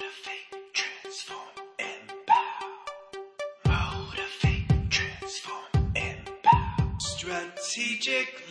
Motivate, 0.00 0.72
transform, 0.72 1.38
empower. 1.78 2.70
Motivate, 3.66 4.90
transform, 4.90 5.92
empower. 5.94 6.98
Strategic 6.98 8.48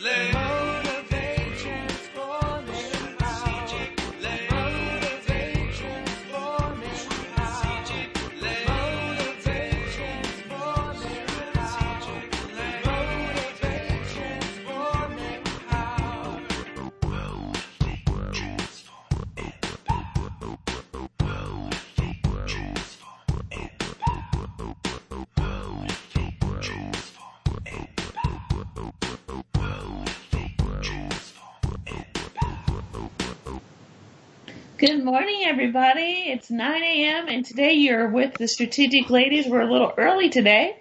morning, 35.20 35.44
everybody. 35.44 36.30
It's 36.32 36.50
9 36.50 36.82
a.m. 36.82 37.28
and 37.28 37.44
today 37.44 37.74
you're 37.74 38.08
with 38.08 38.32
the 38.38 38.48
Strategic 38.48 39.10
Ladies. 39.10 39.46
We're 39.46 39.60
a 39.60 39.70
little 39.70 39.92
early 39.98 40.30
today. 40.30 40.78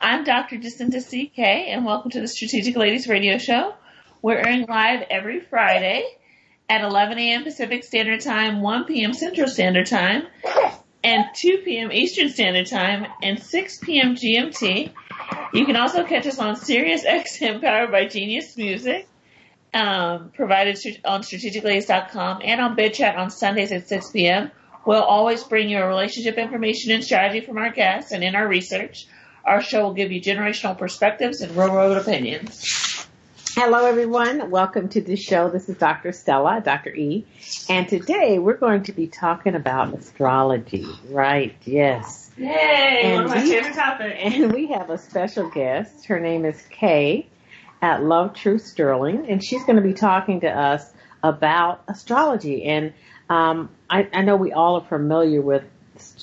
I'm 0.00 0.22
Dr. 0.22 0.58
Jacinta 0.58 1.00
CK 1.00 1.40
and 1.40 1.84
welcome 1.84 2.12
to 2.12 2.20
the 2.20 2.28
Strategic 2.28 2.76
Ladies 2.76 3.08
Radio 3.08 3.36
Show. 3.36 3.74
We're 4.22 4.36
airing 4.36 4.66
live 4.68 5.04
every 5.10 5.40
Friday 5.40 6.04
at 6.68 6.82
11 6.82 7.18
a.m. 7.18 7.42
Pacific 7.42 7.82
Standard 7.82 8.20
Time, 8.20 8.62
1 8.62 8.84
p.m. 8.84 9.12
Central 9.12 9.48
Standard 9.48 9.88
Time, 9.88 10.28
and 11.02 11.24
2 11.34 11.62
p.m. 11.64 11.90
Eastern 11.90 12.28
Standard 12.28 12.68
Time, 12.68 13.08
and 13.24 13.42
6 13.42 13.78
p.m. 13.78 14.14
GMT. 14.14 14.92
You 15.52 15.66
can 15.66 15.74
also 15.74 16.04
catch 16.04 16.28
us 16.28 16.38
on 16.38 16.54
Sirius 16.54 17.04
XM 17.04 17.60
powered 17.60 17.90
by 17.90 18.06
Genius 18.06 18.56
Music 18.56 19.08
um, 19.72 20.30
provided 20.34 21.00
on 21.04 21.22
strategicladies.com 21.22 22.40
and 22.44 22.60
on 22.60 22.76
BidChat 22.76 23.16
on 23.16 23.30
Sundays 23.30 23.72
at 23.72 23.88
6 23.88 24.10
p.m. 24.10 24.50
We'll 24.86 25.02
always 25.02 25.44
bring 25.44 25.68
you 25.68 25.82
relationship 25.84 26.38
information 26.38 26.90
and 26.92 27.04
strategy 27.04 27.44
from 27.44 27.58
our 27.58 27.70
guests 27.70 28.12
and 28.12 28.24
in 28.24 28.34
our 28.34 28.46
research. 28.46 29.06
Our 29.44 29.62
show 29.62 29.84
will 29.84 29.94
give 29.94 30.10
you 30.12 30.20
generational 30.20 30.76
perspectives 30.76 31.40
and 31.40 31.56
real 31.56 31.72
world 31.72 31.96
opinions. 31.96 33.06
Hello, 33.54 33.84
everyone. 33.84 34.50
Welcome 34.50 34.88
to 34.90 35.00
the 35.00 35.16
show. 35.16 35.50
This 35.50 35.68
is 35.68 35.76
Dr. 35.76 36.10
Estella, 36.10 36.62
Dr. 36.64 36.94
E. 36.94 37.26
And 37.68 37.88
today 37.88 38.38
we're 38.38 38.56
going 38.56 38.84
to 38.84 38.92
be 38.92 39.06
talking 39.06 39.54
about 39.54 39.92
astrology. 39.92 40.86
Right. 41.08 41.56
Yes. 41.64 42.30
Yay! 42.38 43.00
And 43.02 43.14
one 43.16 43.24
of 43.24 43.30
my 43.30 43.42
favorite 43.42 43.74
topics. 43.74 44.18
And 44.22 44.52
we 44.52 44.68
have 44.68 44.88
a 44.88 44.98
special 44.98 45.50
guest. 45.50 46.06
Her 46.06 46.20
name 46.20 46.44
is 46.44 46.62
Kay 46.70 47.26
at 47.82 48.00
LoveTruth 48.00 48.60
Sterling. 48.60 49.26
And 49.28 49.42
she's 49.42 49.64
going 49.64 49.76
to 49.76 49.82
be 49.82 49.94
talking 49.94 50.40
to 50.40 50.48
us 50.48 50.90
about 51.22 51.82
astrology. 51.88 52.64
And 52.64 52.92
um, 53.28 53.70
I, 53.88 54.08
I 54.12 54.22
know 54.22 54.36
we 54.36 54.52
all 54.52 54.76
are 54.80 54.86
familiar 54.86 55.40
with 55.40 55.64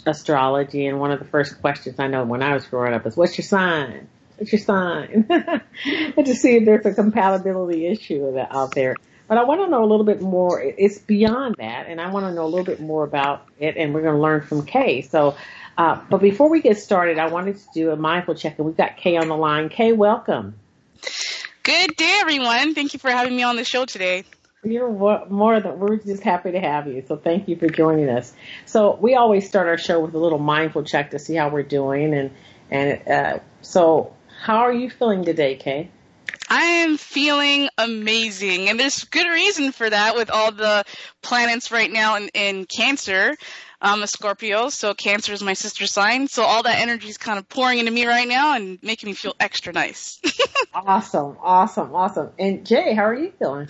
astrology. 0.05 0.85
And 0.85 0.99
one 0.99 1.11
of 1.11 1.19
the 1.19 1.25
first 1.25 1.61
questions 1.61 1.99
I 1.99 2.07
know 2.07 2.23
when 2.23 2.43
I 2.43 2.53
was 2.53 2.65
growing 2.65 2.93
up 2.93 3.05
is, 3.05 3.15
what's 3.15 3.37
your 3.37 3.45
sign? 3.45 4.07
What's 4.37 4.51
your 4.51 4.59
sign? 4.59 5.25
and 5.29 6.25
to 6.25 6.35
see 6.35 6.57
if 6.57 6.65
there's 6.65 6.85
a 6.85 6.93
compatibility 6.93 7.87
issue 7.87 8.37
out 8.39 8.73
there. 8.75 8.95
But 9.27 9.37
I 9.37 9.43
want 9.43 9.61
to 9.61 9.67
know 9.67 9.83
a 9.83 9.85
little 9.85 10.05
bit 10.05 10.21
more. 10.21 10.61
It's 10.61 10.99
beyond 10.99 11.55
that, 11.57 11.87
and 11.87 11.99
I 11.99 12.11
want 12.11 12.27
to 12.27 12.33
know 12.33 12.45
a 12.45 12.47
little 12.47 12.65
bit 12.65 12.79
more 12.79 13.03
about 13.03 13.45
it, 13.59 13.75
and 13.75 13.93
we're 13.93 14.01
going 14.01 14.15
to 14.15 14.21
learn 14.21 14.41
from 14.41 14.65
Kay. 14.65 15.01
So, 15.01 15.35
uh, 15.77 15.99
but 16.09 16.21
before 16.21 16.49
we 16.49 16.61
get 16.61 16.77
started, 16.77 17.19
I 17.19 17.27
wanted 17.27 17.57
to 17.57 17.65
do 17.73 17.91
a 17.91 17.97
mindful 17.97 18.35
check, 18.35 18.57
and 18.57 18.65
we've 18.65 18.77
got 18.77 18.95
Kay 18.95 19.17
on 19.17 19.27
the 19.27 19.35
line. 19.35 19.67
Kay, 19.67 19.91
welcome. 19.91 20.55
Good 21.67 21.97
day, 21.97 22.19
everyone. 22.21 22.75
Thank 22.75 22.93
you 22.93 22.99
for 22.99 23.11
having 23.11 23.35
me 23.35 23.43
on 23.43 23.57
the 23.57 23.65
show 23.65 23.83
today. 23.83 24.23
You're 24.63 24.89
more 24.89 25.59
than 25.59 25.79
we're 25.79 25.97
just 25.97 26.23
happy 26.23 26.53
to 26.53 26.61
have 26.61 26.87
you. 26.87 27.03
So 27.05 27.17
thank 27.17 27.49
you 27.49 27.57
for 27.57 27.67
joining 27.67 28.07
us. 28.07 28.33
So 28.65 28.95
we 28.95 29.15
always 29.15 29.49
start 29.49 29.67
our 29.67 29.77
show 29.77 29.99
with 29.99 30.13
a 30.13 30.17
little 30.17 30.39
mindful 30.39 30.83
check 30.83 31.11
to 31.11 31.19
see 31.19 31.35
how 31.35 31.49
we're 31.49 31.63
doing, 31.63 32.13
and 32.13 32.31
and 32.71 33.05
uh, 33.09 33.39
so 33.59 34.13
how 34.45 34.59
are 34.59 34.71
you 34.71 34.89
feeling 34.89 35.25
today, 35.25 35.57
Kay? 35.57 35.91
I 36.49 36.63
am 36.63 36.95
feeling 36.95 37.67
amazing, 37.77 38.69
and 38.69 38.79
there's 38.79 39.03
good 39.03 39.27
reason 39.27 39.73
for 39.73 39.89
that 39.89 40.15
with 40.15 40.29
all 40.29 40.53
the 40.53 40.85
planets 41.21 41.69
right 41.69 41.91
now 41.91 42.15
in, 42.15 42.29
in 42.29 42.65
Cancer. 42.65 43.35
I'm 43.79 44.01
a 44.01 44.07
Scorpio, 44.07 44.69
so 44.69 44.93
Cancer 44.95 45.33
is 45.33 45.43
my 45.43 45.53
sister 45.53 45.85
sign. 45.85 46.27
So 46.27 46.43
all 46.43 46.63
that 46.63 46.79
energy 46.79 47.09
is 47.09 47.17
kind 47.17 47.37
of 47.37 47.47
pouring 47.47 47.77
into 47.77 47.91
me 47.91 48.05
right 48.05 48.27
now 48.27 48.55
and 48.55 48.79
making 48.81 49.07
me 49.07 49.13
feel 49.13 49.35
extra 49.39 49.73
nice. 49.73 50.19
Awesome, 50.73 51.37
awesome, 51.41 51.95
awesome. 51.95 52.29
And 52.37 52.63
Jay, 52.63 52.93
how 52.93 53.05
are 53.05 53.15
you 53.15 53.31
feeling? 53.39 53.67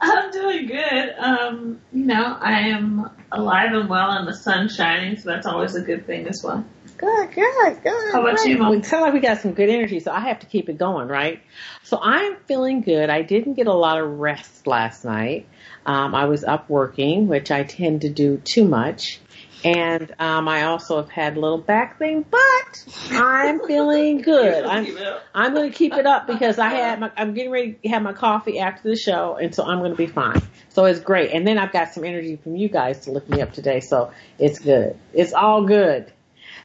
I'm 0.00 0.30
doing 0.30 0.66
good. 0.66 1.14
Um, 1.18 1.80
you 1.92 2.06
know, 2.06 2.36
I 2.40 2.68
am 2.68 3.10
alive 3.30 3.74
and 3.74 3.90
well 3.90 4.10
and 4.12 4.26
the 4.26 4.34
sun's 4.34 4.74
shining, 4.74 5.18
so 5.18 5.28
that's 5.28 5.46
always 5.46 5.74
a 5.74 5.82
good 5.82 6.06
thing 6.06 6.26
as 6.26 6.42
well. 6.42 6.64
Good, 6.96 7.32
good, 7.34 7.82
good. 7.82 8.12
How 8.12 8.22
about 8.22 8.36
great. 8.36 8.48
you, 8.48 8.58
Mom? 8.58 8.70
We 8.70 8.82
sound 8.82 9.02
like 9.02 9.12
we 9.12 9.20
got 9.20 9.42
some 9.42 9.52
good 9.52 9.68
energy, 9.68 10.00
so 10.00 10.12
I 10.12 10.20
have 10.20 10.38
to 10.40 10.46
keep 10.46 10.70
it 10.70 10.78
going, 10.78 11.08
right? 11.08 11.42
So 11.82 11.98
I'm 12.00 12.36
feeling 12.46 12.80
good. 12.80 13.10
I 13.10 13.20
didn't 13.20 13.54
get 13.54 13.66
a 13.66 13.74
lot 13.74 14.00
of 14.00 14.18
rest 14.18 14.66
last 14.66 15.04
night. 15.04 15.46
Um, 15.84 16.14
I 16.14 16.24
was 16.24 16.42
up 16.42 16.70
working, 16.70 17.28
which 17.28 17.50
I 17.50 17.64
tend 17.64 18.00
to 18.02 18.08
do 18.08 18.38
too 18.38 18.64
much. 18.64 19.20
And 19.66 20.14
um, 20.20 20.46
I 20.46 20.62
also 20.62 20.98
have 20.98 21.10
had 21.10 21.36
a 21.36 21.40
little 21.40 21.58
back 21.58 21.98
thing, 21.98 22.24
but 22.30 22.84
I'm 23.10 23.66
feeling 23.66 24.18
good. 24.22 24.64
I'm 24.64 24.96
I'm 25.34 25.54
going 25.54 25.72
to 25.72 25.76
keep 25.76 25.92
it 25.94 26.06
up 26.06 26.28
because 26.28 26.60
I 26.60 26.68
had 26.68 27.00
my, 27.00 27.10
I'm 27.16 27.34
getting 27.34 27.50
ready 27.50 27.72
to 27.72 27.88
have 27.88 28.00
my 28.02 28.12
coffee 28.12 28.60
after 28.60 28.88
the 28.88 28.94
show, 28.94 29.34
and 29.34 29.52
so 29.52 29.64
I'm 29.64 29.80
going 29.80 29.90
to 29.90 29.96
be 29.96 30.06
fine. 30.06 30.40
So 30.68 30.84
it's 30.84 31.00
great. 31.00 31.32
And 31.32 31.44
then 31.44 31.58
I've 31.58 31.72
got 31.72 31.92
some 31.92 32.04
energy 32.04 32.36
from 32.36 32.54
you 32.54 32.68
guys 32.68 33.00
to 33.06 33.10
lift 33.10 33.28
me 33.28 33.42
up 33.42 33.54
today, 33.54 33.80
so 33.80 34.12
it's 34.38 34.60
good. 34.60 34.96
It's 35.12 35.32
all 35.32 35.64
good. 35.64 36.12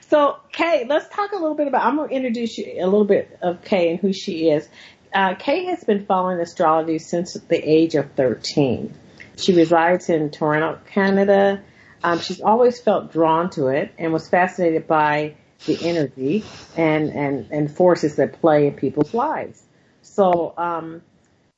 So 0.02 0.38
Kay, 0.52 0.86
let's 0.88 1.10
talk 1.10 1.32
a 1.32 1.38
little 1.38 1.56
bit 1.56 1.68
about. 1.68 1.84
I'm 1.84 1.96
going 1.96 2.10
to 2.10 2.16
introduce 2.16 2.56
you 2.60 2.76
a 2.78 2.86
little 2.86 3.06
bit 3.06 3.36
of 3.42 3.64
Kay 3.64 3.90
and 3.90 4.00
who 4.00 4.14
she 4.14 4.52
is. 4.52 4.70
Uh, 5.12 5.34
Kay 5.34 5.66
has 5.66 5.84
been 5.84 6.06
following 6.06 6.40
astrology 6.40 7.00
since 7.00 7.34
the 7.34 7.58
age 7.58 7.96
of 7.96 8.12
13. 8.12 8.94
She 9.38 9.56
resides 9.56 10.08
in 10.08 10.30
Toronto, 10.30 10.80
Canada. 10.86 11.64
Um, 12.04 12.20
she's 12.20 12.42
always 12.42 12.80
felt 12.80 13.12
drawn 13.12 13.50
to 13.52 13.68
it 13.68 13.94
and 13.98 14.12
was 14.12 14.28
fascinated 14.28 14.88
by 14.88 15.36
the 15.66 15.78
energy 15.88 16.44
and, 16.76 17.10
and, 17.10 17.48
and 17.52 17.72
forces 17.72 18.16
that 18.16 18.42
play 18.42 18.68
in 18.68 18.74
people's 18.74 19.14
lives. 19.14 19.62
So, 20.02 20.54
um, 20.58 21.02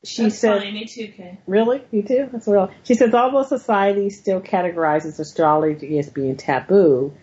she 0.04 0.24
That's 0.24 0.40
said, 0.40 0.60
funny, 0.60 0.72
me 0.72 0.86
too, 0.86 1.08
Kay. 1.08 1.38
Really? 1.48 1.82
You 1.92 2.04
too? 2.04 2.30
That's 2.32 2.46
real. 2.48 2.70
She 2.84 2.94
says, 2.94 3.14
although 3.14 3.44
society 3.44 4.10
still 4.10 4.42
categorizes 4.42 5.18
astrology 5.18 5.98
as 5.98 6.10
being 6.10 6.36
taboo, 6.36 7.14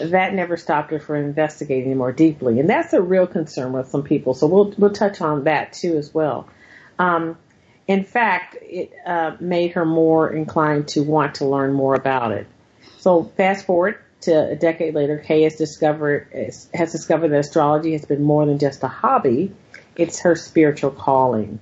that 0.00 0.32
never 0.32 0.56
stopped 0.56 0.90
her 0.90 1.00
from 1.00 1.16
investigating 1.16 1.98
more 1.98 2.12
deeply. 2.12 2.58
And 2.58 2.70
that's 2.70 2.94
a 2.94 3.02
real 3.02 3.26
concern 3.26 3.72
with 3.72 3.88
some 3.88 4.02
people. 4.02 4.32
So 4.32 4.46
we'll, 4.46 4.72
we'll 4.78 4.92
touch 4.92 5.20
on 5.20 5.44
that 5.44 5.74
too 5.74 5.98
as 5.98 6.14
well. 6.14 6.48
Um, 6.98 7.36
in 7.86 8.04
fact, 8.04 8.56
it 8.62 8.92
uh, 9.04 9.36
made 9.40 9.72
her 9.72 9.84
more 9.84 10.30
inclined 10.30 10.88
to 10.88 11.02
want 11.02 11.36
to 11.36 11.44
learn 11.44 11.74
more 11.74 11.94
about 11.94 12.32
it. 12.32 12.46
So 13.00 13.24
fast 13.24 13.64
forward 13.64 13.98
to 14.22 14.50
a 14.50 14.56
decade 14.56 14.94
later, 14.94 15.16
Kay 15.16 15.44
has 15.44 15.56
discovered 15.56 16.28
has 16.74 16.92
discovered 16.92 17.28
that 17.28 17.40
astrology 17.40 17.92
has 17.92 18.04
been 18.04 18.22
more 18.22 18.44
than 18.44 18.58
just 18.58 18.82
a 18.82 18.88
hobby; 18.88 19.54
it's 19.96 20.20
her 20.20 20.36
spiritual 20.36 20.90
calling. 20.90 21.60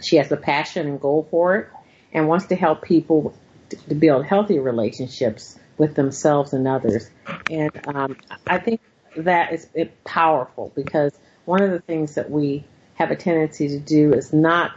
She 0.00 0.14
has 0.16 0.30
a 0.30 0.36
passion 0.36 0.86
and 0.86 1.00
goal 1.00 1.26
for 1.28 1.56
it, 1.56 1.68
and 2.12 2.28
wants 2.28 2.46
to 2.46 2.54
help 2.54 2.82
people 2.82 3.34
to 3.70 3.94
build 3.96 4.24
healthy 4.26 4.60
relationships 4.60 5.58
with 5.76 5.96
themselves 5.96 6.52
and 6.52 6.68
others. 6.68 7.10
And 7.50 7.72
um, 7.88 8.16
I 8.46 8.58
think 8.58 8.80
that 9.16 9.52
is 9.52 9.66
powerful 10.04 10.70
because 10.76 11.18
one 11.46 11.62
of 11.62 11.72
the 11.72 11.80
things 11.80 12.14
that 12.14 12.30
we 12.30 12.62
have 12.94 13.10
a 13.10 13.16
tendency 13.16 13.66
to 13.70 13.80
do 13.80 14.12
is 14.12 14.32
not 14.32 14.70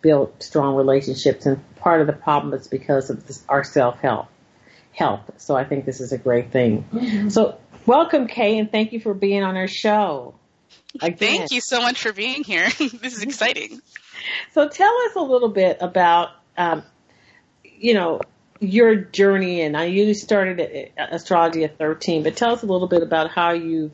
build 0.00 0.40
strong 0.40 0.76
relationships, 0.76 1.44
and 1.44 1.58
part 1.74 2.00
of 2.00 2.06
the 2.06 2.12
problem 2.12 2.54
is 2.54 2.68
because 2.68 3.10
of 3.10 3.26
this, 3.26 3.44
our 3.48 3.64
self 3.64 3.98
help 3.98 4.28
health. 4.92 5.22
So 5.38 5.56
I 5.56 5.64
think 5.64 5.84
this 5.84 6.00
is 6.00 6.12
a 6.12 6.18
great 6.18 6.50
thing. 6.52 7.30
So 7.30 7.58
welcome, 7.86 8.26
Kay, 8.26 8.58
and 8.58 8.70
thank 8.70 8.92
you 8.92 9.00
for 9.00 9.14
being 9.14 9.42
on 9.42 9.56
our 9.56 9.68
show. 9.68 10.34
Again. 11.00 11.16
Thank 11.16 11.52
you 11.52 11.60
so 11.60 11.80
much 11.80 12.00
for 12.02 12.12
being 12.12 12.42
here. 12.42 12.68
this 12.78 13.16
is 13.16 13.22
exciting. 13.22 13.80
So 14.52 14.68
tell 14.68 14.94
us 15.06 15.14
a 15.16 15.22
little 15.22 15.48
bit 15.48 15.78
about, 15.80 16.28
um, 16.58 16.82
you 17.64 17.94
know, 17.94 18.20
your 18.60 18.94
journey. 18.94 19.62
And 19.62 19.74
I 19.76 19.84
you 19.84 20.12
started 20.12 20.60
at- 20.60 21.14
astrology 21.14 21.64
at 21.64 21.78
13, 21.78 22.22
but 22.22 22.36
tell 22.36 22.52
us 22.52 22.62
a 22.62 22.66
little 22.66 22.86
bit 22.86 23.02
about 23.02 23.30
how 23.30 23.52
you 23.52 23.90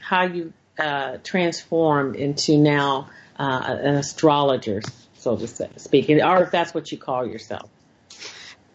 how 0.00 0.22
you 0.22 0.54
uh, 0.78 1.18
transformed 1.22 2.16
into 2.16 2.56
now 2.56 3.10
uh, 3.38 3.76
an 3.82 3.96
astrologer, 3.96 4.80
so 5.18 5.36
to 5.36 5.46
speak, 5.46 6.08
or 6.08 6.42
if 6.42 6.50
that's 6.50 6.72
what 6.72 6.90
you 6.90 6.98
call 6.98 7.26
yourself. 7.26 7.68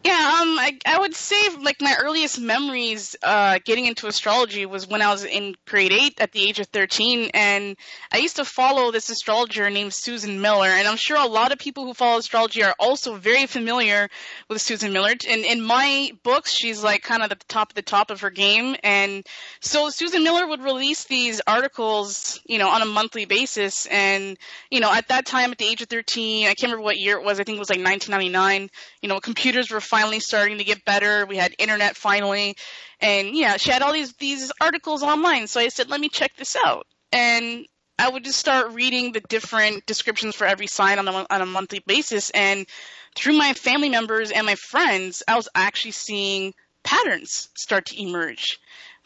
Yeah, 0.05 0.37
um, 0.39 0.59
I, 0.59 0.77
I 0.85 0.99
would 0.99 1.15
say 1.15 1.35
like 1.61 1.81
my 1.81 1.95
earliest 1.99 2.39
memories 2.39 3.15
uh, 3.23 3.57
getting 3.65 3.87
into 3.87 4.05
astrology 4.05 4.67
was 4.67 4.87
when 4.87 5.01
I 5.01 5.11
was 5.11 5.25
in 5.25 5.55
grade 5.65 5.91
eight 5.91 6.21
at 6.21 6.31
the 6.31 6.47
age 6.47 6.59
of 6.59 6.67
thirteen, 6.67 7.31
and 7.33 7.75
I 8.11 8.17
used 8.17 8.35
to 8.35 8.45
follow 8.45 8.91
this 8.91 9.09
astrologer 9.09 9.67
named 9.71 9.95
Susan 9.95 10.41
Miller, 10.41 10.67
and 10.67 10.87
I'm 10.87 10.95
sure 10.95 11.17
a 11.17 11.25
lot 11.25 11.51
of 11.51 11.57
people 11.57 11.85
who 11.85 11.95
follow 11.95 12.19
astrology 12.19 12.61
are 12.61 12.75
also 12.77 13.15
very 13.15 13.47
familiar 13.47 14.07
with 14.47 14.61
Susan 14.61 14.93
Miller. 14.93 15.15
And 15.27 15.43
in 15.43 15.63
my 15.63 16.11
books, 16.21 16.51
she's 16.51 16.83
like 16.83 17.01
kind 17.01 17.23
of 17.23 17.31
at 17.31 17.39
the 17.39 17.45
top 17.47 17.71
of 17.71 17.75
the 17.75 17.81
top 17.81 18.11
of 18.11 18.21
her 18.21 18.29
game, 18.29 18.75
and 18.83 19.25
so 19.59 19.89
Susan 19.89 20.23
Miller 20.23 20.45
would 20.45 20.61
release 20.61 21.05
these 21.05 21.41
articles, 21.47 22.39
you 22.45 22.59
know, 22.59 22.69
on 22.69 22.83
a 22.83 22.85
monthly 22.85 23.25
basis, 23.25 23.87
and 23.87 24.37
you 24.69 24.81
know, 24.81 24.93
at 24.93 25.07
that 25.07 25.25
time, 25.25 25.51
at 25.51 25.57
the 25.57 25.65
age 25.65 25.81
of 25.81 25.87
thirteen, 25.87 26.45
I 26.45 26.49
can't 26.49 26.71
remember 26.71 26.83
what 26.83 26.99
year 26.99 27.17
it 27.17 27.23
was. 27.25 27.39
I 27.39 27.43
think 27.43 27.55
it 27.55 27.59
was 27.59 27.71
like 27.71 27.83
1999. 27.83 28.69
You 29.01 29.09
know, 29.09 29.19
computers 29.19 29.71
were 29.71 29.81
finally 29.95 30.19
starting 30.19 30.57
to 30.57 30.65
get 30.65 30.83
better. 30.83 31.25
We 31.25 31.37
had 31.37 31.55
internet 31.57 31.95
finally, 31.95 32.57
and 32.99 33.33
yeah, 33.33 33.55
she 33.55 33.71
had 33.71 33.81
all 33.81 33.93
these 33.93 34.11
these 34.13 34.51
articles 34.59 35.03
online. 35.03 35.47
So 35.47 35.61
I 35.61 35.69
said, 35.69 35.89
let 35.89 36.01
me 36.01 36.09
check 36.09 36.35
this 36.35 36.57
out, 36.65 36.85
and 37.13 37.65
I 37.97 38.09
would 38.09 38.25
just 38.25 38.39
start 38.39 38.73
reading 38.73 39.13
the 39.13 39.21
different 39.21 39.85
descriptions 39.85 40.35
for 40.35 40.45
every 40.45 40.67
sign 40.67 40.99
on 40.99 41.07
a 41.07 41.25
on 41.29 41.41
a 41.41 41.45
monthly 41.45 41.79
basis, 41.79 42.29
and 42.31 42.67
through 43.15 43.37
my 43.37 43.53
family 43.53 43.87
members 43.87 44.31
and 44.31 44.45
my 44.45 44.55
friends, 44.55 45.23
I 45.29 45.37
was 45.37 45.47
actually 45.55 45.91
seeing 45.91 46.53
patterns 46.83 47.47
start 47.55 47.85
to 47.87 48.01
emerge, 48.01 48.59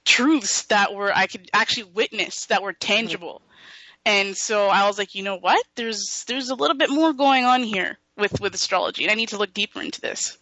truths 0.06 0.64
that 0.64 0.96
were 0.96 1.16
I 1.16 1.28
could 1.28 1.52
actually 1.54 1.92
witness 1.94 2.48
that 2.48 2.64
were 2.64 2.74
tangible. 2.74 3.44
And 4.06 4.36
so 4.36 4.70
I 4.70 4.88
was 4.88 4.98
like, 4.98 5.14
you 5.14 5.22
know 5.22 5.38
what? 5.38 5.64
There's 5.76 6.24
there's 6.28 6.50
a 6.50 6.56
little 6.56 6.78
bit 6.78 6.90
more 6.90 7.14
going 7.14 7.46
on 7.46 7.62
here 7.62 8.00
with 8.18 8.42
with 8.42 8.56
astrology, 8.56 9.04
and 9.04 9.12
I 9.12 9.16
need 9.16 9.30
to 9.30 9.38
look 9.38 9.54
deeper 9.54 9.82
into 9.84 10.02
this. 10.02 10.39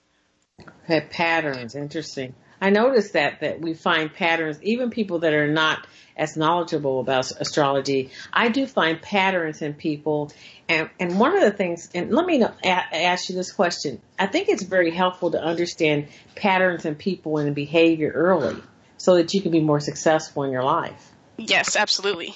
Patterns, 0.88 1.76
interesting. 1.76 2.34
I 2.60 2.70
noticed 2.70 3.14
that 3.14 3.42
that 3.42 3.62
we 3.62 3.74
find 3.74 4.12
patterns, 4.12 4.58
even 4.64 4.90
people 4.90 5.20
that 5.20 5.34
are 5.34 5.48
not 5.48 5.86
as 6.16 6.36
knowledgeable 6.36 7.00
about 7.00 7.30
astrology. 7.40 8.10
I 8.34 8.50
do 8.50 8.66
find 8.66 9.00
patterns 9.00 9.62
in 9.62 9.74
people, 9.76 10.32
and 10.68 10.90
and 11.00 11.20
one 11.20 11.36
of 11.36 11.42
the 11.42 11.52
things, 11.52 11.90
and 11.94 12.12
let 12.12 12.26
me 12.26 12.40
know, 12.40 12.54
a, 12.64 12.68
ask 12.68 13.30
you 13.30 13.36
this 13.36 13.52
question. 13.52 14.02
I 14.18 14.26
think 14.26 14.50
it's 14.50 14.64
very 14.64 14.92
helpful 14.92 15.32
to 15.32 15.40
understand 15.40 16.08
patterns 16.36 16.86
in 16.86 16.96
people 16.96 17.38
and 17.38 17.54
behavior 17.54 18.12
early, 18.16 18.60
so 18.98 19.16
that 19.16 19.34
you 19.34 19.42
can 19.42 19.52
be 19.52 19.62
more 19.62 19.80
successful 19.80 20.44
in 20.44 20.52
your 20.52 20.64
life. 20.64 21.12
Yes, 21.38 21.76
absolutely. 21.76 22.36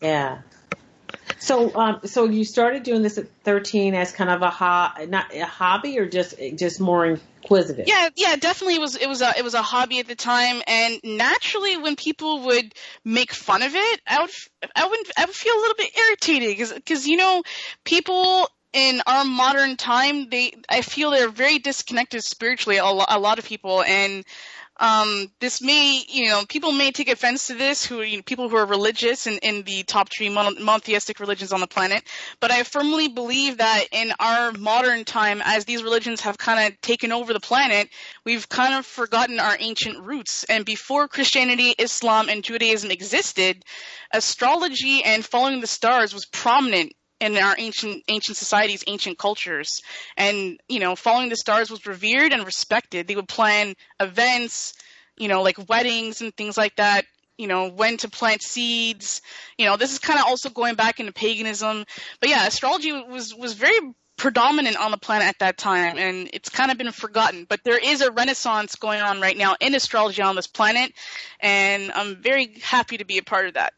Yeah. 0.00 0.38
So, 1.44 1.74
um, 1.74 2.00
so 2.04 2.24
you 2.24 2.42
started 2.42 2.84
doing 2.84 3.02
this 3.02 3.18
at 3.18 3.26
13 3.44 3.94
as 3.94 4.12
kind 4.12 4.30
of 4.30 4.40
a 4.40 4.48
ho- 4.48 5.04
not 5.06 5.34
a 5.34 5.44
hobby 5.44 5.98
or 5.98 6.06
just 6.06 6.36
just 6.56 6.80
more 6.80 7.04
inquisitive? 7.04 7.86
Yeah, 7.86 8.08
yeah, 8.16 8.36
definitely. 8.36 8.76
It 8.76 8.80
was 8.80 8.96
it 8.96 9.06
was 9.06 9.20
a 9.20 9.34
it 9.36 9.44
was 9.44 9.52
a 9.52 9.60
hobby 9.60 9.98
at 9.98 10.08
the 10.08 10.14
time, 10.14 10.62
and 10.66 10.98
naturally, 11.04 11.76
when 11.76 11.96
people 11.96 12.44
would 12.46 12.72
make 13.04 13.34
fun 13.34 13.60
of 13.60 13.74
it, 13.74 14.00
I 14.06 14.22
would 14.22 14.30
I 14.74 14.88
would 14.88 14.98
I 15.18 15.26
would 15.26 15.34
feel 15.34 15.52
a 15.52 15.60
little 15.60 15.76
bit 15.76 15.94
irritated 15.98 16.48
because 16.48 16.72
because 16.72 17.06
you 17.06 17.18
know 17.18 17.42
people 17.84 18.48
in 18.72 19.02
our 19.06 19.26
modern 19.26 19.76
time 19.76 20.30
they 20.30 20.54
I 20.70 20.80
feel 20.80 21.10
they're 21.10 21.28
very 21.28 21.58
disconnected 21.58 22.24
spiritually 22.24 22.78
a, 22.78 22.86
lo- 22.86 23.04
a 23.06 23.18
lot 23.18 23.38
of 23.38 23.44
people 23.44 23.82
and 23.82 24.24
um, 24.80 25.30
this 25.40 25.62
may, 25.62 26.02
you 26.08 26.28
know, 26.28 26.44
people 26.48 26.72
may 26.72 26.90
take 26.90 27.08
offense 27.08 27.46
to 27.46 27.54
this, 27.54 27.86
who 27.86 28.02
you 28.02 28.16
know, 28.16 28.22
people 28.22 28.48
who 28.48 28.56
are 28.56 28.66
religious 28.66 29.26
in, 29.26 29.38
in 29.38 29.62
the 29.62 29.84
top 29.84 30.10
three 30.10 30.28
mono- 30.28 30.60
monotheistic 30.60 31.20
religions 31.20 31.52
on 31.52 31.60
the 31.60 31.66
planet. 31.66 32.02
But 32.40 32.50
I 32.50 32.64
firmly 32.64 33.08
believe 33.08 33.58
that 33.58 33.84
in 33.92 34.12
our 34.18 34.52
modern 34.52 35.04
time, 35.04 35.40
as 35.44 35.64
these 35.64 35.82
religions 35.84 36.22
have 36.22 36.38
kind 36.38 36.66
of 36.72 36.80
taken 36.80 37.12
over 37.12 37.32
the 37.32 37.40
planet, 37.40 37.88
we've 38.24 38.48
kind 38.48 38.74
of 38.74 38.84
forgotten 38.84 39.38
our 39.38 39.56
ancient 39.60 40.02
roots. 40.02 40.44
And 40.44 40.64
before 40.64 41.06
Christianity, 41.06 41.74
Islam, 41.78 42.28
and 42.28 42.42
Judaism 42.42 42.90
existed, 42.90 43.64
astrology 44.12 45.04
and 45.04 45.24
following 45.24 45.60
the 45.60 45.66
stars 45.68 46.12
was 46.12 46.26
prominent 46.26 46.94
in 47.20 47.36
our 47.36 47.54
ancient 47.58 48.02
ancient 48.08 48.36
societies, 48.36 48.84
ancient 48.86 49.18
cultures. 49.18 49.82
And, 50.16 50.60
you 50.68 50.80
know, 50.80 50.96
following 50.96 51.28
the 51.28 51.36
stars 51.36 51.70
was 51.70 51.86
revered 51.86 52.32
and 52.32 52.44
respected. 52.44 53.06
They 53.06 53.16
would 53.16 53.28
plan 53.28 53.74
events, 54.00 54.74
you 55.16 55.28
know, 55.28 55.42
like 55.42 55.68
weddings 55.68 56.20
and 56.20 56.34
things 56.36 56.56
like 56.56 56.76
that, 56.76 57.04
you 57.38 57.46
know, 57.46 57.68
when 57.68 57.96
to 57.98 58.10
plant 58.10 58.42
seeds. 58.42 59.22
You 59.58 59.66
know, 59.66 59.76
this 59.76 59.92
is 59.92 59.98
kind 59.98 60.18
of 60.18 60.26
also 60.26 60.50
going 60.50 60.74
back 60.74 61.00
into 61.00 61.12
paganism. 61.12 61.84
But 62.20 62.28
yeah, 62.28 62.46
astrology 62.46 62.92
was 62.92 63.34
was 63.34 63.54
very 63.54 63.78
predominant 64.16 64.76
on 64.76 64.90
the 64.90 64.96
planet 64.96 65.26
at 65.26 65.38
that 65.40 65.58
time 65.58 65.98
and 65.98 66.30
it's 66.32 66.48
kind 66.48 66.70
of 66.70 66.78
been 66.78 66.92
forgotten 66.92 67.46
but 67.48 67.60
there 67.64 67.78
is 67.78 68.00
a 68.00 68.12
renaissance 68.12 68.76
going 68.76 69.00
on 69.00 69.20
right 69.20 69.36
now 69.36 69.56
in 69.60 69.74
astrology 69.74 70.22
on 70.22 70.36
this 70.36 70.46
planet 70.46 70.92
and 71.40 71.90
i'm 71.90 72.22
very 72.22 72.54
happy 72.62 72.96
to 72.96 73.04
be 73.04 73.18
a 73.18 73.24
part 73.24 73.48
of 73.48 73.54
that 73.54 73.74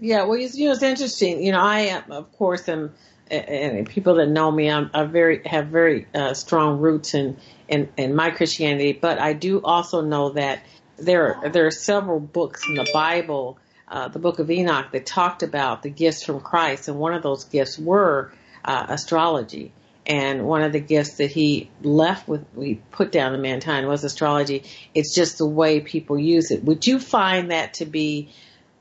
Yeah, 0.00 0.24
well, 0.24 0.38
you 0.38 0.66
know, 0.66 0.72
it's 0.72 0.82
interesting. 0.82 1.42
You 1.42 1.52
know, 1.52 1.60
I 1.60 1.80
am, 1.80 2.12
of 2.12 2.32
course, 2.36 2.68
am, 2.68 2.94
and 3.30 3.88
people 3.88 4.14
that 4.16 4.28
know 4.28 4.50
me, 4.50 4.70
I'm, 4.70 4.90
very 5.10 5.42
have 5.44 5.66
very 5.66 6.06
uh, 6.14 6.34
strong 6.34 6.78
roots 6.78 7.14
in, 7.14 7.36
in 7.68 7.88
in 7.96 8.14
my 8.14 8.30
Christianity. 8.30 8.92
But 8.92 9.18
I 9.18 9.32
do 9.32 9.60
also 9.62 10.00
know 10.00 10.30
that 10.30 10.62
there 10.96 11.34
are, 11.34 11.48
there 11.48 11.66
are 11.66 11.70
several 11.72 12.20
books 12.20 12.62
in 12.68 12.74
the 12.76 12.88
Bible, 12.92 13.58
uh, 13.88 14.08
the 14.08 14.18
Book 14.18 14.38
of 14.38 14.50
Enoch, 14.50 14.92
that 14.92 15.04
talked 15.04 15.42
about 15.42 15.82
the 15.82 15.90
gifts 15.90 16.22
from 16.22 16.40
Christ, 16.40 16.88
and 16.88 16.98
one 16.98 17.12
of 17.12 17.22
those 17.22 17.44
gifts 17.44 17.78
were 17.78 18.32
uh, 18.64 18.86
astrology. 18.88 19.72
And 20.06 20.46
one 20.46 20.62
of 20.62 20.72
the 20.72 20.80
gifts 20.80 21.16
that 21.16 21.30
he 21.30 21.68
left 21.82 22.28
with, 22.28 22.46
we 22.54 22.80
put 22.92 23.12
down 23.12 23.32
to 23.32 23.38
mankind 23.38 23.86
was 23.88 24.04
astrology. 24.04 24.62
It's 24.94 25.14
just 25.14 25.36
the 25.36 25.44
way 25.44 25.80
people 25.80 26.18
use 26.18 26.50
it. 26.50 26.64
Would 26.64 26.86
you 26.86 26.98
find 26.98 27.50
that 27.50 27.74
to 27.74 27.84
be 27.84 28.30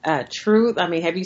uh, 0.03 0.23
true? 0.29 0.73
I 0.77 0.87
mean, 0.87 1.01
have 1.01 1.17
you? 1.17 1.25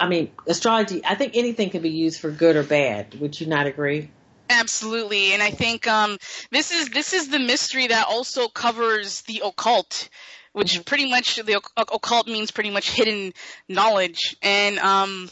I 0.00 0.08
mean, 0.08 0.30
astrology. 0.46 1.02
I 1.04 1.14
think 1.14 1.36
anything 1.36 1.70
can 1.70 1.82
be 1.82 1.90
used 1.90 2.20
for 2.20 2.30
good 2.30 2.56
or 2.56 2.62
bad. 2.62 3.18
Would 3.20 3.40
you 3.40 3.46
not 3.46 3.66
agree? 3.66 4.10
Absolutely, 4.48 5.32
and 5.32 5.42
I 5.42 5.50
think 5.50 5.88
um, 5.88 6.18
this 6.50 6.70
is 6.70 6.88
this 6.90 7.12
is 7.12 7.28
the 7.28 7.38
mystery 7.38 7.88
that 7.88 8.06
also 8.08 8.48
covers 8.48 9.22
the 9.22 9.42
occult, 9.44 10.08
which 10.52 10.84
pretty 10.84 11.10
much 11.10 11.36
the 11.36 11.60
occult 11.76 12.28
means 12.28 12.52
pretty 12.52 12.70
much 12.70 12.90
hidden 12.90 13.32
knowledge, 13.68 14.36
and 14.42 14.78
um, 14.78 15.28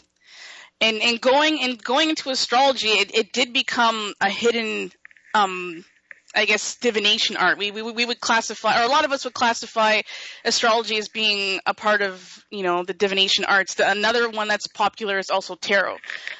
and 0.80 1.00
and 1.00 1.20
going 1.20 1.60
and 1.62 1.82
going 1.82 2.10
into 2.10 2.30
astrology, 2.30 2.88
it, 2.88 3.14
it 3.14 3.32
did 3.32 3.52
become 3.52 4.14
a 4.20 4.28
hidden 4.28 4.90
um, 5.32 5.84
I 6.34 6.44
guess 6.46 6.76
divination 6.76 7.36
art. 7.36 7.58
We, 7.58 7.70
we 7.70 7.82
we 7.82 8.04
would 8.04 8.20
classify, 8.20 8.80
or 8.80 8.84
a 8.84 8.88
lot 8.88 9.04
of 9.04 9.12
us 9.12 9.24
would 9.24 9.34
classify 9.34 10.02
astrology 10.44 10.96
as 10.96 11.08
being 11.08 11.60
a 11.66 11.74
part 11.74 12.02
of 12.02 12.44
you 12.50 12.62
know 12.62 12.84
the 12.84 12.94
divination 12.94 13.44
arts. 13.44 13.74
The, 13.74 13.90
another 13.90 14.28
one 14.28 14.48
that's 14.48 14.66
popular 14.66 15.18
is 15.18 15.30
also 15.30 15.54
tarot, 15.54 15.96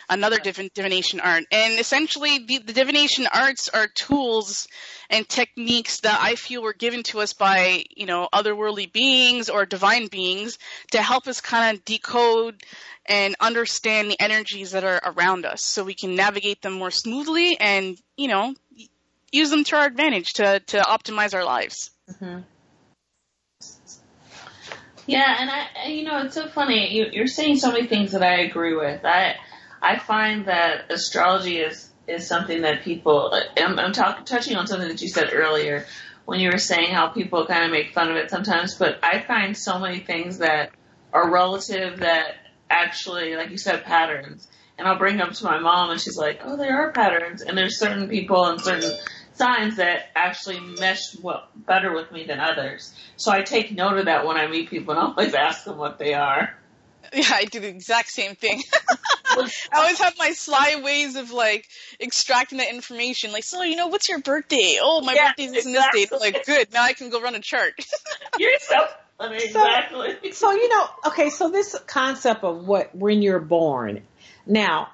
another 0.09 0.39
div- 0.39 0.73
divination 0.75 1.21
art. 1.21 1.45
And 1.51 1.79
essentially, 1.79 2.45
the, 2.47 2.59
the 2.59 2.73
divination 2.73 3.27
arts 3.33 3.69
are 3.69 3.87
tools 3.87 4.67
and 5.11 5.29
techniques 5.29 6.01
that 6.01 6.19
I 6.21 6.35
feel 6.35 6.63
were 6.63 6.73
given 6.73 7.03
to 7.05 7.21
us 7.21 7.33
by 7.33 7.85
you 7.97 8.07
know 8.07 8.29
otherworldly 8.33 8.93
beings 8.93 9.49
or 9.49 9.67
divine 9.67 10.09
beings 10.09 10.59
to 10.91 11.03
help 11.03 11.27
us 11.29 11.41
kind 11.41 11.77
of 11.77 11.85
decode 11.85 12.63
and 13.07 13.37
understand 13.41 14.11
the 14.11 14.21
energies 14.21 14.73
that 14.73 14.85
are 14.85 15.01
around 15.05 15.45
us 15.45 15.63
so 15.63 15.85
we 15.85 15.95
can 15.95 16.17
navigate 16.17 16.63
them 16.63 16.73
more 16.73 16.91
smoothly 16.91 17.59
and 17.61 17.99
you 18.17 18.29
know 18.29 18.55
use 19.35 19.51
them 19.51 19.65
to 19.65 19.77
our 19.77 19.85
advantage 19.87 20.35
to 20.35 20.61
to 20.61 20.79
optimize 20.81 21.35
our 21.35 21.45
lives. 21.45 21.91
Mm-hmm. 22.11 22.41
Yeah, 25.07 25.37
and 25.39 25.51
I, 25.51 25.89
you 25.89 26.05
know, 26.05 26.23
it's 26.25 26.35
so 26.35 26.49
funny. 26.49 26.97
You, 26.97 27.07
you're 27.13 27.27
saying 27.27 27.59
so 27.59 27.71
many 27.71 27.87
things 27.87 28.13
that 28.13 28.23
I 28.23 28.41
agree 28.41 28.75
with. 28.75 29.05
I, 29.05 29.37
I 29.83 29.99
find 29.99 30.47
that 30.47 30.91
astrology 30.91 31.59
is 31.59 31.91
is 32.07 32.27
something 32.27 32.63
that 32.63 32.83
people. 32.83 33.39
I'm, 33.59 33.79
I'm 33.79 33.93
talking 33.93 34.25
touching 34.25 34.57
on 34.57 34.67
something 34.67 34.89
that 34.89 35.03
you 35.03 35.09
said 35.09 35.31
earlier 35.33 35.87
when 36.25 36.41
you 36.41 36.51
were 36.51 36.59
saying 36.59 36.91
how 36.91 37.09
people 37.09 37.47
kind 37.47 37.65
of 37.65 37.71
make 37.71 37.93
fun 37.93 38.11
of 38.11 38.17
it 38.17 38.31
sometimes. 38.31 38.77
But 38.77 38.99
I 39.03 39.21
find 39.21 39.57
so 39.57 39.79
many 39.79 40.01
things 40.01 40.39
that 40.39 40.71
are 41.13 41.31
relative 41.31 42.01
that 42.01 42.37
actually, 42.71 43.37
like 43.37 43.51
you 43.51 43.59
said, 43.59 43.85
patterns. 43.85 44.49
And 44.77 44.89
I'll 44.89 44.99
bring 44.99 45.19
them 45.19 45.33
to 45.33 45.45
my 45.45 45.61
mom, 45.61 45.91
and 45.91 46.01
she's 46.01 46.17
like, 46.17 46.41
"Oh, 46.45 46.57
there 46.57 46.79
are 46.79 46.93
patterns." 46.93 47.43
And 47.43 47.57
there's 47.57 47.79
certain 47.79 48.09
people 48.09 48.47
and 48.47 48.61
certain 48.61 48.91
signs 49.35 49.77
that 49.77 50.11
actually 50.15 50.61
mesh 50.61 51.17
well, 51.23 51.49
better 51.55 51.93
with 51.93 52.11
me 52.13 52.25
than 52.25 52.41
others. 52.41 52.95
So 53.17 53.31
I 53.33 53.43
take 53.43 53.73
note 53.73 53.99
of 53.99 54.05
that 54.07 54.27
when 54.27 54.37
I 54.37 54.47
meet 54.47 54.71
people 54.71 54.95
and 54.95 55.01
always 55.17 55.35
ask 55.35 55.65
them 55.65 55.77
what 55.79 55.99
they 55.99 56.15
are. 56.15 56.55
Yeah, 57.13 57.31
I 57.33 57.45
do 57.45 57.61
the 57.61 57.69
exact 57.69 58.09
same 58.09 58.35
thing. 58.35 58.63
I 59.73 59.79
always 59.79 59.99
have 59.99 60.15
my 60.19 60.31
sly 60.31 60.81
ways 60.83 61.17
of 61.17 61.31
like 61.31 61.67
extracting 62.01 62.59
that 62.59 62.71
information. 62.71 63.33
Like, 63.33 63.45
so 63.45 63.63
you 63.63 63.77
know, 63.77 63.89
what's 63.89 64.09
your 64.09 64.21
birthday? 64.21 64.79
Oh, 64.81 65.01
my 65.01 65.15
Yeah, 65.15 65.29
birthday's 65.29 65.53
this 65.53 65.67
and 65.67 65.75
this 65.75 65.85
date. 65.93 66.09
exactly. 66.09 66.19
Like, 66.31 66.47
good. 66.47 66.73
Now 66.73 66.83
I 66.85 66.93
can 66.93 67.11
go 67.11 67.21
run 67.21 67.35
a 67.35 67.41
chart. 67.41 67.75
You're 68.39 68.59
so 68.61 68.87
funny, 69.19 69.37
exactly. 69.43 70.33
So 70.33 70.53
you 70.53 70.69
know, 70.69 70.89
okay. 71.07 71.31
So 71.31 71.51
this 71.51 71.77
concept 71.87 72.45
of 72.45 72.67
what 72.67 72.95
when 72.95 73.23
you're 73.23 73.41
born, 73.41 74.03
now, 74.47 74.89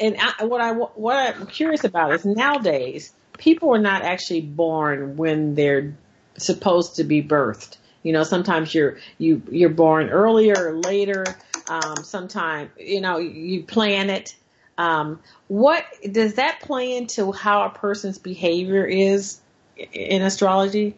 and 0.00 0.16
I, 0.18 0.44
what 0.44 0.60
I 0.60 0.72
what 0.72 1.16
I'm 1.36 1.46
curious 1.46 1.84
about 1.84 2.12
is 2.12 2.24
nowadays 2.24 3.12
people 3.42 3.74
are 3.74 3.80
not 3.80 4.02
actually 4.02 4.40
born 4.40 5.16
when 5.16 5.56
they're 5.56 5.94
supposed 6.38 6.96
to 6.96 7.04
be 7.04 7.22
birthed. 7.22 7.76
You 8.04 8.12
know, 8.12 8.22
sometimes 8.22 8.74
you're 8.74 8.98
you 9.18 9.42
you're 9.50 9.68
born 9.68 10.10
earlier 10.10 10.54
or 10.56 10.76
later. 10.78 11.24
Um, 11.68 12.04
sometimes 12.04 12.70
you 12.78 13.00
know 13.00 13.18
you 13.18 13.64
plan 13.64 14.10
it. 14.10 14.34
Um, 14.78 15.20
what 15.48 15.84
does 16.10 16.34
that 16.34 16.60
play 16.62 16.96
into 16.96 17.32
how 17.32 17.66
a 17.66 17.70
person's 17.70 18.18
behavior 18.18 18.84
is 18.84 19.40
in 19.76 20.22
astrology? 20.22 20.96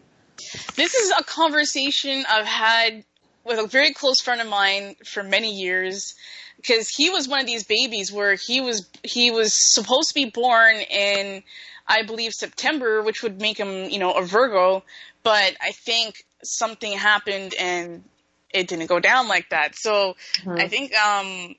This 0.75 0.93
is 0.93 1.11
a 1.17 1.23
conversation 1.23 2.25
I've 2.29 2.45
had 2.45 3.03
with 3.43 3.59
a 3.59 3.67
very 3.67 3.93
close 3.93 4.21
friend 4.21 4.41
of 4.41 4.47
mine 4.47 4.95
for 5.03 5.23
many 5.23 5.61
years 5.61 6.15
because 6.57 6.89
he 6.89 7.09
was 7.09 7.27
one 7.27 7.39
of 7.39 7.45
these 7.45 7.63
babies 7.63 8.11
where 8.11 8.35
he 8.35 8.61
was 8.61 8.89
he 9.03 9.31
was 9.31 9.53
supposed 9.53 10.09
to 10.09 10.15
be 10.15 10.29
born 10.29 10.75
in 10.77 11.43
I 11.87 12.03
believe 12.03 12.33
September, 12.33 13.01
which 13.01 13.21
would 13.23 13.39
make 13.39 13.57
him, 13.57 13.89
you 13.89 13.99
know, 13.99 14.13
a 14.13 14.23
Virgo, 14.23 14.83
but 15.23 15.55
I 15.61 15.71
think 15.71 16.25
something 16.43 16.91
happened 16.97 17.53
and 17.59 18.03
it 18.51 18.67
didn't 18.67 18.87
go 18.87 18.99
down 18.99 19.27
like 19.27 19.49
that. 19.49 19.75
So 19.75 20.15
Mhm. 20.43 20.59
I 20.59 20.67
think 20.67 20.95
um 20.97 21.55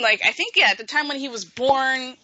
like 0.00 0.20
I 0.24 0.32
think 0.32 0.56
yeah, 0.56 0.68
at 0.70 0.78
the 0.78 0.84
time 0.84 1.08
when 1.08 1.18
he 1.18 1.28
was 1.28 1.44
born 1.44 2.16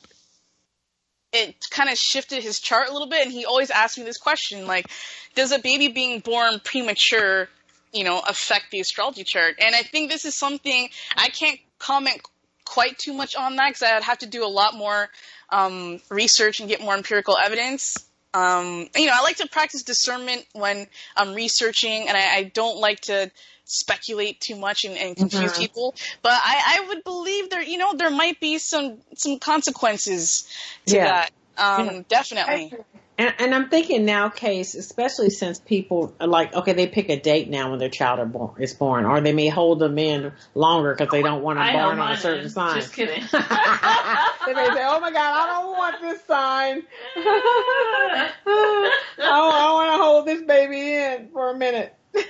it 1.34 1.56
kind 1.70 1.90
of 1.90 1.98
shifted 1.98 2.42
his 2.42 2.60
chart 2.60 2.88
a 2.88 2.92
little 2.92 3.08
bit 3.08 3.22
and 3.24 3.32
he 3.32 3.44
always 3.44 3.70
asked 3.70 3.98
me 3.98 4.04
this 4.04 4.18
question 4.18 4.66
like 4.66 4.88
does 5.34 5.52
a 5.52 5.58
baby 5.58 5.88
being 5.88 6.20
born 6.20 6.60
premature 6.62 7.48
you 7.92 8.04
know 8.04 8.20
affect 8.20 8.70
the 8.70 8.80
astrology 8.80 9.24
chart 9.24 9.56
and 9.58 9.74
i 9.74 9.82
think 9.82 10.10
this 10.10 10.24
is 10.24 10.34
something 10.34 10.88
i 11.16 11.28
can't 11.28 11.58
comment 11.78 12.22
quite 12.64 12.98
too 12.98 13.12
much 13.12 13.36
on 13.36 13.56
that 13.56 13.68
because 13.68 13.82
i'd 13.82 14.02
have 14.02 14.18
to 14.18 14.26
do 14.26 14.44
a 14.44 14.48
lot 14.48 14.74
more 14.74 15.08
um, 15.50 16.00
research 16.10 16.60
and 16.60 16.68
get 16.68 16.80
more 16.80 16.94
empirical 16.94 17.36
evidence 17.36 17.94
um, 18.32 18.88
you 18.96 19.06
know 19.06 19.12
i 19.14 19.22
like 19.22 19.36
to 19.36 19.48
practice 19.48 19.82
discernment 19.82 20.44
when 20.52 20.86
i'm 21.16 21.34
researching 21.34 22.08
and 22.08 22.16
i, 22.16 22.36
I 22.36 22.42
don't 22.44 22.78
like 22.78 23.00
to 23.02 23.30
speculate 23.66 24.40
too 24.40 24.56
much 24.56 24.84
and, 24.84 24.96
and 24.96 25.16
confuse 25.16 25.52
Mhm. 25.52 25.58
people 25.58 25.94
but 26.22 26.32
I, 26.32 26.78
I 26.80 26.88
would 26.88 27.04
believe 27.04 27.50
there 27.50 27.62
you 27.62 27.78
know 27.78 27.94
there 27.94 28.10
might 28.10 28.40
be 28.40 28.58
some 28.58 28.98
some 29.14 29.38
consequences 29.38 30.46
to 30.86 30.96
Yeah. 30.96 31.04
that 31.04 31.30
um, 31.56 31.86
Yeah. 31.86 32.00
definitely 32.08 32.72
And, 33.16 33.32
and 33.38 33.54
I'm 33.54 33.68
thinking 33.68 34.04
now, 34.04 34.28
case, 34.28 34.74
especially 34.74 35.30
since 35.30 35.60
people 35.60 36.14
are 36.20 36.26
like, 36.26 36.52
okay, 36.52 36.72
they 36.72 36.88
pick 36.88 37.10
a 37.10 37.20
date 37.20 37.48
now 37.48 37.70
when 37.70 37.78
their 37.78 37.88
child 37.88 38.18
are 38.18 38.26
born, 38.26 38.60
is 38.60 38.74
born, 38.74 39.04
or 39.04 39.20
they 39.20 39.32
may 39.32 39.48
hold 39.48 39.78
them 39.78 39.98
in 39.98 40.32
longer 40.54 40.94
because 40.94 41.12
they 41.12 41.22
don't 41.22 41.42
want 41.42 41.58
them 41.58 41.66
I 41.66 41.72
born 41.74 42.00
on 42.00 42.12
a 42.12 42.16
certain 42.16 42.46
is. 42.46 42.54
sign. 42.54 42.80
Just 42.80 42.92
kidding. 42.92 43.22
they 43.32 44.54
may 44.54 44.66
say, 44.66 44.84
"Oh 44.84 44.98
my 45.00 45.12
God, 45.12 45.16
I 45.16 45.46
don't 45.46 45.72
want 45.76 46.00
this 46.00 46.24
sign. 46.24 46.82
I, 47.16 48.30
oh, 48.46 48.90
I 49.18 49.72
want 49.74 49.92
to 49.92 50.02
hold 50.02 50.26
this 50.26 50.42
baby 50.42 50.94
in 50.94 51.28
for 51.32 51.50
a 51.50 51.56
minute." 51.56 51.94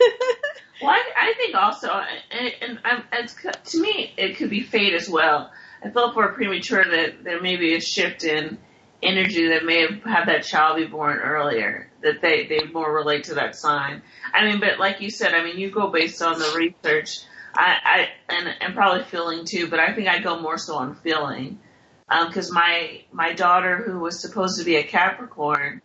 Well, 0.83 0.91
I, 0.91 1.31
I 1.31 1.35
think 1.35 1.55
also, 1.55 1.89
and, 1.89 2.53
and 2.61 2.79
I'm, 2.85 3.05
it's, 3.13 3.37
to 3.71 3.81
me, 3.81 4.13
it 4.17 4.37
could 4.37 4.51
be 4.51 4.61
fate 4.61 4.93
as 4.93 5.09
well. 5.09 5.51
I 5.83 5.91
felt 5.91 6.15
for 6.15 6.29
premature 6.33 6.85
that 6.85 7.23
there 7.23 7.41
may 7.41 7.57
be 7.57 7.75
a 7.77 7.81
shift 7.81 8.25
in 8.25 8.59
energy 9.05 9.49
that 9.49 9.65
may 9.65 9.83
have 9.83 10.03
had 10.03 10.27
that 10.27 10.45
child 10.45 10.77
be 10.77 10.87
born 10.87 11.19
earlier, 11.19 11.91
that 12.03 12.21
they, 12.23 12.47
they 12.47 12.65
more 12.73 12.93
relate 12.93 13.25
to 13.25 13.35
that 13.35 13.55
sign. 13.55 14.03
I 14.33 14.45
mean, 14.45 14.61
but 14.61 14.79
like 14.79 15.01
you 15.01 15.11
said, 15.11 15.35
I 15.35 15.45
mean, 15.45 15.59
you 15.59 15.71
go 15.71 15.89
based 15.91 16.23
on 16.23 16.39
the 16.39 16.53
research. 16.57 17.21
I, 17.57 17.77
I 17.85 18.09
and, 18.35 18.49
and 18.61 18.75
probably 18.75 19.05
feeling 19.05 19.45
too, 19.45 19.69
but 19.69 19.79
I 19.79 19.95
think 19.95 20.09
I 20.09 20.19
go 20.19 20.41
more 20.41 20.59
so 20.59 20.75
on 20.77 20.97
feeling. 20.97 21.61
Um, 22.09 22.33
cause 22.33 22.51
my, 22.51 23.03
my 23.13 23.33
daughter 23.33 23.77
who 23.77 23.99
was 24.01 24.21
supposed 24.21 24.59
to 24.59 24.65
be 24.65 24.77
a 24.77 24.83
Capricorn 24.83 25.81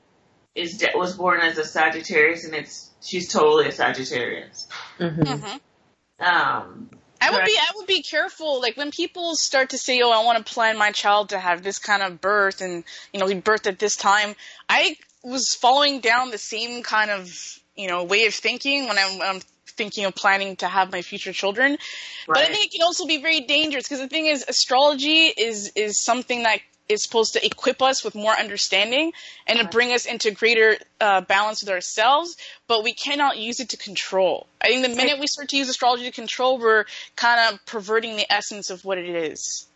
is, 0.55 0.77
de- 0.77 0.91
was 0.95 1.15
born 1.15 1.39
as 1.41 1.57
a 1.57 1.63
Sagittarius 1.63 2.43
and 2.43 2.53
it's, 2.55 2.89
she's 3.01 3.31
totally 3.31 3.67
a 3.67 3.71
Sagittarius. 3.71 4.67
hmm 4.97 5.05
Mhm. 5.21 5.59
Um, 6.19 6.89
I 7.21 7.31
would 7.31 7.45
be 7.45 7.57
I 7.57 7.71
would 7.75 7.87
be 7.87 8.01
careful. 8.01 8.61
Like 8.61 8.77
when 8.77 8.91
people 8.91 9.35
start 9.35 9.71
to 9.71 9.77
say, 9.77 10.01
"Oh, 10.01 10.11
I 10.11 10.23
want 10.23 10.45
to 10.45 10.53
plan 10.53 10.77
my 10.77 10.91
child 10.91 11.29
to 11.29 11.39
have 11.39 11.63
this 11.63 11.79
kind 11.79 12.01
of 12.01 12.21
birth," 12.21 12.61
and 12.61 12.83
you 13.13 13.19
know, 13.19 13.27
be 13.27 13.35
birthed 13.35 13.67
at 13.67 13.79
this 13.79 13.95
time. 13.95 14.35
I 14.67 14.97
was 15.23 15.53
following 15.53 15.99
down 15.99 16.31
the 16.31 16.37
same 16.37 16.83
kind 16.83 17.11
of 17.11 17.59
you 17.75 17.87
know 17.87 18.03
way 18.03 18.25
of 18.25 18.33
thinking 18.33 18.87
when 18.87 18.97
I'm, 18.97 19.17
when 19.17 19.27
I'm 19.27 19.41
thinking 19.65 20.05
of 20.05 20.15
planning 20.15 20.57
to 20.57 20.67
have 20.67 20.91
my 20.91 21.01
future 21.01 21.33
children. 21.33 21.77
But 22.27 22.37
I 22.37 22.45
think 22.45 22.65
it 22.65 22.71
can 22.71 22.83
also 22.83 23.05
be 23.05 23.21
very 23.21 23.41
dangerous 23.41 23.85
because 23.85 23.99
the 23.99 24.09
thing 24.09 24.27
is, 24.27 24.45
astrology 24.47 25.27
is 25.27 25.71
is 25.75 25.97
something 25.97 26.43
that 26.43 26.59
is 26.89 27.03
supposed 27.03 27.33
to 27.33 27.45
equip 27.45 27.81
us 27.81 28.03
with 28.03 28.15
more 28.15 28.33
understanding 28.33 29.13
and 29.47 29.59
to 29.59 29.65
bring 29.65 29.93
us 29.93 30.05
into 30.05 30.31
greater 30.31 30.75
uh, 30.99 31.21
balance 31.21 31.61
with 31.61 31.69
ourselves. 31.69 32.35
But 32.67 32.83
we 32.83 32.93
cannot 32.93 33.37
use 33.37 33.59
it 33.59 33.69
to 33.69 33.77
control. 33.77 34.47
I 34.61 34.67
think 34.67 34.85
the 34.85 34.95
minute 34.95 35.19
we 35.19 35.27
start 35.27 35.49
to 35.49 35.57
use 35.57 35.69
astrology 35.69 36.05
to 36.05 36.11
control, 36.11 36.59
we're 36.59 36.85
kind 37.15 37.53
of 37.53 37.65
perverting 37.65 38.15
the 38.17 38.31
essence 38.31 38.71
of 38.71 38.83
what 38.83 38.97
it 38.97 39.09
is. 39.09 39.67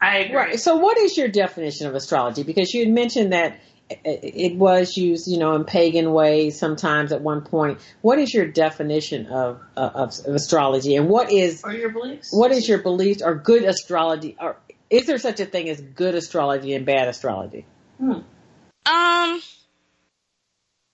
I 0.00 0.18
agree. 0.18 0.36
Right. 0.36 0.60
So, 0.60 0.76
what 0.76 0.98
is 0.98 1.16
your 1.16 1.28
definition 1.28 1.86
of 1.86 1.94
astrology? 1.94 2.42
Because 2.42 2.74
you 2.74 2.84
had 2.84 2.92
mentioned 2.92 3.32
that 3.32 3.60
it- 4.04 4.20
it 4.22 4.54
was 4.56 4.96
used, 4.96 5.28
you 5.28 5.38
know, 5.38 5.54
in 5.54 5.64
pagan 5.64 6.12
ways 6.12 6.58
sometimes 6.58 7.12
at 7.12 7.20
one 7.20 7.42
point. 7.42 7.78
What 8.00 8.18
is 8.18 8.32
your 8.32 8.46
definition 8.46 9.26
of 9.26 9.60
of, 9.76 10.18
of 10.26 10.34
astrology, 10.34 10.96
and 10.96 11.08
what 11.08 11.30
is 11.30 11.62
Or 11.62 11.72
your 11.72 11.90
beliefs? 11.90 12.30
what 12.32 12.50
is 12.52 12.68
your 12.68 12.78
beliefs 12.78 13.22
or 13.22 13.34
good 13.34 13.62
astrology? 13.64 14.36
Or 14.40 14.56
is 14.92 15.06
there 15.06 15.16
such 15.16 15.40
a 15.40 15.46
thing 15.46 15.70
as 15.70 15.80
good 15.80 16.14
astrology 16.14 16.74
and 16.74 16.84
bad 16.84 17.08
astrology? 17.08 17.64
Hmm. 17.98 18.20
Um, 18.84 19.42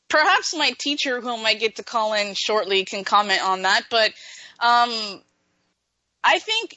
perhaps 0.09 0.55
my 0.55 0.71
teacher, 0.79 1.21
whom 1.21 1.45
I 1.45 1.55
get 1.55 1.77
to 1.77 1.83
call 1.83 2.15
in 2.15 2.35
shortly, 2.35 2.85
can 2.85 3.03
comment 3.03 3.43
on 3.43 3.63
that. 3.63 3.87
But 3.91 4.11
um, 4.61 5.21
I 6.23 6.39
think 6.39 6.77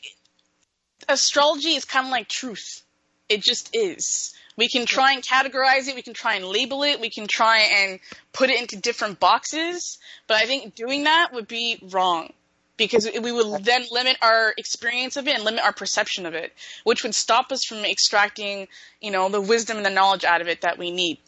astrology 1.08 1.76
is 1.76 1.86
kind 1.86 2.08
of 2.08 2.12
like 2.12 2.28
truth. 2.28 2.82
It 3.30 3.44
just 3.44 3.76
is. 3.76 4.34
We 4.58 4.68
can 4.68 4.88
try 4.88 5.14
and 5.14 5.24
categorize 5.24 5.88
it. 5.88 5.96
We 5.96 6.02
can 6.02 6.16
try 6.16 6.36
and 6.36 6.46
label 6.46 6.82
it. 6.82 7.00
We 7.00 7.12
can 7.12 7.28
try 7.28 7.60
and 7.60 8.00
put 8.34 8.50
it 8.50 8.60
into 8.60 8.78
different 8.78 9.20
boxes. 9.20 10.00
But 10.28 10.38
I 10.38 10.46
think 10.46 10.74
doing 10.74 11.04
that 11.04 11.34
would 11.34 11.48
be 11.48 11.88
wrong 11.92 12.34
because 12.82 13.08
we 13.22 13.32
would 13.32 13.64
then 13.64 13.86
limit 13.92 14.18
our 14.24 14.56
experience 14.58 15.16
of 15.16 15.28
it 15.28 15.36
and 15.36 15.44
limit 15.44 15.64
our 15.64 15.72
perception 15.72 16.26
of 16.26 16.34
it, 16.34 16.52
which 16.84 17.04
would 17.04 17.14
stop 17.14 17.52
us 17.52 17.64
from 17.64 17.86
extracting, 17.86 18.68
you 19.00 19.12
know, 19.12 19.30
the 19.30 19.40
wisdom 19.40 19.78
and 19.78 19.86
the 19.86 19.92
knowledge 19.92 20.24
out 20.24 20.42
of 20.42 20.48
it 20.48 20.62
that 20.62 20.80
we 20.80 20.90
need. 20.90 21.20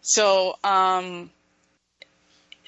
So, 0.00 0.56
um, 0.64 1.30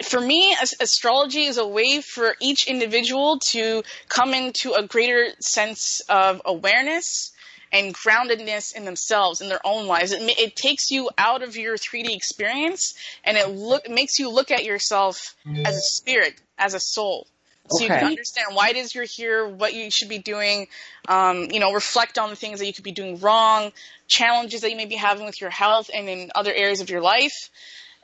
for 0.04 0.20
me, 0.20 0.54
as- 0.60 0.74
astrology 0.80 1.44
is 1.44 1.56
a 1.56 1.66
way 1.66 2.02
for 2.02 2.36
each 2.38 2.66
individual 2.66 3.38
to 3.38 3.82
come 4.08 4.34
into 4.34 4.74
a 4.74 4.86
greater 4.86 5.28
sense 5.40 6.00
of 6.10 6.42
awareness 6.44 7.32
and 7.72 7.94
groundedness 7.94 8.74
in 8.74 8.84
themselves, 8.84 9.40
in 9.40 9.48
their 9.48 9.64
own 9.64 9.86
lives. 9.86 10.12
It, 10.12 10.20
it 10.38 10.56
takes 10.56 10.90
you 10.90 11.08
out 11.16 11.42
of 11.42 11.56
your 11.56 11.78
3D 11.78 12.14
experience 12.14 12.94
and 13.24 13.38
it 13.38 13.48
look 13.48 13.88
makes 13.88 14.18
you 14.18 14.28
look 14.28 14.50
at 14.50 14.64
yourself 14.64 15.34
as 15.64 15.74
a 15.74 15.80
spirit, 15.80 16.34
as 16.58 16.74
a 16.74 16.80
soul. 16.80 17.26
So 17.70 17.82
you 17.82 17.88
can 17.88 18.04
understand 18.04 18.48
why 18.54 18.70
it 18.70 18.76
is 18.76 18.94
you're 18.94 19.04
here, 19.04 19.46
what 19.46 19.74
you 19.74 19.90
should 19.90 20.08
be 20.08 20.18
doing, 20.18 20.68
um, 21.08 21.48
you 21.50 21.60
know, 21.60 21.72
reflect 21.72 22.18
on 22.18 22.30
the 22.30 22.36
things 22.36 22.60
that 22.60 22.66
you 22.66 22.72
could 22.72 22.84
be 22.84 22.92
doing 22.92 23.18
wrong, 23.18 23.72
challenges 24.08 24.60
that 24.60 24.70
you 24.70 24.76
may 24.76 24.86
be 24.86 24.94
having 24.94 25.26
with 25.26 25.40
your 25.40 25.50
health 25.50 25.90
and 25.92 26.08
in 26.08 26.30
other 26.34 26.52
areas 26.52 26.80
of 26.80 26.90
your 26.90 27.00
life. 27.00 27.50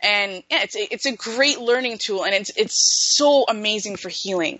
And 0.02 0.42
yeah, 0.50 0.62
it's 0.62 0.76
a, 0.76 0.92
it's 0.92 1.06
a 1.06 1.14
great 1.14 1.60
learning 1.60 1.98
tool 1.98 2.24
and 2.24 2.34
it's, 2.34 2.50
it's 2.56 3.14
so 3.16 3.44
amazing 3.48 3.96
for 3.96 4.08
healing. 4.08 4.58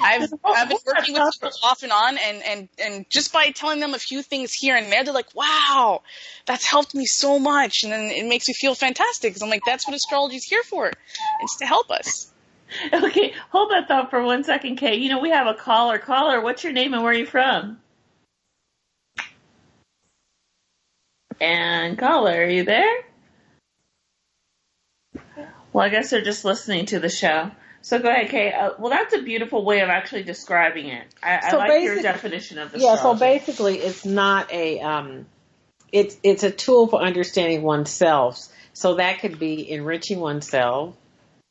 I've, 0.00 0.32
I've 0.44 0.68
been 0.68 0.78
working 0.84 1.14
with 1.14 1.32
people 1.32 1.50
off 1.62 1.82
and 1.84 1.92
on 1.92 2.18
and, 2.18 2.42
and, 2.42 2.68
and 2.82 3.10
just 3.10 3.32
by 3.32 3.50
telling 3.50 3.78
them 3.78 3.94
a 3.94 3.98
few 3.98 4.22
things 4.22 4.52
here 4.52 4.76
and 4.76 4.90
there, 4.90 5.04
they're 5.04 5.14
like, 5.14 5.32
wow, 5.34 6.02
that's 6.46 6.64
helped 6.64 6.94
me 6.94 7.06
so 7.06 7.38
much. 7.38 7.84
And 7.84 7.92
then 7.92 8.10
it 8.10 8.26
makes 8.26 8.48
me 8.48 8.54
feel 8.54 8.74
fantastic. 8.74 9.32
Cause 9.32 9.42
I'm 9.42 9.50
like, 9.50 9.62
that's 9.64 9.86
what 9.86 9.94
astrology 9.94 10.36
is 10.36 10.44
here 10.44 10.62
for. 10.64 10.90
It's 11.42 11.58
to 11.58 11.66
help 11.66 11.90
us. 11.92 12.32
Okay, 12.92 13.34
hold 13.50 13.70
that 13.70 13.88
thought 13.88 14.10
for 14.10 14.22
one 14.22 14.44
second, 14.44 14.76
Kay. 14.76 14.96
You 14.96 15.08
know, 15.10 15.20
we 15.20 15.30
have 15.30 15.46
a 15.46 15.54
caller. 15.54 15.98
Caller, 15.98 16.40
what's 16.40 16.62
your 16.64 16.72
name 16.72 16.94
and 16.94 17.02
where 17.02 17.12
are 17.12 17.16
you 17.16 17.26
from? 17.26 17.80
And 21.40 21.98
caller, 21.98 22.32
are 22.32 22.48
you 22.48 22.64
there? 22.64 23.04
Well, 25.72 25.84
I 25.84 25.88
guess 25.88 26.10
they're 26.10 26.22
just 26.22 26.44
listening 26.44 26.86
to 26.86 27.00
the 27.00 27.08
show. 27.08 27.50
So 27.82 27.98
go 27.98 28.10
ahead, 28.10 28.28
Kay. 28.28 28.52
Uh, 28.52 28.72
well, 28.78 28.90
that's 28.90 29.14
a 29.14 29.22
beautiful 29.22 29.64
way 29.64 29.80
of 29.80 29.88
actually 29.88 30.24
describing 30.24 30.88
it. 30.88 31.06
I, 31.22 31.40
I 31.42 31.56
like 31.56 31.82
your 31.82 32.02
definition 32.02 32.58
of 32.58 32.72
the. 32.72 32.80
Yeah. 32.80 32.96
So 32.96 33.14
basically, 33.14 33.78
it's 33.78 34.04
not 34.04 34.52
a 34.52 34.80
um, 34.80 35.26
it's 35.90 36.16
it's 36.22 36.42
a 36.42 36.50
tool 36.50 36.88
for 36.88 37.00
understanding 37.00 37.62
oneself. 37.62 38.48
So 38.72 38.96
that 38.96 39.20
could 39.20 39.38
be 39.38 39.70
enriching 39.70 40.20
oneself. 40.20 40.94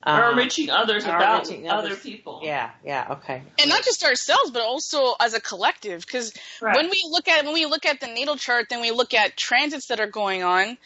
Or 0.06 0.14
um, 0.26 0.38
reaching 0.38 0.70
others 0.70 1.06
or 1.06 1.16
about 1.16 1.46
enriching 1.50 1.70
other 1.70 1.96
people. 1.96 2.40
Yeah. 2.44 2.72
Yeah. 2.86 3.08
Okay. 3.12 3.44
and 3.60 3.70
not 3.70 3.84
just 3.84 4.04
ourselves, 4.06 4.52
but 4.52 4.62
also 4.62 5.16
as 5.20 5.34
a 5.34 5.42
collective. 5.42 6.06
Because 6.06 6.34
Right. 6.62 6.76
when 6.76 6.90
we 6.90 7.04
look 7.10 7.28
at 7.28 7.44
when 7.46 7.54
we 7.54 7.66
look 7.66 7.86
at 7.86 8.00
the 8.00 8.08
natal 8.08 8.38
chart, 8.38 8.68
then 8.70 8.82
we 8.82 8.92
look 8.92 9.14
at 9.14 9.36
transits 9.36 9.88
that 9.88 10.00
are 10.00 10.08
going 10.08 10.44
on. 10.44 10.78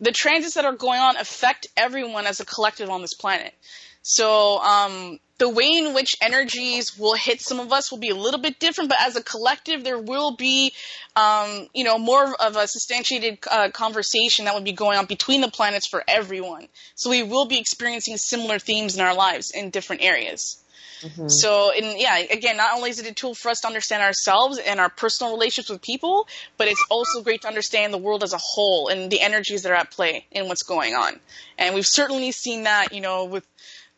the 0.00 0.10
transits 0.12 0.54
that 0.54 0.64
are 0.64 0.74
going 0.74 0.98
on 1.00 1.16
affect 1.16 1.68
everyone 1.76 2.26
as 2.26 2.40
a 2.40 2.44
collective 2.44 2.90
on 2.90 3.02
this 3.02 3.14
planet. 3.14 3.54
So 4.02 4.58
um, 4.58 5.20
the 5.42 5.48
way 5.48 5.72
in 5.74 5.92
which 5.92 6.16
energies 6.20 6.96
will 6.96 7.14
hit 7.14 7.40
some 7.40 7.58
of 7.58 7.72
us 7.72 7.90
will 7.90 7.98
be 7.98 8.10
a 8.10 8.14
little 8.14 8.38
bit 8.38 8.60
different, 8.60 8.88
but 8.88 8.98
as 9.00 9.16
a 9.16 9.22
collective, 9.24 9.82
there 9.82 9.98
will 9.98 10.36
be, 10.36 10.72
um, 11.16 11.66
you 11.74 11.82
know, 11.82 11.98
more 11.98 12.32
of 12.40 12.54
a 12.54 12.68
substantiated 12.68 13.38
uh, 13.50 13.68
conversation 13.70 14.44
that 14.44 14.54
would 14.54 14.62
be 14.62 14.70
going 14.70 14.96
on 14.98 15.06
between 15.06 15.40
the 15.40 15.50
planets 15.50 15.84
for 15.84 16.04
everyone. 16.06 16.68
So 16.94 17.10
we 17.10 17.24
will 17.24 17.46
be 17.46 17.58
experiencing 17.58 18.18
similar 18.18 18.60
themes 18.60 18.94
in 18.94 19.00
our 19.00 19.16
lives 19.16 19.50
in 19.50 19.70
different 19.70 20.04
areas. 20.04 20.62
Mm-hmm. 21.00 21.26
So, 21.26 21.72
and 21.72 21.98
yeah, 21.98 22.18
again, 22.18 22.56
not 22.56 22.76
only 22.76 22.90
is 22.90 23.00
it 23.00 23.10
a 23.10 23.12
tool 23.12 23.34
for 23.34 23.48
us 23.48 23.62
to 23.62 23.66
understand 23.66 24.04
ourselves 24.04 24.58
and 24.58 24.78
our 24.78 24.90
personal 24.90 25.32
relationships 25.32 25.70
with 25.70 25.82
people, 25.82 26.28
but 26.56 26.68
it's 26.68 26.86
also 26.88 27.20
great 27.24 27.42
to 27.42 27.48
understand 27.48 27.92
the 27.92 27.98
world 27.98 28.22
as 28.22 28.32
a 28.32 28.38
whole 28.40 28.86
and 28.86 29.10
the 29.10 29.20
energies 29.20 29.64
that 29.64 29.72
are 29.72 29.74
at 29.74 29.90
play 29.90 30.24
and 30.30 30.46
what's 30.46 30.62
going 30.62 30.94
on. 30.94 31.18
And 31.58 31.74
we've 31.74 31.84
certainly 31.84 32.30
seen 32.30 32.62
that, 32.62 32.92
you 32.92 33.00
know, 33.00 33.24
with 33.24 33.44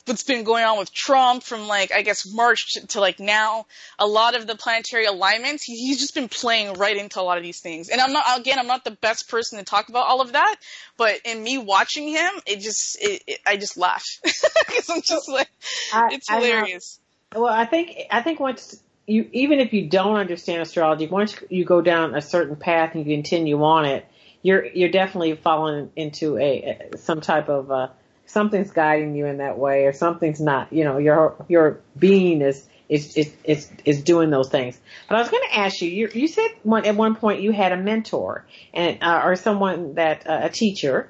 what's 0.06 0.23
been 0.23 0.44
going 0.44 0.64
on 0.64 0.78
with 0.78 0.92
Trump 0.92 1.42
from 1.42 1.66
like 1.66 1.92
I 1.92 2.02
guess 2.02 2.30
March 2.32 2.73
to, 2.73 2.87
to 2.88 3.00
like 3.00 3.20
now. 3.20 3.66
A 3.99 4.06
lot 4.06 4.37
of 4.37 4.46
the 4.46 4.54
planetary 4.54 5.06
alignments, 5.06 5.64
he, 5.64 5.76
he's 5.76 5.99
just 5.99 6.14
been 6.14 6.28
playing 6.28 6.75
right 6.75 6.96
into 6.96 7.20
a 7.20 7.23
lot 7.23 7.38
of 7.38 7.44
these 7.44 7.61
things. 7.61 7.88
And 7.88 8.00
I'm 8.00 8.12
not 8.12 8.25
again, 8.38 8.58
I'm 8.58 8.66
not 8.66 8.84
the 8.84 8.90
best 8.90 9.28
person 9.28 9.58
to 9.58 9.64
talk 9.64 9.88
about 9.88 10.06
all 10.06 10.20
of 10.20 10.32
that, 10.32 10.56
but 10.96 11.20
in 11.25 11.42
me 11.42 11.58
watching 11.58 12.08
him, 12.08 12.32
it 12.46 12.61
just 12.61 13.02
it, 13.02 13.23
it, 13.26 13.40
I 13.46 13.56
just 13.56 13.76
laugh 13.76 14.04
because 14.23 14.90
I'm 14.90 15.02
just 15.02 15.28
like 15.28 15.50
I, 15.92 16.08
it's 16.12 16.28
hilarious. 16.28 16.99
I 17.32 17.38
well, 17.38 17.52
I 17.52 17.64
think 17.64 17.96
I 18.11 18.23
think 18.23 18.40
once 18.40 18.80
you 19.06 19.28
even 19.32 19.61
if 19.61 19.73
you 19.73 19.88
don't 19.88 20.16
understand 20.16 20.62
astrology, 20.62 21.06
once 21.06 21.37
you 21.50 21.64
go 21.64 21.80
down 21.80 22.14
a 22.14 22.23
certain 22.23 22.56
path 22.56 22.94
and 22.94 23.06
you 23.06 23.16
continue 23.16 23.62
on 23.62 23.84
it, 23.84 24.06
you're 24.42 24.64
you're 24.66 24.90
definitely 24.90 25.34
falling 25.34 25.90
into 25.96 26.38
a 26.38 26.90
some 26.96 27.20
type 27.20 27.49
of 27.49 27.70
uh, 27.70 27.88
something's 28.34 28.70
guiding 28.70 29.16
you 29.16 29.24
in 29.24 29.38
that 29.38 29.58
way 29.58 29.86
or 29.86 29.94
something's 29.94 30.40
not, 30.40 30.72
you 30.72 30.84
know, 30.84 30.98
your, 30.98 31.42
your 31.48 31.80
being 31.98 32.42
is, 32.42 32.68
is, 32.90 33.16
is, 33.16 33.34
is, 33.44 33.70
is 33.86 34.02
doing 34.02 34.28
those 34.28 34.50
things. 34.50 34.78
But 35.08 35.16
I 35.16 35.20
was 35.20 35.30
going 35.30 35.44
to 35.48 35.58
ask 35.58 35.80
you, 35.80 35.88
you, 35.88 36.10
you 36.12 36.28
said 36.28 36.50
one, 36.62 36.84
at 36.84 36.96
one 36.96 37.16
point 37.16 37.40
you 37.40 37.52
had 37.52 37.72
a 37.72 37.78
mentor 37.78 38.44
and, 38.74 39.02
uh, 39.02 39.22
or 39.24 39.36
someone 39.36 39.94
that, 39.94 40.26
uh, 40.28 40.40
a 40.42 40.50
teacher, 40.50 41.08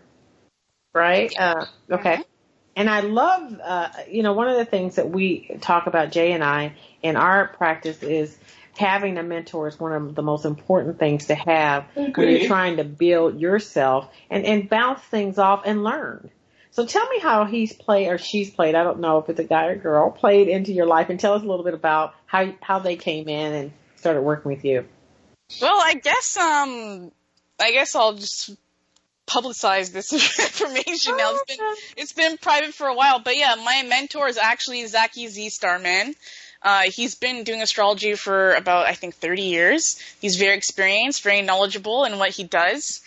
right? 0.94 1.34
Uh, 1.36 1.66
okay. 1.90 2.12
Mm-hmm. 2.12 2.22
And 2.76 2.90
I 2.90 3.00
love, 3.00 3.60
uh, 3.62 3.88
you 4.08 4.22
know, 4.22 4.32
one 4.34 4.48
of 4.48 4.56
the 4.56 4.64
things 4.64 4.96
that 4.96 5.10
we 5.10 5.58
talk 5.60 5.86
about, 5.86 6.12
Jay 6.12 6.32
and 6.32 6.44
I, 6.44 6.74
in 7.02 7.16
our 7.16 7.48
practice 7.48 8.02
is 8.02 8.36
having 8.76 9.18
a 9.18 9.22
mentor 9.22 9.68
is 9.68 9.78
one 9.78 9.92
of 9.92 10.14
the 10.14 10.22
most 10.22 10.44
important 10.44 10.98
things 10.98 11.26
to 11.26 11.34
have 11.34 11.86
okay. 11.96 12.12
when 12.16 12.28
you're 12.30 12.48
trying 12.48 12.78
to 12.78 12.84
build 12.84 13.40
yourself 13.40 14.08
and, 14.30 14.44
and 14.44 14.68
bounce 14.68 15.00
things 15.02 15.38
off 15.38 15.62
and 15.64 15.84
learn. 15.84 16.30
So 16.74 16.84
tell 16.84 17.08
me 17.08 17.20
how 17.20 17.44
he's 17.44 17.72
played 17.72 18.08
or 18.08 18.18
she's 18.18 18.50
played. 18.50 18.74
I 18.74 18.82
don't 18.82 18.98
know 18.98 19.18
if 19.18 19.28
it's 19.28 19.38
a 19.38 19.44
guy 19.44 19.66
or 19.66 19.76
girl 19.76 20.10
played 20.10 20.48
into 20.48 20.72
your 20.72 20.86
life, 20.86 21.08
and 21.08 21.20
tell 21.20 21.34
us 21.34 21.42
a 21.42 21.46
little 21.46 21.64
bit 21.64 21.74
about 21.74 22.14
how 22.26 22.52
how 22.60 22.80
they 22.80 22.96
came 22.96 23.28
in 23.28 23.52
and 23.52 23.72
started 23.94 24.22
working 24.22 24.50
with 24.50 24.64
you. 24.64 24.84
Well, 25.62 25.80
I 25.80 25.94
guess 25.94 26.36
um, 26.36 27.12
I 27.60 27.70
guess 27.70 27.94
I'll 27.94 28.14
just 28.14 28.56
publicize 29.24 29.92
this 29.92 30.12
information 30.40 31.16
now. 31.16 31.34
It's 31.34 31.56
been 31.56 31.74
it's 31.96 32.12
been 32.12 32.38
private 32.38 32.74
for 32.74 32.88
a 32.88 32.94
while, 32.94 33.20
but 33.20 33.36
yeah, 33.36 33.54
my 33.54 33.84
mentor 33.88 34.26
is 34.26 34.36
actually 34.36 34.84
Zaki 34.86 35.28
Z 35.28 35.50
Starman. 35.50 36.16
Uh, 36.60 36.82
he's 36.90 37.14
been 37.14 37.44
doing 37.44 37.62
astrology 37.62 38.16
for 38.16 38.52
about 38.54 38.86
I 38.86 38.94
think 38.94 39.14
30 39.14 39.42
years. 39.42 40.00
He's 40.20 40.36
very 40.36 40.56
experienced, 40.56 41.22
very 41.22 41.42
knowledgeable 41.42 42.04
in 42.04 42.18
what 42.18 42.30
he 42.30 42.42
does. 42.42 43.00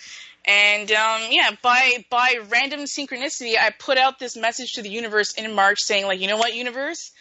And 0.48 0.90
um, 0.94 1.22
yeah, 1.30 1.52
by 1.62 2.06
by 2.10 2.40
random 2.50 2.82
synchronicity, 2.82 3.58
I 3.58 3.72
put 3.78 3.98
out 3.98 4.18
this 4.18 4.38
message 4.38 4.74
to 4.74 4.82
the 4.82 4.90
universe 4.90 5.34
in 5.34 5.54
March 5.54 5.82
saying, 5.82 6.06
like, 6.06 6.22
you 6.22 6.28
know 6.28 6.38
what, 6.38 6.56
universe, 6.56 7.12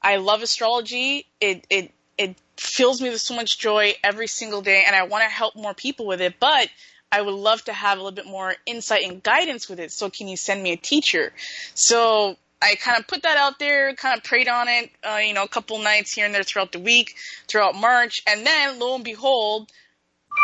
I 0.00 0.16
love 0.16 0.42
astrology. 0.42 1.26
It 1.40 1.66
it 1.68 1.92
it 2.16 2.36
fills 2.56 3.02
me 3.02 3.10
with 3.10 3.20
so 3.20 3.34
much 3.34 3.58
joy 3.58 3.94
every 4.04 4.28
single 4.28 4.62
day, 4.62 4.84
and 4.86 4.94
I 4.94 5.02
want 5.02 5.24
to 5.24 5.30
help 5.30 5.56
more 5.56 5.74
people 5.74 6.06
with 6.06 6.20
it. 6.20 6.38
But 6.38 6.68
I 7.10 7.22
would 7.22 7.34
love 7.34 7.64
to 7.64 7.72
have 7.72 7.98
a 7.98 8.02
little 8.02 8.14
bit 8.14 8.26
more 8.26 8.54
insight 8.66 9.02
and 9.04 9.20
guidance 9.20 9.68
with 9.68 9.80
it. 9.80 9.90
So 9.90 10.08
can 10.08 10.28
you 10.28 10.36
send 10.36 10.62
me 10.62 10.70
a 10.70 10.76
teacher? 10.76 11.32
So 11.74 12.36
I 12.62 12.76
kind 12.76 12.98
of 12.98 13.08
put 13.08 13.22
that 13.22 13.36
out 13.36 13.58
there, 13.58 13.94
kind 13.94 14.16
of 14.16 14.22
prayed 14.22 14.46
on 14.46 14.68
it, 14.68 14.90
uh, 15.02 15.16
you 15.16 15.34
know, 15.34 15.42
a 15.42 15.48
couple 15.48 15.78
nights 15.80 16.12
here 16.12 16.26
and 16.26 16.34
there 16.34 16.44
throughout 16.44 16.72
the 16.72 16.78
week, 16.78 17.16
throughout 17.48 17.74
March, 17.74 18.22
and 18.28 18.46
then 18.46 18.78
lo 18.78 18.94
and 18.94 19.02
behold, 19.02 19.72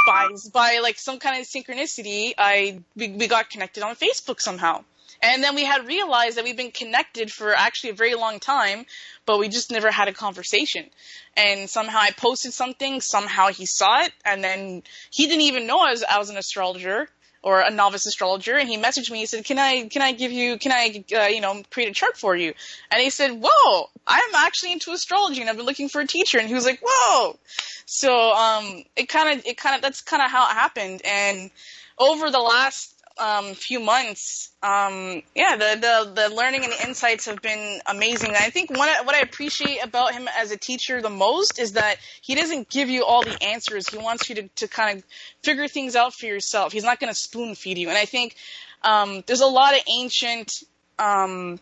by 0.06 0.28
by 0.52 0.78
like 0.82 0.98
some 0.98 1.18
kind 1.18 1.40
of 1.40 1.46
synchronicity, 1.46 2.34
I 2.36 2.80
we, 2.94 3.08
we 3.08 3.26
got 3.28 3.50
connected 3.50 3.82
on 3.82 3.96
Facebook 3.96 4.40
somehow. 4.40 4.84
And 5.22 5.42
then 5.42 5.54
we 5.54 5.64
had 5.64 5.86
realized 5.86 6.36
that 6.36 6.44
we've 6.44 6.56
been 6.56 6.70
connected 6.70 7.32
for 7.32 7.54
actually 7.54 7.90
a 7.90 7.94
very 7.94 8.14
long 8.14 8.38
time, 8.38 8.84
but 9.24 9.38
we 9.38 9.48
just 9.48 9.70
never 9.70 9.90
had 9.90 10.08
a 10.08 10.12
conversation. 10.12 10.90
And 11.36 11.70
somehow 11.70 11.98
I 12.00 12.10
posted 12.10 12.52
something, 12.52 13.00
somehow 13.00 13.48
he 13.48 13.64
saw 13.66 14.02
it, 14.02 14.12
and 14.24 14.44
then 14.44 14.82
he 15.10 15.26
didn't 15.26 15.42
even 15.42 15.66
know 15.66 15.78
I 15.78 15.90
was, 15.90 16.04
I 16.04 16.18
was 16.18 16.28
an 16.28 16.36
astrologer 16.36 17.08
or 17.46 17.60
a 17.60 17.70
novice 17.70 18.06
astrologer, 18.06 18.56
and 18.56 18.68
he 18.68 18.76
messaged 18.76 19.08
me. 19.08 19.20
He 19.20 19.26
said, 19.26 19.44
"Can 19.44 19.56
I 19.56 19.86
can 19.86 20.02
I 20.02 20.10
give 20.10 20.32
you 20.32 20.58
can 20.58 20.72
I 20.72 21.04
uh, 21.16 21.26
you 21.26 21.40
know 21.40 21.62
create 21.70 21.88
a 21.88 21.92
chart 21.92 22.16
for 22.16 22.34
you?" 22.34 22.52
And 22.90 23.00
he 23.00 23.08
said, 23.08 23.40
"Whoa, 23.40 23.88
I'm 24.04 24.34
actually 24.34 24.72
into 24.72 24.90
astrology, 24.90 25.42
and 25.42 25.48
I've 25.48 25.56
been 25.56 25.64
looking 25.64 25.88
for 25.88 26.00
a 26.00 26.06
teacher." 26.08 26.38
And 26.38 26.48
he 26.48 26.54
was 26.54 26.64
like, 26.64 26.80
"Whoa!" 26.82 27.38
So 27.86 28.32
um, 28.32 28.82
it 28.96 29.08
kind 29.08 29.38
of 29.38 29.46
it 29.46 29.56
kind 29.56 29.76
of 29.76 29.80
that's 29.80 30.00
kind 30.00 30.24
of 30.24 30.28
how 30.28 30.50
it 30.50 30.54
happened. 30.54 31.02
And 31.04 31.52
over 32.00 32.32
the 32.32 32.40
last 32.40 32.95
um, 33.18 33.54
few 33.54 33.80
months, 33.80 34.50
um, 34.62 35.22
yeah, 35.34 35.56
the, 35.56 35.78
the, 35.80 36.28
the 36.28 36.34
learning 36.34 36.64
and 36.64 36.72
the 36.72 36.86
insights 36.86 37.26
have 37.26 37.40
been 37.40 37.80
amazing. 37.86 38.32
I 38.36 38.50
think 38.50 38.70
what 38.70 38.88
I, 38.88 39.02
what 39.02 39.14
I 39.14 39.20
appreciate 39.20 39.82
about 39.82 40.12
him 40.12 40.28
as 40.38 40.50
a 40.50 40.56
teacher 40.56 41.00
the 41.00 41.10
most 41.10 41.58
is 41.58 41.72
that 41.72 41.96
he 42.20 42.34
doesn't 42.34 42.68
give 42.68 42.88
you 42.90 43.04
all 43.04 43.22
the 43.22 43.42
answers. 43.42 43.88
He 43.88 43.96
wants 43.96 44.28
you 44.28 44.34
to, 44.36 44.48
to 44.56 44.68
kind 44.68 44.98
of 44.98 45.04
figure 45.42 45.66
things 45.68 45.96
out 45.96 46.14
for 46.14 46.26
yourself. 46.26 46.72
He's 46.72 46.84
not 46.84 47.00
going 47.00 47.12
to 47.12 47.18
spoon 47.18 47.54
feed 47.54 47.78
you. 47.78 47.88
And 47.88 47.96
I 47.96 48.04
think, 48.04 48.36
um, 48.82 49.22
there's 49.26 49.40
a 49.40 49.46
lot 49.46 49.74
of 49.74 49.80
ancient, 49.88 50.62
um, 50.98 51.58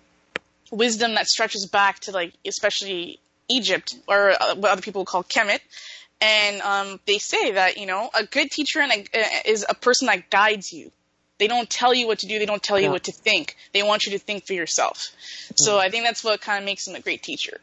wisdom 0.70 1.14
that 1.14 1.28
stretches 1.28 1.66
back 1.66 2.00
to 2.00 2.10
like, 2.10 2.32
especially 2.44 3.20
Egypt 3.48 3.94
or 4.08 4.30
uh, 4.30 4.56
what 4.56 4.72
other 4.72 4.82
people 4.82 5.04
call 5.04 5.22
Kemet. 5.22 5.60
And, 6.20 6.60
um, 6.62 7.00
they 7.06 7.18
say 7.18 7.52
that, 7.52 7.76
you 7.76 7.86
know, 7.86 8.10
a 8.12 8.24
good 8.24 8.50
teacher 8.50 8.80
and 8.80 8.92
a, 8.92 9.48
is 9.48 9.64
a 9.68 9.74
person 9.74 10.06
that 10.06 10.30
guides 10.30 10.72
you 10.72 10.90
they 11.38 11.48
don't 11.48 11.68
tell 11.68 11.92
you 11.92 12.06
what 12.06 12.20
to 12.20 12.26
do. 12.26 12.38
They 12.38 12.46
don't 12.46 12.62
tell 12.62 12.78
you 12.78 12.90
what 12.90 13.04
to 13.04 13.12
think. 13.12 13.56
They 13.72 13.82
want 13.82 14.06
you 14.06 14.12
to 14.12 14.18
think 14.18 14.46
for 14.46 14.52
yourself. 14.52 15.10
So 15.56 15.78
I 15.78 15.90
think 15.90 16.04
that's 16.04 16.22
what 16.22 16.40
kind 16.40 16.58
of 16.58 16.64
makes 16.64 16.84
them 16.84 16.94
a 16.94 17.00
great 17.00 17.22
teacher. 17.22 17.60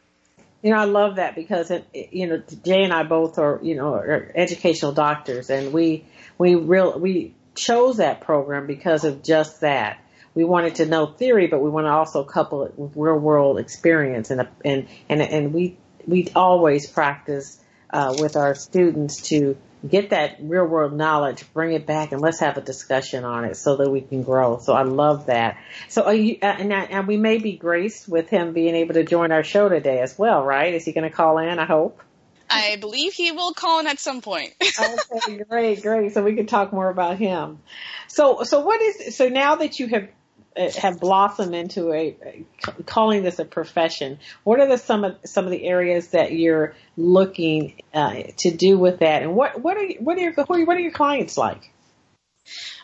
You 0.62 0.70
know, 0.70 0.76
I 0.76 0.84
love 0.84 1.16
that 1.16 1.34
because 1.34 1.70
it, 1.70 1.86
you 1.92 2.28
know 2.28 2.42
Jay 2.64 2.84
and 2.84 2.92
I 2.92 3.02
both 3.02 3.38
are 3.38 3.58
you 3.62 3.74
know 3.74 3.94
are 3.94 4.30
educational 4.34 4.92
doctors, 4.92 5.50
and 5.50 5.72
we 5.72 6.04
we 6.38 6.54
real 6.54 6.98
we 6.98 7.34
chose 7.54 7.96
that 7.96 8.20
program 8.20 8.66
because 8.66 9.04
of 9.04 9.22
just 9.22 9.62
that. 9.62 9.98
We 10.34 10.44
wanted 10.44 10.76
to 10.76 10.86
know 10.86 11.06
theory, 11.06 11.48
but 11.48 11.60
we 11.60 11.68
want 11.68 11.86
to 11.86 11.90
also 11.90 12.24
couple 12.24 12.64
it 12.64 12.78
with 12.78 12.92
real 12.94 13.18
world 13.18 13.58
experience, 13.58 14.30
and 14.30 14.46
and 14.64 14.86
and 15.08 15.20
and 15.20 15.52
we 15.52 15.78
we 16.06 16.28
always 16.36 16.86
practice 16.86 17.58
uh, 17.90 18.14
with 18.18 18.36
our 18.36 18.54
students 18.54 19.22
to 19.28 19.56
get 19.88 20.10
that 20.10 20.36
real 20.40 20.64
world 20.64 20.92
knowledge, 20.92 21.44
bring 21.52 21.72
it 21.72 21.86
back, 21.86 22.12
and 22.12 22.20
let's 22.20 22.40
have 22.40 22.56
a 22.56 22.60
discussion 22.60 23.24
on 23.24 23.44
it 23.44 23.56
so 23.56 23.76
that 23.76 23.90
we 23.90 24.00
can 24.00 24.22
grow. 24.22 24.58
So 24.58 24.72
I 24.72 24.82
love 24.82 25.26
that. 25.26 25.58
So 25.88 26.04
are 26.04 26.14
you, 26.14 26.38
uh, 26.42 26.46
and, 26.46 26.72
and 26.72 27.08
we 27.08 27.16
may 27.16 27.38
be 27.38 27.56
graced 27.56 28.08
with 28.08 28.28
him 28.28 28.52
being 28.52 28.74
able 28.74 28.94
to 28.94 29.04
join 29.04 29.32
our 29.32 29.42
show 29.42 29.68
today 29.68 30.00
as 30.00 30.18
well, 30.18 30.44
right? 30.44 30.74
Is 30.74 30.84
he 30.84 30.92
going 30.92 31.08
to 31.08 31.14
call 31.14 31.38
in? 31.38 31.58
I 31.58 31.64
hope. 31.64 32.00
I 32.48 32.76
believe 32.76 33.14
he 33.14 33.32
will 33.32 33.54
call 33.54 33.80
in 33.80 33.86
at 33.86 33.98
some 33.98 34.20
point. 34.20 34.52
okay, 34.80 35.38
great, 35.48 35.82
great. 35.82 36.12
So 36.12 36.22
we 36.22 36.34
can 36.34 36.46
talk 36.46 36.72
more 36.72 36.90
about 36.90 37.16
him. 37.16 37.60
So, 38.08 38.42
so 38.44 38.60
what 38.60 38.80
is, 38.82 39.16
so 39.16 39.28
now 39.28 39.56
that 39.56 39.80
you 39.80 39.86
have 39.88 40.08
have 40.56 41.00
blossomed 41.00 41.54
into 41.54 41.92
a 41.92 42.44
calling 42.86 43.22
this 43.22 43.38
a 43.38 43.44
profession. 43.44 44.18
What 44.44 44.60
are 44.60 44.68
the 44.68 44.78
some 44.78 45.04
of 45.04 45.16
some 45.24 45.44
of 45.44 45.50
the 45.50 45.64
areas 45.64 46.08
that 46.08 46.32
you're 46.32 46.74
looking 46.96 47.80
uh, 47.94 48.22
to 48.38 48.50
do 48.50 48.78
with 48.78 49.00
that, 49.00 49.22
and 49.22 49.34
what 49.34 49.60
what 49.60 49.76
are 49.76 49.88
what 50.00 50.18
are 50.18 50.20
your 50.20 50.32
what 50.34 50.76
are 50.76 50.80
your 50.80 50.92
clients 50.92 51.36
like? 51.36 51.72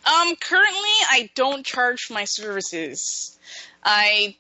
Um, 0.06 0.36
currently, 0.36 0.94
I 1.10 1.30
don't 1.34 1.64
charge 1.64 2.10
my 2.10 2.24
services. 2.24 3.38
I 3.84 4.36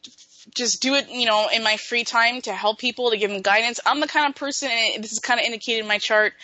just 0.54 0.82
do 0.82 0.94
it, 0.94 1.08
you 1.10 1.26
know, 1.26 1.48
in 1.52 1.62
my 1.62 1.76
free 1.76 2.04
time 2.04 2.40
to 2.42 2.52
help 2.52 2.78
people, 2.78 3.10
to 3.10 3.16
give 3.16 3.30
them 3.30 3.42
guidance. 3.42 3.80
I'm 3.84 4.00
the 4.00 4.06
kind 4.06 4.28
of 4.28 4.34
person, 4.34 4.70
and 4.70 5.02
this 5.02 5.12
is 5.12 5.18
kind 5.18 5.40
of 5.40 5.46
indicated 5.46 5.80
in 5.80 5.88
my 5.88 5.98
chart, 5.98 6.34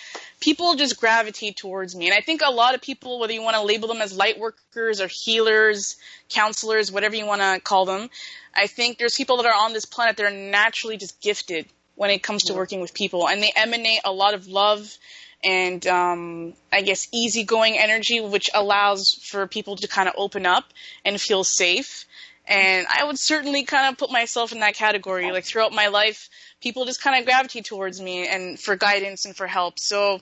people 0.41 0.75
just 0.75 0.99
gravitate 0.99 1.57
towards 1.57 1.95
me. 1.95 2.07
And 2.07 2.15
I 2.15 2.21
think 2.21 2.43
a 2.45 2.51
lot 2.51 2.75
of 2.75 2.83
people, 2.83 3.19
whether 3.19 3.33
you 3.33 3.43
want 3.43 3.57
to 3.57 3.63
label 3.63 3.89
them 3.89 4.03
as 4.03 4.17
light 4.17 4.39
workers 4.39 5.01
or 5.01 5.09
healers, 5.09 5.97
counselors, 6.29 6.93
whatever 6.93 7.17
you 7.17 7.27
want 7.27 7.41
to 7.41 7.61
call 7.61 7.85
them, 7.85 8.11
I 8.55 8.67
think 8.67 8.99
there's 8.99 9.17
people 9.17 9.39
that 9.39 9.47
are 9.47 9.55
on 9.55 9.73
this 9.73 9.85
planet 9.85 10.17
that 10.17 10.27
are 10.27 10.37
naturally 10.37 10.97
just 10.97 11.21
gifted 11.21 11.67
when 11.97 12.11
it 12.11 12.23
comes 12.23 12.45
to 12.45 12.55
working 12.55 12.81
with 12.81 12.95
people. 12.95 13.29
And 13.29 13.43
they 13.43 13.53
emanate 13.57 14.01
a 14.05 14.13
lot 14.13 14.35
of 14.35 14.47
love 14.47 14.97
and 15.45 15.87
um, 15.87 16.55
I 16.73 16.83
guess 16.83 17.07
easygoing 17.13 17.79
energy, 17.79 18.21
which 18.21 18.51
allows 18.55 19.15
for 19.15 19.47
people 19.47 19.77
to 19.77 19.87
kind 19.87 20.09
of 20.09 20.15
open 20.17 20.47
up 20.47 20.65
and 21.05 21.21
feel 21.21 21.45
safe. 21.45 22.07
And 22.47 22.87
I 22.93 23.05
would 23.05 23.19
certainly 23.19 23.65
kind 23.65 23.91
of 23.91 23.99
put 23.99 24.11
myself 24.11 24.53
in 24.53 24.61
that 24.61 24.75
category. 24.75 25.33
Like 25.33 25.45
throughout 25.45 25.73
my 25.73 25.87
life, 25.87 26.29
people 26.61 26.85
just 26.85 27.03
kind 27.03 27.19
of 27.19 27.25
gravitate 27.25 27.65
towards 27.65 28.01
me 28.01 28.29
and 28.29 28.61
for 28.61 28.77
guidance 28.77 29.25
and 29.25 29.35
for 29.35 29.47
help. 29.47 29.79
So 29.79 30.21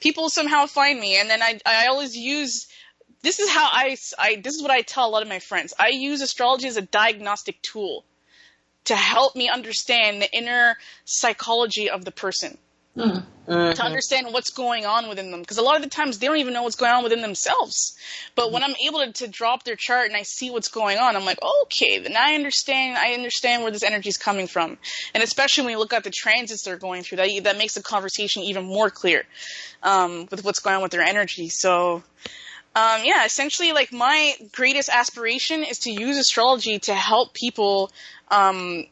people 0.00 0.30
somehow 0.30 0.66
find 0.66 0.98
me, 0.98 1.18
and 1.18 1.30
then 1.30 1.42
I 1.42 1.60
I 1.64 1.86
always 1.86 2.16
use. 2.16 2.66
This 3.22 3.38
is 3.38 3.50
how 3.50 3.68
I, 3.70 3.96
I 4.18 4.36
this 4.36 4.54
is 4.54 4.62
what 4.62 4.70
I 4.70 4.80
tell 4.80 5.06
a 5.06 5.10
lot 5.10 5.22
of 5.22 5.28
my 5.28 5.38
friends. 5.38 5.74
I 5.78 5.88
use 5.88 6.22
astrology 6.22 6.66
as 6.66 6.76
a 6.76 6.82
diagnostic 6.82 7.60
tool 7.62 8.04
to 8.84 8.96
help 8.96 9.36
me 9.36 9.48
understand 9.48 10.22
the 10.22 10.32
inner 10.34 10.76
psychology 11.04 11.90
of 11.90 12.04
the 12.04 12.10
person 12.10 12.56
Mm. 12.96 13.24
to 13.46 13.84
understand 13.84 14.26
what's 14.32 14.50
going 14.50 14.84
on 14.84 15.08
within 15.08 15.30
them 15.30 15.40
because 15.40 15.58
a 15.58 15.62
lot 15.62 15.76
of 15.76 15.82
the 15.82 15.88
times 15.88 16.18
they 16.18 16.26
don't 16.26 16.38
even 16.38 16.52
know 16.52 16.64
what's 16.64 16.74
going 16.74 16.90
on 16.90 17.04
within 17.04 17.22
themselves. 17.22 17.96
But 18.34 18.50
when 18.50 18.64
i'm 18.64 18.74
able 18.84 18.98
to, 18.98 19.12
to 19.12 19.28
drop 19.28 19.62
their 19.62 19.76
chart 19.76 20.08
and 20.08 20.16
i 20.16 20.22
see 20.22 20.50
what's 20.50 20.68
going 20.68 20.98
on 20.98 21.14
i'm 21.14 21.24
like 21.24 21.38
okay 21.62 22.00
then 22.00 22.16
i 22.16 22.34
understand 22.34 22.98
i 22.98 23.12
understand 23.14 23.62
where 23.62 23.70
this 23.70 23.84
energy 23.84 24.08
is 24.08 24.18
coming 24.18 24.48
from. 24.48 24.76
And 25.14 25.22
especially 25.22 25.64
when 25.64 25.72
you 25.72 25.78
look 25.78 25.92
at 25.92 26.02
the 26.02 26.10
transits 26.10 26.64
they're 26.64 26.76
going 26.76 27.04
through 27.04 27.18
that 27.18 27.30
that 27.44 27.58
makes 27.58 27.74
the 27.74 27.82
conversation 27.82 28.42
even 28.42 28.64
more 28.64 28.90
clear 28.90 29.24
um, 29.84 30.26
with 30.30 30.44
what's 30.44 30.58
going 30.58 30.76
on 30.76 30.82
with 30.82 30.90
their 30.90 31.02
energy. 31.02 31.48
So 31.48 32.02
um, 32.74 33.00
yeah 33.04 33.24
essentially 33.24 33.72
like 33.72 33.92
my 33.92 34.34
greatest 34.52 34.88
aspiration 34.88 35.62
is 35.62 35.78
to 35.80 35.92
use 35.92 36.18
astrology 36.18 36.80
to 36.80 36.94
help 36.94 37.34
people 37.34 37.92
um, 38.32 38.86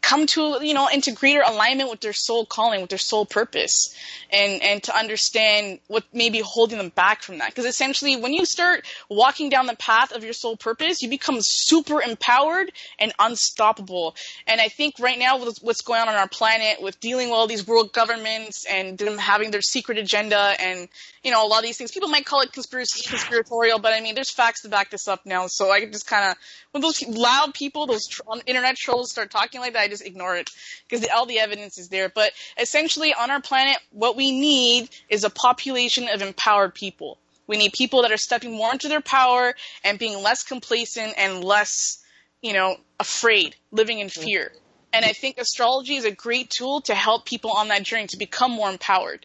come 0.00 0.26
to 0.26 0.58
you 0.62 0.74
know 0.74 0.88
into 0.88 1.12
greater 1.12 1.42
alignment 1.46 1.90
with 1.90 2.00
their 2.00 2.12
soul 2.12 2.46
calling 2.46 2.80
with 2.80 2.90
their 2.90 2.98
soul 2.98 3.26
purpose 3.26 3.94
and 4.30 4.62
and 4.62 4.82
to 4.82 4.96
understand 4.96 5.80
what 5.88 6.04
may 6.12 6.30
be 6.30 6.40
holding 6.40 6.78
them 6.78 6.90
back 6.90 7.22
from 7.22 7.38
that. 7.38 7.48
Because 7.48 7.64
essentially 7.64 8.16
when 8.16 8.32
you 8.32 8.44
start 8.44 8.84
walking 9.08 9.48
down 9.48 9.66
the 9.66 9.76
path 9.76 10.12
of 10.12 10.24
your 10.24 10.32
soul 10.32 10.56
purpose 10.56 11.02
you 11.02 11.08
become 11.08 11.40
super 11.40 12.00
empowered 12.00 12.70
and 12.98 13.12
unstoppable. 13.18 14.14
And 14.46 14.60
i 14.60 14.68
think 14.68 14.94
right 14.98 15.18
now 15.18 15.38
with 15.44 15.58
what's 15.62 15.82
going 15.82 16.00
on 16.00 16.08
on 16.08 16.14
our 16.14 16.28
planet 16.28 16.80
with 16.80 17.00
dealing 17.00 17.28
with 17.28 17.36
all 17.36 17.46
these 17.46 17.66
world 17.66 17.92
governments 17.92 18.66
and 18.68 18.96
them 18.98 19.18
having 19.18 19.50
their 19.50 19.62
secret 19.62 19.98
agenda 19.98 20.54
and 20.60 20.88
you 21.22 21.30
know 21.30 21.44
a 21.44 21.48
lot 21.48 21.58
of 21.58 21.64
these 21.64 21.76
things 21.76 21.90
people 21.90 22.08
might 22.08 22.24
call 22.24 22.40
it 22.40 22.52
conspiracy 22.52 23.08
conspiratorial 23.08 23.78
but 23.78 23.92
i 23.92 24.00
mean 24.00 24.14
there's 24.14 24.30
facts 24.30 24.62
to 24.62 24.68
back 24.68 24.90
this 24.90 25.08
up 25.08 25.26
now. 25.26 25.46
So 25.46 25.70
i 25.70 25.84
just 25.84 26.06
kind 26.06 26.30
of 26.30 26.36
when 26.70 26.82
those 26.82 27.06
loud 27.06 27.54
people 27.54 27.86
those 27.86 28.08
internet 28.46 28.76
trolls 28.76 29.10
start 29.10 29.30
talking 29.30 29.60
like 29.60 29.72
that 29.74 29.87
i 29.88 29.90
just 29.90 30.04
ignore 30.04 30.36
it 30.36 30.50
because 30.88 31.06
all 31.14 31.26
the 31.26 31.38
evidence 31.38 31.78
is 31.78 31.88
there 31.88 32.08
but 32.08 32.32
essentially 32.60 33.14
on 33.14 33.30
our 33.30 33.40
planet 33.40 33.76
what 33.92 34.16
we 34.16 34.38
need 34.38 34.88
is 35.08 35.24
a 35.24 35.30
population 35.30 36.08
of 36.08 36.22
empowered 36.22 36.74
people 36.74 37.18
we 37.46 37.56
need 37.56 37.72
people 37.72 38.02
that 38.02 38.12
are 38.12 38.18
stepping 38.18 38.52
more 38.52 38.72
into 38.72 38.88
their 38.88 39.00
power 39.00 39.54
and 39.84 39.98
being 39.98 40.22
less 40.22 40.42
complacent 40.42 41.14
and 41.16 41.42
less 41.42 41.98
you 42.42 42.52
know 42.52 42.76
afraid 43.00 43.56
living 43.72 43.98
in 43.98 44.08
fear 44.08 44.52
and 44.92 45.04
i 45.04 45.12
think 45.12 45.38
astrology 45.38 45.96
is 45.96 46.04
a 46.04 46.10
great 46.10 46.50
tool 46.50 46.80
to 46.80 46.94
help 46.94 47.24
people 47.24 47.50
on 47.50 47.68
that 47.68 47.82
journey 47.82 48.06
to 48.06 48.16
become 48.16 48.50
more 48.50 48.70
empowered 48.70 49.24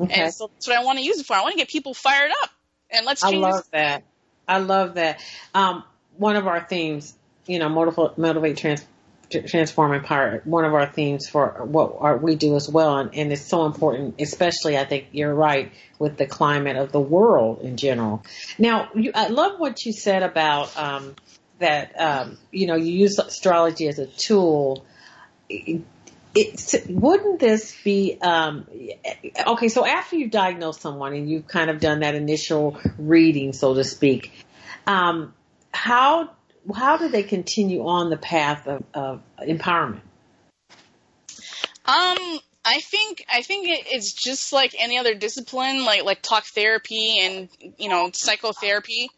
Okay. 0.00 0.22
and 0.22 0.32
so 0.34 0.48
that's 0.48 0.66
what 0.66 0.76
I 0.76 0.84
want 0.84 0.98
to 0.98 1.04
use 1.04 1.20
it 1.20 1.26
for. 1.26 1.34
I 1.34 1.42
want 1.42 1.52
to 1.52 1.58
get 1.58 1.68
people 1.68 1.94
fired 1.94 2.30
up. 2.42 2.50
And 2.90 3.06
let's 3.06 3.22
I 3.22 3.30
change 3.30 3.42
love 3.42 3.56
this. 3.56 3.68
that. 3.72 4.04
I 4.48 4.58
love 4.58 4.94
that. 4.94 5.20
Um, 5.54 5.84
one 6.16 6.36
of 6.36 6.46
our 6.46 6.60
themes, 6.60 7.14
you 7.46 7.58
know, 7.58 7.68
motivate, 7.68 8.18
motivate, 8.18 8.56
trans, 8.56 8.84
transform, 9.40 9.92
empower. 9.92 10.42
One 10.44 10.64
of 10.64 10.74
our 10.74 10.86
themes 10.86 11.28
for 11.28 11.64
what 11.64 11.96
our, 11.98 12.16
we 12.16 12.36
do 12.36 12.56
as 12.56 12.68
well, 12.68 12.98
and, 12.98 13.14
and 13.14 13.32
it's 13.32 13.46
so 13.46 13.66
important, 13.66 14.20
especially 14.20 14.76
I 14.78 14.84
think 14.84 15.08
you're 15.12 15.34
right 15.34 15.72
with 15.98 16.16
the 16.16 16.26
climate 16.26 16.76
of 16.76 16.92
the 16.92 17.00
world 17.00 17.62
in 17.62 17.76
general. 17.76 18.24
Now, 18.58 18.90
you, 18.94 19.12
I 19.14 19.28
love 19.28 19.58
what 19.58 19.84
you 19.84 19.92
said 19.92 20.22
about 20.22 20.76
um, 20.76 21.14
that. 21.58 21.98
Um, 22.00 22.38
you 22.50 22.66
know, 22.66 22.76
you 22.76 22.92
use 22.92 23.18
astrology 23.18 23.88
as 23.88 23.98
a 23.98 24.06
tool. 24.06 24.84
Wouldn't 26.88 27.40
this 27.40 27.76
be 27.84 28.18
um, 28.20 28.66
okay? 29.46 29.68
So 29.68 29.84
after 29.84 30.16
you 30.16 30.28
diagnose 30.28 30.80
someone 30.80 31.12
and 31.14 31.28
you've 31.28 31.46
kind 31.46 31.70
of 31.70 31.80
done 31.80 32.00
that 32.00 32.14
initial 32.14 32.78
reading, 32.98 33.52
so 33.52 33.74
to 33.74 33.84
speak, 33.84 34.32
um, 34.86 35.34
how 35.72 36.30
how 36.74 36.96
do 36.96 37.08
they 37.08 37.22
continue 37.22 37.86
on 37.86 38.10
the 38.10 38.16
path 38.16 38.66
of, 38.66 38.84
of 38.94 39.22
empowerment? 39.40 40.00
Um, 41.84 42.38
I 42.64 42.80
think 42.80 43.24
I 43.32 43.42
think 43.42 43.66
it's 43.68 44.12
just 44.12 44.52
like 44.52 44.74
any 44.78 44.98
other 44.98 45.14
discipline, 45.14 45.84
like 45.84 46.04
like 46.04 46.22
talk 46.22 46.44
therapy 46.44 47.18
and 47.20 47.48
you 47.76 47.88
know 47.88 48.10
psychotherapy. 48.12 49.10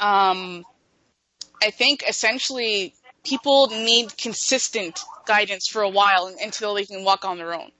Um, 0.00 0.64
I 1.62 1.70
think 1.70 2.02
essentially 2.08 2.94
people 3.24 3.68
need 3.68 4.16
consistent 4.18 5.00
guidance 5.26 5.68
for 5.68 5.82
a 5.82 5.88
while 5.88 6.34
until 6.40 6.74
they 6.74 6.84
can 6.84 7.04
walk 7.04 7.24
on 7.24 7.38
their 7.38 7.54
own. 7.54 7.70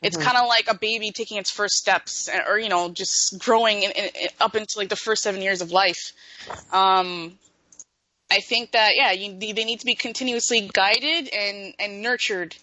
It's 0.00 0.16
Mhm. 0.16 0.22
kind 0.22 0.36
of 0.36 0.46
like 0.46 0.68
a 0.68 0.74
baby 0.74 1.10
taking 1.10 1.38
its 1.38 1.50
first 1.50 1.74
steps, 1.74 2.28
or 2.48 2.58
you 2.58 2.68
know, 2.68 2.90
just 2.90 3.38
growing 3.40 3.82
in, 3.82 3.90
in, 3.90 4.04
in- 4.14 4.28
up 4.40 4.54
into 4.54 4.78
like 4.78 4.88
the 4.88 4.96
first 4.96 5.24
seven 5.24 5.42
years 5.42 5.60
of 5.60 5.72
life. 5.72 6.12
Um, 6.72 7.36
I 8.32 8.40
think 8.40 8.72
that 8.72 8.92
yeah, 8.96 9.12
you, 9.12 9.38
they 9.38 9.64
need 9.64 9.80
to 9.80 9.86
be 9.86 9.94
continuously 9.94 10.70
guided 10.72 11.28
and 11.32 11.74
and 11.78 12.00
nurtured 12.00 12.56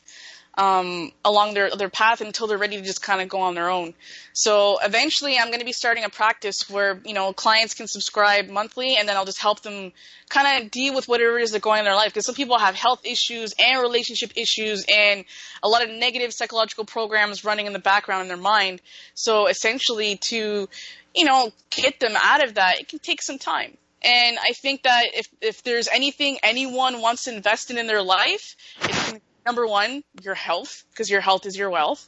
um, 0.60 1.12
along 1.24 1.54
their 1.54 1.70
their 1.76 1.90
path 1.90 2.22
until 2.22 2.48
they're 2.48 2.58
ready 2.58 2.78
to 2.78 2.84
just 2.84 3.02
kind 3.02 3.22
of 3.22 3.30
go 3.30 3.40
on 3.40 3.56
their 3.56 3.70
own. 3.70 3.94
So 4.34 4.80
eventually, 4.84 5.38
I'm 5.38 5.48
going 5.48 5.60
to 5.60 5.66
be 5.66 5.72
starting 5.72 6.04
a 6.04 6.10
practice 6.10 6.70
where 6.70 7.00
you 7.06 7.14
know 7.14 7.34
clients 7.34 7.76
can 7.76 7.88
subscribe 7.88 8.50
monthly, 8.50 8.98
and 8.98 9.08
then 9.08 9.16
I'll 9.16 9.26
just 9.26 9.40
help 9.40 9.62
them 9.62 9.94
kind 10.28 10.64
of 10.64 10.72
deal 10.72 10.96
with 10.96 11.08
whatever 11.08 11.40
it 11.40 11.44
is 11.44 11.52
that's 11.52 11.64
going 11.64 11.80
in 11.80 11.86
their 11.86 11.96
life. 11.96 12.14
Because 12.14 12.26
some 12.26 12.36
people 12.36 12.58
have 12.58 12.76
health 12.76 13.06
issues 13.06 13.54
and 13.60 13.82
relationship 13.82 14.34
issues, 14.36 14.86
and 14.90 15.24
a 15.64 15.70
lot 15.70 15.84
of 15.84 15.92
negative 15.92 16.34
psychological 16.34 16.84
programs 16.84 17.46
running 17.46 17.68
in 17.68 17.74
the 17.74 17.80
background 17.80 18.24
in 18.24 18.28
their 18.28 18.38
mind. 18.38 18.82
So 19.14 19.48
essentially, 19.48 20.18
to 20.30 20.68
you 21.16 21.26
know 21.26 21.52
get 21.70 22.00
them 22.00 22.16
out 22.22 22.44
of 22.44 22.56
that, 22.56 22.80
it 22.80 22.88
can 22.88 23.00
take 23.00 23.22
some 23.22 23.38
time. 23.38 23.78
And 24.04 24.38
I 24.40 24.54
think 24.54 24.84
that 24.84 25.08
if 25.14 25.28
if 25.42 25.64
there's 25.64 25.88
anything 25.88 26.40
anyone 26.44 27.02
wants 27.02 27.26
to 27.26 27.36
invest 27.36 27.70
in 27.72 27.78
in 27.78 27.88
their 27.88 28.02
life, 28.04 28.56
it's 28.82 29.14
number 29.46 29.68
one 29.68 30.04
your 30.22 30.36
health 30.36 30.84
because 30.92 31.10
your 31.10 31.22
health 31.22 31.46
is 31.46 31.58
your 31.58 31.70
wealth 31.70 32.08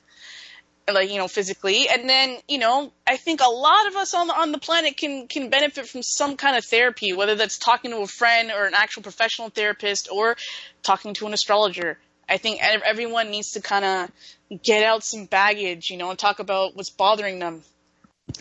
like 0.91 1.10
you 1.10 1.17
know 1.17 1.27
physically 1.27 1.88
and 1.89 2.10
then 2.10 2.38
you 2.47 2.58
know 2.58 2.91
i 3.08 3.15
think 3.17 3.39
a 3.41 3.49
lot 3.49 3.88
of 3.88 3.95
us 3.95 4.13
on 4.13 4.27
the 4.27 4.34
on 4.34 4.51
the 4.51 4.58
planet 4.58 4.97
can 4.97 5.27
can 5.27 5.49
benefit 5.49 5.88
from 5.88 6.01
some 6.04 6.36
kind 6.36 6.58
of 6.58 6.65
therapy 6.65 7.13
whether 7.13 7.36
that's 7.36 7.58
talking 7.58 7.91
to 7.91 7.97
a 7.97 8.08
friend 8.08 8.51
or 8.51 8.65
an 8.65 8.73
actual 8.75 9.04
professional 9.04 9.49
therapist 9.49 10.10
or 10.12 10.36
talking 10.84 11.13
to 11.13 11.25
an 11.27 11.34
astrologer 11.34 11.97
i 12.27 12.38
think 12.38 12.60
everyone 12.62 13.30
needs 13.32 13.54
to 13.54 13.62
kind 13.62 13.86
of 13.86 14.62
get 14.63 14.84
out 14.84 15.04
some 15.04 15.25
baggage 15.25 15.89
you 15.89 15.97
know 15.97 16.10
and 16.10 16.19
talk 16.19 16.39
about 16.39 16.75
what's 16.75 16.89
bothering 16.89 17.39
them 17.39 17.62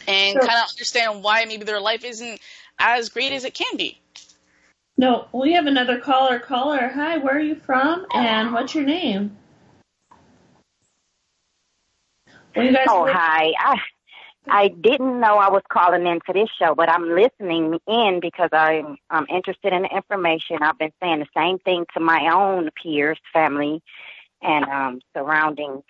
and 0.08 0.32
Sure. 0.32 0.40
kind 0.40 0.58
of 0.64 0.70
understand 0.70 1.22
why 1.22 1.44
maybe 1.46 1.64
their 1.64 1.80
life 1.80 2.04
isn't 2.04 2.40
as 2.81 3.11
great 3.11 3.33
as 3.33 3.45
it 3.45 3.55
can 3.55 3.77
be 3.77 4.01
No, 4.99 5.29
we 5.33 5.53
have 5.55 5.66
another 5.66 5.99
caller. 6.01 6.38
Caller, 6.40 6.88
hi, 6.88 7.19
where 7.19 7.37
are 7.37 7.40
you 7.40 7.57
from 7.57 8.07
and 8.14 8.53
what's 8.53 8.75
your 8.75 8.85
name? 8.85 9.37
You 12.57 12.73
guys 12.73 12.87
Oh, 12.88 13.03
were- 13.03 13.12
hi. 13.12 13.53
I 13.59 13.77
I 14.49 14.69
didn't 14.69 15.21
know 15.21 15.38
I 15.38 15.51
was 15.51 15.62
calling 15.71 16.07
in 16.07 16.21
to 16.27 16.33
this 16.33 16.51
show, 16.59 16.75
but 16.75 16.88
I'm 16.90 17.09
listening 17.14 17.79
in 17.87 18.21
because 18.21 18.51
I'm 18.53 18.97
I'm 19.11 19.27
interested 19.29 19.73
in 19.73 19.83
the 19.83 19.97
information. 19.97 20.59
I've 20.62 20.79
been 20.79 20.93
saying 21.03 21.21
the 21.21 21.27
same 21.37 21.59
thing 21.61 21.87
to 21.95 22.01
my 22.01 22.29
own 22.35 22.71
peers, 22.83 23.19
family, 23.33 23.83
and 24.43 24.64
um, 24.66 25.01
surrounding 25.16 25.83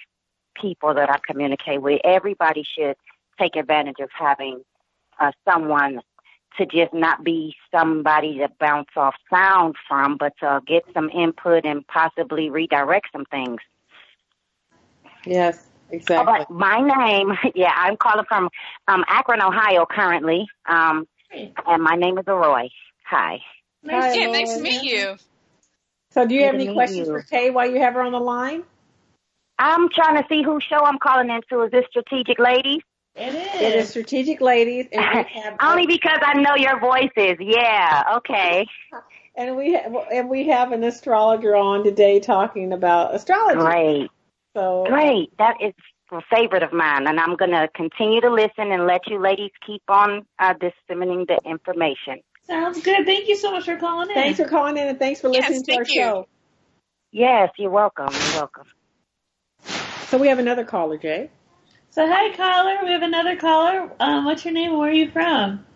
people 0.57 0.95
that 0.95 1.11
I 1.11 1.19
communicate 1.27 1.83
with. 1.83 2.01
Everybody 2.05 2.65
should 2.65 2.97
take 3.41 3.57
advantage 3.57 4.01
of 4.01 4.11
having 4.13 4.63
uh, 5.21 5.33
someone 5.49 6.01
to 6.61 6.67
just 6.67 6.95
not 6.95 7.25
be 7.25 7.55
somebody 7.75 8.39
to 8.39 8.49
bounce 8.61 8.91
off 8.97 9.15
sound 9.33 9.77
from, 9.89 10.17
but 10.19 10.33
to 10.41 10.61
get 10.67 10.85
some 10.95 11.11
input 11.11 11.65
and 11.65 11.87
possibly 11.87 12.51
redirect 12.51 13.09
some 13.13 13.25
things. 13.27 13.61
Yes, 15.27 15.67
exactly. 15.91 16.45
but 16.49 16.51
my 16.51 16.81
name, 16.81 17.33
yeah, 17.55 17.73
I'm 17.75 17.97
calling 17.97 18.27
from 18.29 18.49
um, 18.89 19.05
Akron, 19.09 19.43
Ohio 19.43 19.87
currently, 19.91 20.47
um, 20.69 21.07
Hey, 21.31 21.53
and 21.67 21.83
my 21.83 21.97
name 21.97 22.19
is 22.19 22.25
Roy. 22.27 22.69
Hi. 23.07 23.41
nice 23.83 24.05
Hi, 24.05 24.13
to 24.13 24.21
yeah 24.21 24.27
meet 24.27 24.33
nice 24.33 24.55
to 24.57 24.63
meet 24.63 24.83
you 24.83 25.17
So, 26.11 26.27
do 26.27 26.35
you 26.35 26.43
have 26.45 26.53
Good 26.53 26.59
to 26.59 26.65
any 26.65 26.75
questions 26.75 27.09
you. 27.09 27.13
for 27.13 27.23
Kay 27.23 27.51
while 27.51 27.71
you 27.71 27.81
have 27.81 27.95
her 27.95 28.03
on 28.03 28.13
the 28.13 28.21
line? 28.21 28.65
I'm 29.59 29.89
trying 29.91 30.17
to 30.23 30.29
see 30.29 30.43
whose 30.43 30.65
show 30.65 30.85
I'm 30.85 30.99
calling 30.99 31.31
into. 31.31 31.63
Is 31.65 31.71
this 31.71 31.85
Strategic 31.91 32.39
Ladies? 32.39 32.83
It 33.21 33.35
It 33.35 33.75
is 33.77 33.85
is. 33.85 33.91
Strategic 33.91 34.41
Ladies, 34.41 34.87
and 34.93 35.03
we 35.03 35.41
have 35.43 35.57
Only 35.63 35.87
because 35.87 36.19
I 36.23 36.41
know 36.41 36.57
your 36.57 36.81
voices. 36.81 37.37
Yeah, 37.39 38.03
okay. 38.17 38.67
and 39.37 39.57
we 39.57 39.75
have, 39.75 39.95
and 40.11 40.31
we 40.31 40.49
have 40.49 40.73
an 40.73 40.83
astrologer 40.85 41.55
on 41.55 41.85
today 41.85 42.21
talking 42.21 42.73
about 42.73 43.15
astrology. 43.15 43.61
Great. 43.61 44.11
So 44.55 44.87
Great. 44.89 45.37
That 45.39 45.57
is 45.61 45.75
a 46.11 46.21
favorite 46.35 46.63
of 46.63 46.73
mine, 46.73 47.07
and 47.07 47.21
I'm 47.21 47.37
going 47.37 47.51
to 47.51 47.69
continue 47.75 48.23
to 48.23 48.31
listen 48.31 48.73
and 48.73 48.87
let 48.87 49.03
you 49.07 49.21
ladies 49.21 49.51
keep 49.67 49.83
on 49.89 50.27
uh, 50.39 50.55
disseminating 50.55 51.27
the 51.29 51.39
information. 51.49 52.23
Sounds 52.47 52.83
good. 52.83 53.05
Thank 53.05 53.29
you 53.29 53.37
so 53.37 53.53
much 53.53 53.67
for 53.67 53.77
calling 53.77 54.09
in. 54.09 54.15
Thanks 54.15 54.41
for 54.41 54.49
calling 54.49 54.77
in 54.79 54.89
and 54.89 54.99
thanks 54.99 55.21
for 55.21 55.29
Yes, 55.29 55.51
listening 55.51 55.63
to 55.65 55.73
our 55.77 55.85
you. 55.85 56.03
show. 56.03 56.29
Yes, 57.13 57.51
you're 57.59 57.71
welcome. 57.71 58.09
You're 58.13 58.41
welcome. 58.41 58.67
So 60.09 60.19
we 60.19 60.29
have 60.29 60.39
another 60.39 60.65
caller, 60.65 60.97
Jay. 60.97 61.31
So 61.93 62.07
hi 62.07 62.33
caller, 62.37 62.85
we 62.85 62.93
have 62.93 63.03
another 63.03 63.35
caller. 63.35 63.91
Um, 63.99 64.25
what's 64.25 64.45
your 64.45 64.55
name? 64.55 64.79
Where 64.79 64.91
are 64.91 64.93
you 64.93 65.11
from? 65.11 65.67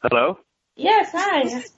Hello. 0.00 0.38
Yes, 0.76 1.10
hi. 1.12 1.64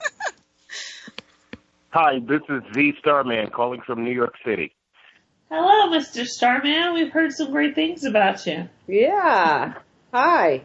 Hi, 1.93 2.21
this 2.21 2.43
is 2.49 2.63
Z 2.73 2.93
Starman 3.01 3.51
calling 3.51 3.81
from 3.81 4.05
New 4.05 4.13
York 4.13 4.35
City. 4.45 4.77
Hello, 5.51 5.89
Mr. 5.93 6.25
Starman. 6.25 6.95
We've 6.95 7.11
heard 7.11 7.33
some 7.33 7.51
great 7.51 7.75
things 7.75 8.05
about 8.05 8.47
you. 8.47 8.69
Yeah. 8.87 9.75
Hi. 10.15 10.63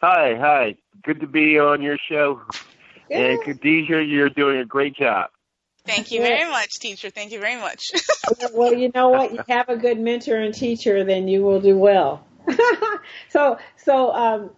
Hi, 0.00 0.34
hi. 0.34 0.74
Good 1.04 1.20
to 1.20 1.28
be 1.28 1.60
on 1.60 1.82
your 1.82 1.98
show. 2.08 2.40
Yeah. 3.08 3.18
And 3.18 3.42
Khadijah, 3.44 4.02
you're 4.02 4.30
doing 4.30 4.58
a 4.58 4.64
great 4.64 4.96
job. 4.96 5.30
Thank 5.86 6.10
you 6.10 6.20
very 6.20 6.50
much, 6.50 6.70
teacher. 6.80 7.10
Thank 7.10 7.32
you 7.32 7.40
very 7.40 7.56
much. 7.56 7.92
well, 8.54 8.72
you 8.72 8.90
know 8.94 9.10
what? 9.10 9.32
You 9.32 9.44
have 9.48 9.68
a 9.68 9.76
good 9.76 10.00
mentor 10.00 10.36
and 10.36 10.54
teacher, 10.54 11.04
then 11.04 11.28
you 11.28 11.42
will 11.42 11.60
do 11.60 11.76
well. 11.76 12.24
so, 13.28 13.58
so 13.76 14.12
um, 14.12 14.50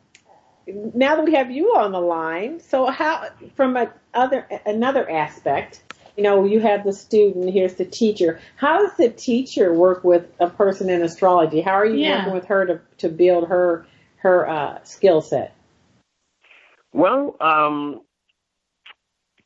now 0.66 1.16
that 1.16 1.24
we 1.24 1.34
have 1.34 1.50
you 1.50 1.74
on 1.76 1.92
the 1.92 2.00
line, 2.00 2.60
so 2.60 2.86
how 2.86 3.28
from 3.54 3.76
a 3.76 3.92
other 4.14 4.46
another 4.66 5.08
aspect, 5.10 5.82
you 6.16 6.22
know, 6.22 6.44
you 6.44 6.60
have 6.60 6.84
the 6.84 6.92
student, 6.92 7.52
here's 7.52 7.74
the 7.74 7.84
teacher. 7.84 8.40
How 8.56 8.78
does 8.78 8.96
the 8.96 9.08
teacher 9.08 9.72
work 9.74 10.04
with 10.04 10.26
a 10.38 10.48
person 10.48 10.88
in 10.90 11.02
astrology? 11.02 11.60
How 11.60 11.72
are 11.72 11.86
you 11.86 12.04
Yeah. 12.04 12.18
working 12.18 12.34
with 12.34 12.46
her 12.46 12.66
to 12.66 12.80
to 12.98 13.08
build 13.08 13.48
her 13.48 13.84
her 14.18 14.48
uh, 14.48 14.84
skill 14.84 15.20
set? 15.20 15.54
Well, 16.92 17.36
um, 17.40 18.00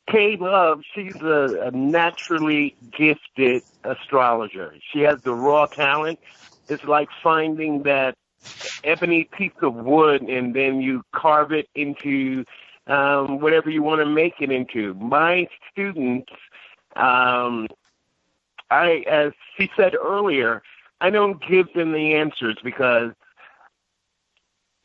Kay 0.09 0.37
Love, 0.37 0.81
she's 0.93 1.15
a, 1.21 1.67
a 1.67 1.71
naturally 1.71 2.75
gifted 2.97 3.63
astrologer. 3.83 4.73
She 4.91 5.01
has 5.01 5.21
the 5.21 5.33
raw 5.33 5.67
talent. 5.67 6.19
It's 6.67 6.83
like 6.83 7.09
finding 7.23 7.83
that 7.83 8.15
ebony 8.83 9.25
piece 9.25 9.51
of 9.61 9.75
wood 9.75 10.21
and 10.23 10.53
then 10.55 10.81
you 10.81 11.03
carve 11.13 11.51
it 11.51 11.69
into 11.75 12.43
um, 12.87 13.39
whatever 13.39 13.69
you 13.69 13.83
want 13.83 13.99
to 13.99 14.05
make 14.05 14.35
it 14.39 14.51
into. 14.51 14.93
My 14.95 15.47
students, 15.71 16.31
um, 16.95 17.67
I, 18.69 19.03
as 19.09 19.33
she 19.57 19.69
said 19.77 19.95
earlier, 19.95 20.63
I 20.99 21.09
don't 21.09 21.41
give 21.47 21.73
them 21.73 21.91
the 21.91 22.15
answers 22.15 22.57
because 22.63 23.11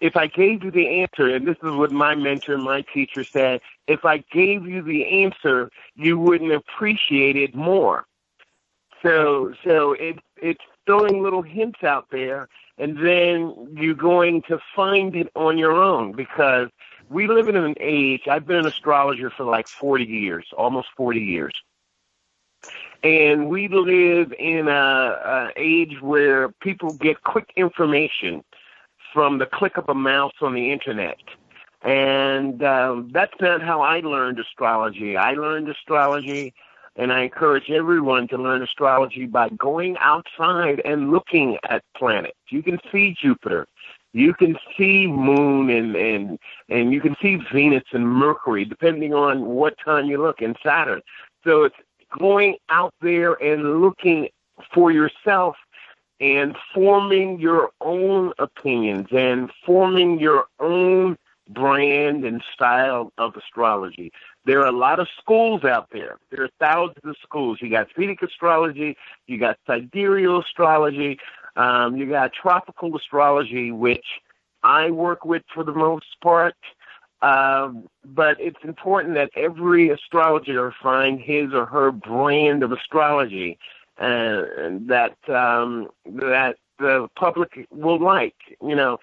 if 0.01 0.17
I 0.17 0.27
gave 0.27 0.63
you 0.63 0.71
the 0.71 1.01
answer, 1.01 1.35
and 1.35 1.47
this 1.47 1.57
is 1.63 1.73
what 1.73 1.91
my 1.91 2.15
mentor, 2.15 2.59
my 2.59 2.83
teacher 2.83 3.25
said, 3.25 3.61
if 3.87 4.05
I 4.05 4.19
gave 4.31 4.67
you 4.67 4.83
the 4.83 5.25
answer, 5.25 5.71
you 5.95 6.19
wouldn't 6.19 6.53
appreciate 6.53 7.37
it 7.37 7.55
more. 7.55 8.07
So, 9.03 9.55
so 9.65 9.93
it, 9.93 10.19
it's 10.41 10.65
throwing 10.85 11.23
little 11.23 11.43
hints 11.43 11.83
out 11.83 12.07
there, 12.11 12.49
and 12.79 12.99
then 12.99 13.69
you're 13.75 13.95
going 13.95 14.43
to 14.43 14.59
find 14.75 15.17
it 15.17 15.31
on 15.35 15.57
your 15.57 15.73
own 15.73 16.13
because 16.13 16.69
we 17.09 17.27
live 17.27 17.49
in 17.49 17.57
an 17.57 17.75
age. 17.81 18.23
I've 18.29 18.47
been 18.47 18.57
an 18.57 18.67
astrologer 18.67 19.31
for 19.31 19.45
like 19.45 19.69
40 19.69 20.05
years, 20.05 20.47
almost 20.57 20.89
40 20.97 21.21
years. 21.21 21.55
And 23.03 23.49
we 23.49 23.69
live 23.69 24.33
in 24.39 24.69
a, 24.69 24.73
a 24.73 25.53
age 25.57 26.01
where 26.01 26.49
people 26.49 26.93
get 26.95 27.23
quick 27.23 27.53
information 27.57 28.43
from 29.17 29.39
the 29.39 29.47
click 29.47 29.79
of 29.79 29.89
a 29.89 29.95
mouse 29.95 30.35
on 30.43 30.53
the 30.53 30.71
internet. 30.71 31.17
And 31.81 32.63
um, 32.63 33.09
that's 33.15 33.33
not 33.41 33.63
how 33.63 33.81
I 33.81 34.01
learned 34.01 34.39
astrology. 34.39 35.17
I 35.17 35.33
learned 35.33 35.71
astrology, 35.71 36.53
and 36.97 37.11
I 37.11 37.23
encourage 37.23 37.71
everyone 37.71 38.29
to 38.29 38.37
learn 38.37 38.63
astrology 38.63 39.25
by 39.25 39.49
going 39.49 39.97
outside 40.01 40.83
and 40.85 41.13
looking 41.13 41.57
at 41.67 41.83
planets. 41.97 42.37
You 42.51 42.63
can 42.63 42.79
see 42.93 43.17
Jupiter. 43.19 43.67
You 44.13 44.35
can 44.35 44.59
see 44.77 45.07
Moon 45.07 45.71
and, 45.71 45.97
and, 45.97 46.39
and 46.69 46.93
you 46.93 47.01
can 47.01 47.17
see 47.23 47.37
Venus 47.51 47.85
and 47.93 48.07
Mercury, 48.07 48.67
depending 48.67 49.15
on 49.15 49.47
what 49.47 49.77
time 49.83 50.05
you 50.05 50.21
look, 50.21 50.43
and 50.43 50.59
Saturn. 50.63 51.01
So 51.43 51.65
it's 51.65 51.77
going 52.19 52.57
out 52.69 52.93
there 53.01 53.33
and 53.43 53.81
looking 53.81 54.29
for 54.75 54.93
yourself 54.93 55.57
and 56.21 56.57
forming 56.73 57.39
your 57.39 57.71
own 57.81 58.33
opinions 58.39 59.09
and 59.13 59.51
forming 59.65 60.19
your 60.19 60.47
own 60.61 61.19
brand 61.49 62.25
and 62.25 62.43
style 62.53 63.13
of 63.19 63.37
astrology. 63.37 64.13
There 64.45 64.61
are 64.61 64.67
a 64.67 64.73
lot 64.73 64.99
of 64.99 65.09
schools 65.21 65.65
out 65.65 65.89
there. 65.93 66.19
There 66.31 66.45
are 66.45 66.51
thousands 66.59 67.05
of 67.05 67.17
schools. 67.23 67.59
You 67.61 67.71
got 67.71 67.89
Vedic 67.97 68.23
astrology, 68.23 68.97
you 69.27 69.39
got 69.39 69.59
sidereal 69.67 70.41
astrology, 70.41 71.19
um, 71.57 71.97
you 71.97 72.07
got 72.07 72.33
tropical 72.33 72.97
astrology, 72.97 73.71
which 73.71 74.05
I 74.63 74.91
work 74.91 75.25
with 75.25 75.43
for 75.55 75.65
the 75.65 75.73
most 75.73 76.21
part. 76.23 76.57
Um, 77.23 77.89
but 78.05 78.37
it's 78.39 78.63
important 78.63 79.15
that 79.15 79.31
every 79.35 79.89
astrologer 79.89 80.75
find 80.83 81.19
his 81.21 81.53
or 81.55 81.65
her 81.67 81.91
brand 81.91 82.63
of 82.63 82.73
astrology 82.73 83.59
that 83.99 85.17
um, 85.29 85.89
that 86.07 86.57
the 86.79 87.09
public 87.17 87.67
will 87.71 88.01
like. 88.01 88.37
You 88.63 88.77
know, 88.77 88.99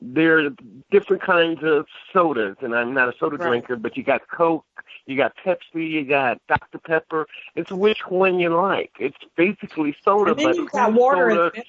there 0.00 0.38
are 0.46 0.50
different 0.90 1.22
kinds 1.22 1.60
of 1.62 1.86
sodas, 2.12 2.56
and 2.60 2.74
I'm 2.74 2.94
not 2.94 3.08
a 3.08 3.12
soda 3.18 3.36
Right. 3.36 3.48
drinker, 3.48 3.76
but 3.76 3.96
you 3.96 4.02
got 4.04 4.22
Coke, 4.28 4.64
you 5.06 5.16
got 5.16 5.32
Pepsi, 5.44 5.90
you 5.90 6.04
got 6.04 6.40
Dr 6.48 6.78
Pepper. 6.78 7.26
It's 7.54 7.70
which 7.70 8.06
one 8.08 8.38
you 8.38 8.50
like. 8.54 8.92
It's 8.98 9.16
basically 9.36 9.96
soda, 10.04 10.30
And 10.32 10.40
then 10.40 10.46
but 10.46 10.56
you've 10.56 10.70
got 10.70 10.90
whose 10.92 10.98
water 11.00 11.30
in 11.30 11.36
soda- 11.36 11.52
the. 11.56 11.64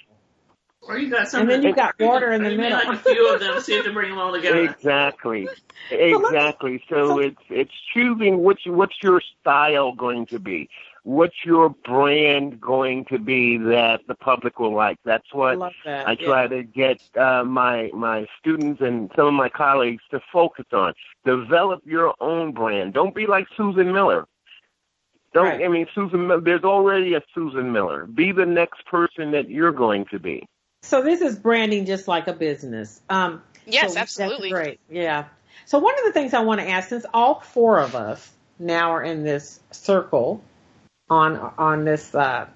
Or 0.81 0.97
you 0.97 1.09
got 1.09 1.27
some. 1.27 1.41
And 1.41 1.49
then 1.51 1.63
you've 1.63 1.75
got 1.75 1.95
water 1.99 2.31
in 2.31 2.41
the 2.41 2.55
middle. 2.55 2.71
like 2.77 2.87
a 2.87 2.97
few 2.97 3.33
of 3.33 3.41
them. 3.41 3.59
See 3.59 3.75
if 3.75 3.83
they 3.85 3.91
bring 3.91 4.11
them 4.11 4.17
all 4.17 4.31
together. 4.31 4.63
Exactly. 4.63 5.47
Exactly. 5.91 6.81
So 6.89 7.07
so- 7.07 7.19
it's 7.19 7.41
it's 7.49 7.73
choosing 7.93 8.43
which 8.43 8.61
what's 8.65 8.95
your 9.03 9.21
style 9.41 9.91
going 9.93 10.25
to 10.27 10.39
be, 10.39 10.69
what's 11.03 11.45
your 11.45 11.69
brand 11.69 12.59
going 12.59 13.05
to 13.05 13.19
be 13.19 13.57
that 13.57 14.01
the 14.07 14.15
public 14.15 14.59
will 14.59 14.73
like. 14.73 14.97
That's 15.05 15.33
what 15.33 15.57
love 15.57 15.73
that. 15.85 16.07
I 16.07 16.15
try 16.15 16.47
to 16.47 16.63
get 16.63 17.01
uh, 17.17 17.43
my 17.43 17.89
my 17.93 18.27
students 18.39 18.81
and 18.81 19.11
some 19.15 19.27
of 19.27 19.33
my 19.33 19.49
colleagues 19.49 20.03
to 20.11 20.19
focus 20.31 20.65
on. 20.71 20.93
Develop 21.25 21.81
your 21.85 22.13
own 22.19 22.53
brand. 22.53 22.93
Don't 22.93 23.15
be 23.15 23.27
like 23.27 23.47
Susan 23.55 23.91
Miller. 23.91 24.27
Don't 25.33 25.45
Right. 25.45 25.63
I 25.63 25.67
mean 25.67 25.87
Susan 25.93 26.27
Miller? 26.27 26.41
There's 26.41 26.63
already 26.63 27.13
a 27.13 27.21
Susan 27.33 27.71
Miller. 27.71 28.05
Be 28.05 28.31
the 28.31 28.45
next 28.45 28.85
person 28.85 29.31
that 29.31 29.49
you're 29.49 29.71
going 29.71 30.05
to 30.11 30.19
be. 30.19 30.47
So 30.81 31.01
this 31.01 31.21
is 31.21 31.37
branding 31.37 31.85
just 31.85 32.07
like 32.07 32.27
a 32.27 32.33
business. 32.33 33.01
Um, 33.09 33.43
yes, 33.65 33.93
so 33.93 33.99
absolutely. 33.99 34.51
That's 34.51 34.63
great. 34.63 34.79
Yeah. 34.89 35.25
So 35.65 35.77
one 35.77 35.93
of 35.99 36.05
the 36.05 36.13
things 36.13 36.33
I 36.33 36.39
want 36.39 36.61
to 36.61 36.67
ask, 36.67 36.89
since 36.89 37.05
all 37.13 37.41
four 37.41 37.79
of 37.79 37.95
us 37.95 38.31
now 38.57 38.91
are 38.91 39.03
in 39.03 39.23
this 39.23 39.59
circle 39.71 40.41
on 41.09 41.53
on 41.57 41.85
this 41.85 42.13
uh, 42.13 42.47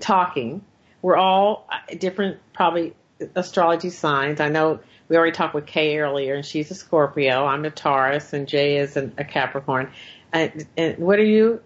talking, 0.00 0.62
we're 1.02 1.16
all 1.16 1.68
uh, 1.70 1.94
different, 1.94 2.38
probably 2.52 2.94
astrology 3.34 3.90
signs. 3.90 4.40
I 4.40 4.48
know 4.48 4.80
we 5.08 5.16
already 5.16 5.32
talked 5.32 5.54
with 5.54 5.66
Kay 5.66 5.98
earlier, 5.98 6.34
and 6.34 6.44
she's 6.44 6.70
a 6.70 6.74
Scorpio. 6.74 7.44
I'm 7.44 7.64
a 7.64 7.70
Taurus, 7.70 8.32
and 8.32 8.46
Jay 8.46 8.78
is 8.78 8.96
an, 8.96 9.14
a 9.18 9.24
Capricorn. 9.24 9.90
And, 10.32 10.66
and 10.76 10.98
what 10.98 11.18
are 11.18 11.24
you? 11.24 11.62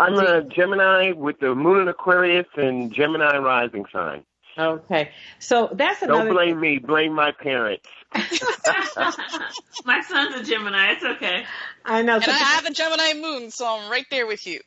I'm 0.00 0.14
a 0.14 0.42
Gemini 0.42 1.12
with 1.12 1.38
the 1.40 1.54
Moon 1.54 1.82
in 1.82 1.88
Aquarius 1.88 2.46
and 2.56 2.92
Gemini 2.92 3.38
rising 3.38 3.84
sign. 3.92 4.24
Okay, 4.58 5.10
so 5.38 5.70
that's 5.72 6.02
another. 6.02 6.24
Don't 6.24 6.34
blame 6.34 6.60
me. 6.60 6.78
Blame 6.78 7.14
my 7.14 7.32
parents. 7.32 7.86
My 9.84 10.00
son's 10.00 10.34
a 10.34 10.42
Gemini. 10.42 10.92
It's 10.92 11.04
okay. 11.04 11.44
I 11.84 12.02
know. 12.02 12.16
And 12.16 12.24
So 12.24 12.30
I 12.32 12.36
have 12.36 12.64
a 12.66 12.72
Gemini 12.72 13.14
moon, 13.14 13.50
so 13.50 13.66
I'm 13.66 13.90
right 13.90 14.06
there 14.10 14.26
with 14.26 14.46
you. 14.46 14.60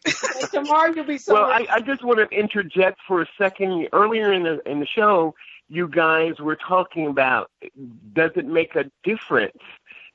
tomorrow 0.52 0.94
you'll 0.94 1.06
be 1.06 1.18
so. 1.18 1.34
Well, 1.34 1.46
I, 1.46 1.66
I 1.70 1.80
just 1.82 2.04
want 2.04 2.20
to 2.20 2.38
interject 2.38 3.00
for 3.08 3.22
a 3.22 3.26
second. 3.38 3.90
Earlier 3.92 4.32
in 4.32 4.44
the 4.44 4.62
in 4.70 4.80
the 4.80 4.86
show, 4.86 5.36
you 5.68 5.88
guys 5.88 6.40
were 6.40 6.56
talking 6.56 7.08
about 7.08 7.50
does 8.14 8.32
it 8.36 8.46
make 8.46 8.76
a 8.76 8.86
difference 9.04 9.58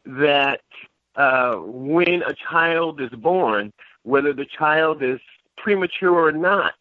that 0.05 0.61
uh, 1.17 1.55
when 1.57 2.23
a 2.23 2.35
child 2.51 3.01
is 3.01 3.11
born, 3.11 3.73
whether 4.03 4.33
the 4.33 4.47
child 4.47 5.03
is 5.03 5.21
premature 5.57 6.13
or 6.13 6.33
not. 6.33 6.75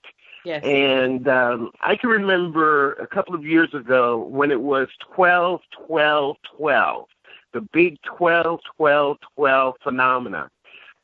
Yes. 0.46 0.64
And 0.64 1.28
um, 1.28 1.72
I 1.82 1.96
can 1.96 2.10
remember 2.10 2.94
a 2.94 3.08
couple 3.08 3.36
of 3.36 3.46
years 3.46 3.74
ago 3.74 4.18
when 4.18 4.52
it 4.52 4.62
was 4.62 4.88
12, 5.14 5.62
12, 5.88 6.38
12, 6.58 7.06
the 7.54 7.62
big 7.74 7.98
12, 8.04 8.60
12, 8.78 9.18
12 9.36 9.76
phenomena. 9.84 10.50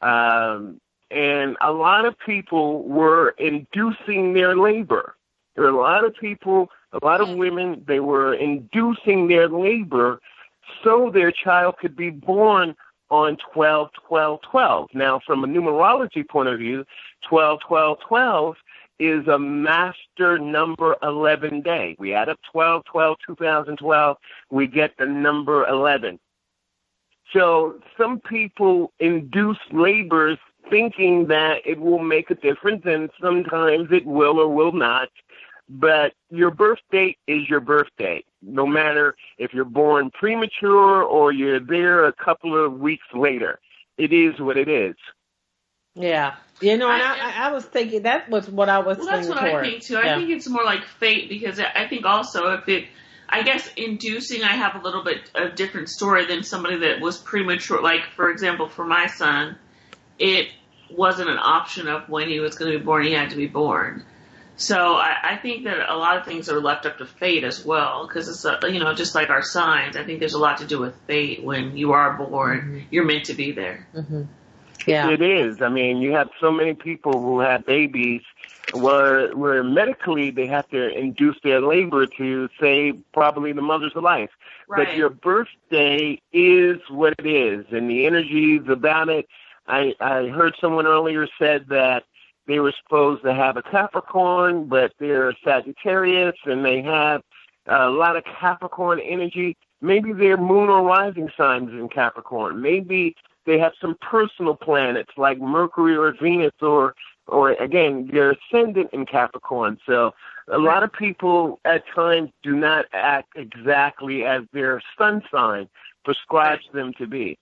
Um, 0.01 0.79
and 1.09 1.57
a 1.61 1.71
lot 1.71 2.05
of 2.05 2.17
people 2.25 2.83
were 2.83 3.29
inducing 3.37 4.33
their 4.33 4.55
labor. 4.55 5.15
There 5.55 5.65
are 5.65 5.69
a 5.69 5.75
lot 5.75 6.05
of 6.05 6.15
people, 6.15 6.69
a 6.93 7.05
lot 7.05 7.19
of 7.19 7.29
women, 7.29 7.83
they 7.85 7.99
were 7.99 8.33
inducing 8.33 9.27
their 9.27 9.49
labor 9.49 10.21
so 10.83 11.11
their 11.13 11.31
child 11.31 11.75
could 11.79 11.95
be 11.95 12.09
born 12.09 12.75
on 13.09 13.37
12, 13.53 13.89
12, 14.07 14.39
12. 14.49 14.89
Now, 14.93 15.19
from 15.25 15.43
a 15.43 15.47
numerology 15.47 16.27
point 16.27 16.47
of 16.47 16.59
view, 16.59 16.85
12, 17.27 17.59
12, 17.67 17.97
12 18.07 18.55
is 19.01 19.27
a 19.27 19.39
master 19.39 20.37
number 20.37 20.95
11 21.01 21.61
day. 21.61 21.95
We 21.97 22.13
add 22.13 22.29
up 22.29 22.39
12, 22.51 22.85
12, 22.85 23.17
2012, 23.25 24.17
we 24.51 24.67
get 24.67 24.91
the 24.99 25.07
number 25.07 25.65
11. 25.67 26.19
So 27.33 27.79
some 27.97 28.19
people 28.19 28.93
induce 28.99 29.57
labors 29.71 30.37
thinking 30.69 31.27
that 31.27 31.61
it 31.65 31.79
will 31.79 31.99
make 31.99 32.29
a 32.29 32.35
difference, 32.35 32.83
and 32.85 33.09
sometimes 33.19 33.87
it 33.91 34.05
will 34.05 34.39
or 34.39 34.47
will 34.47 34.71
not. 34.71 35.09
But 35.67 36.13
your 36.29 36.51
birth 36.51 36.81
date 36.91 37.17
is 37.27 37.49
your 37.49 37.61
birth 37.61 37.89
date, 37.97 38.25
no 38.43 38.67
matter 38.67 39.15
if 39.39 39.53
you're 39.53 39.65
born 39.65 40.11
premature 40.11 41.01
or 41.01 41.31
you're 41.31 41.59
there 41.59 42.05
a 42.05 42.13
couple 42.13 42.55
of 42.63 42.79
weeks 42.79 43.07
later. 43.15 43.59
It 43.97 44.13
is 44.13 44.39
what 44.39 44.57
it 44.57 44.67
is. 44.67 44.95
Yeah. 45.95 46.35
You 46.61 46.77
know, 46.77 46.89
and 46.89 47.01
I- 47.01 47.17
I, 47.17 47.47
I, 47.47 47.51
was 47.51 47.65
thinking 47.65 48.03
that 48.03 48.29
was 48.29 48.47
what 48.49 48.69
I 48.69 48.79
was 48.79 48.97
Well, 48.97 49.07
that's 49.07 49.27
thinking 49.27 49.43
what 49.43 49.49
toward. 49.49 49.65
I 49.65 49.69
think 49.69 49.83
too. 49.83 49.97
I 49.97 50.15
think 50.15 50.29
it's 50.29 50.47
more 50.47 50.63
like 50.63 50.85
fate 50.85 51.27
because 51.27 51.59
I 51.59 51.87
think 51.87 52.05
also 52.05 52.53
if 52.53 52.69
it, 52.69 52.85
I 53.27 53.41
guess 53.41 53.67
inducing, 53.75 54.43
I 54.43 54.53
have 54.55 54.75
a 54.75 54.83
little 54.83 55.03
bit 55.03 55.31
of 55.33 55.55
different 55.55 55.89
story 55.89 56.25
than 56.27 56.43
somebody 56.43 56.77
that 56.79 57.01
was 57.01 57.17
premature. 57.17 57.81
Like 57.81 58.03
for 58.15 58.29
example, 58.29 58.69
for 58.69 58.85
my 58.85 59.07
son, 59.07 59.57
it 60.19 60.49
wasn't 60.91 61.29
an 61.29 61.39
option 61.39 61.87
of 61.87 62.07
when 62.09 62.29
he 62.29 62.39
was 62.39 62.55
going 62.55 62.71
to 62.71 62.77
be 62.77 62.83
born. 62.85 63.05
He 63.05 63.13
had 63.13 63.31
to 63.31 63.35
be 63.37 63.47
born. 63.47 64.05
So 64.57 64.93
I, 64.95 65.15
I 65.31 65.37
think 65.37 65.63
that 65.63 65.91
a 65.91 65.95
lot 65.97 66.17
of 66.17 66.25
things 66.25 66.47
are 66.47 66.61
left 66.61 66.85
up 66.85 66.99
to 66.99 67.07
fate 67.07 67.43
as 67.43 67.65
well, 67.65 68.05
because 68.07 68.29
it's 68.29 68.45
uh 68.45 68.59
you 68.67 68.79
know 68.79 68.93
just 68.93 69.15
like 69.15 69.31
our 69.31 69.41
signs. 69.41 69.97
I 69.97 70.03
think 70.03 70.19
there's 70.19 70.35
a 70.35 70.39
lot 70.39 70.59
to 70.59 70.67
do 70.67 70.77
with 70.79 70.95
fate. 71.07 71.43
When 71.43 71.75
you 71.75 71.93
are 71.93 72.13
born, 72.13 72.85
you're 72.91 73.05
meant 73.05 73.25
to 73.25 73.33
be 73.33 73.51
there. 73.51 73.87
hmm 73.93 74.23
Yeah. 74.87 75.09
It 75.09 75.21
is. 75.21 75.61
I 75.61 75.69
mean, 75.69 75.97
you 75.97 76.11
have 76.13 76.29
so 76.39 76.51
many 76.51 76.73
people 76.73 77.21
who 77.21 77.39
have 77.39 77.65
babies 77.65 78.21
where 78.73 79.35
where 79.35 79.63
medically 79.63 80.31
they 80.31 80.47
have 80.47 80.67
to 80.69 80.97
induce 80.97 81.37
their 81.43 81.61
labor 81.61 82.05
to 82.05 82.49
save 82.59 83.01
probably 83.13 83.51
the 83.51 83.61
mother's 83.61 83.95
life. 83.95 84.29
Right. 84.67 84.87
But 84.87 84.95
your 84.95 85.09
birthday 85.09 86.21
is 86.31 86.77
what 86.89 87.15
it 87.19 87.25
is, 87.25 87.65
and 87.71 87.89
the 87.89 88.05
energies 88.05 88.63
about 88.67 89.09
it. 89.09 89.27
I 89.67 89.93
I 89.99 90.27
heard 90.27 90.55
someone 90.59 90.87
earlier 90.87 91.27
said 91.37 91.67
that 91.69 92.03
they 92.47 92.59
were 92.59 92.73
supposed 92.83 93.23
to 93.23 93.33
have 93.33 93.57
a 93.57 93.61
Capricorn, 93.61 94.65
but 94.65 94.93
they're 94.99 95.33
Sagittarius, 95.43 96.35
and 96.45 96.65
they 96.65 96.81
have 96.81 97.21
a 97.67 97.89
lot 97.89 98.15
of 98.15 98.23
Capricorn 98.23 98.99
energy. 98.99 99.57
Maybe 99.81 100.13
their 100.13 100.37
moon 100.37 100.69
or 100.69 100.83
rising 100.83 101.29
signs 101.35 101.69
in 101.71 101.89
Capricorn. 101.89 102.61
Maybe 102.61 103.15
they 103.45 103.59
have 103.59 103.73
some 103.81 103.95
personal 104.01 104.55
planets 104.55 105.11
like 105.17 105.39
Mercury 105.39 105.95
or 105.95 106.13
Venus 106.21 106.53
or 106.61 106.95
or 107.27 107.51
again 107.51 108.09
their 108.11 108.31
ascendant 108.31 108.89
in 108.93 109.05
Capricorn. 109.05 109.77
So 109.85 110.13
a 110.51 110.57
lot 110.57 110.83
of 110.83 110.91
people 110.91 111.59
at 111.65 111.83
times 111.93 112.31
do 112.43 112.55
not 112.55 112.85
act 112.93 113.33
exactly 113.35 114.23
as 114.23 114.43
their 114.53 114.81
sun 114.97 115.21
sign 115.31 115.69
prescribes 116.03 116.65
them 116.73 116.93
to 116.97 117.07
be. 117.07 117.37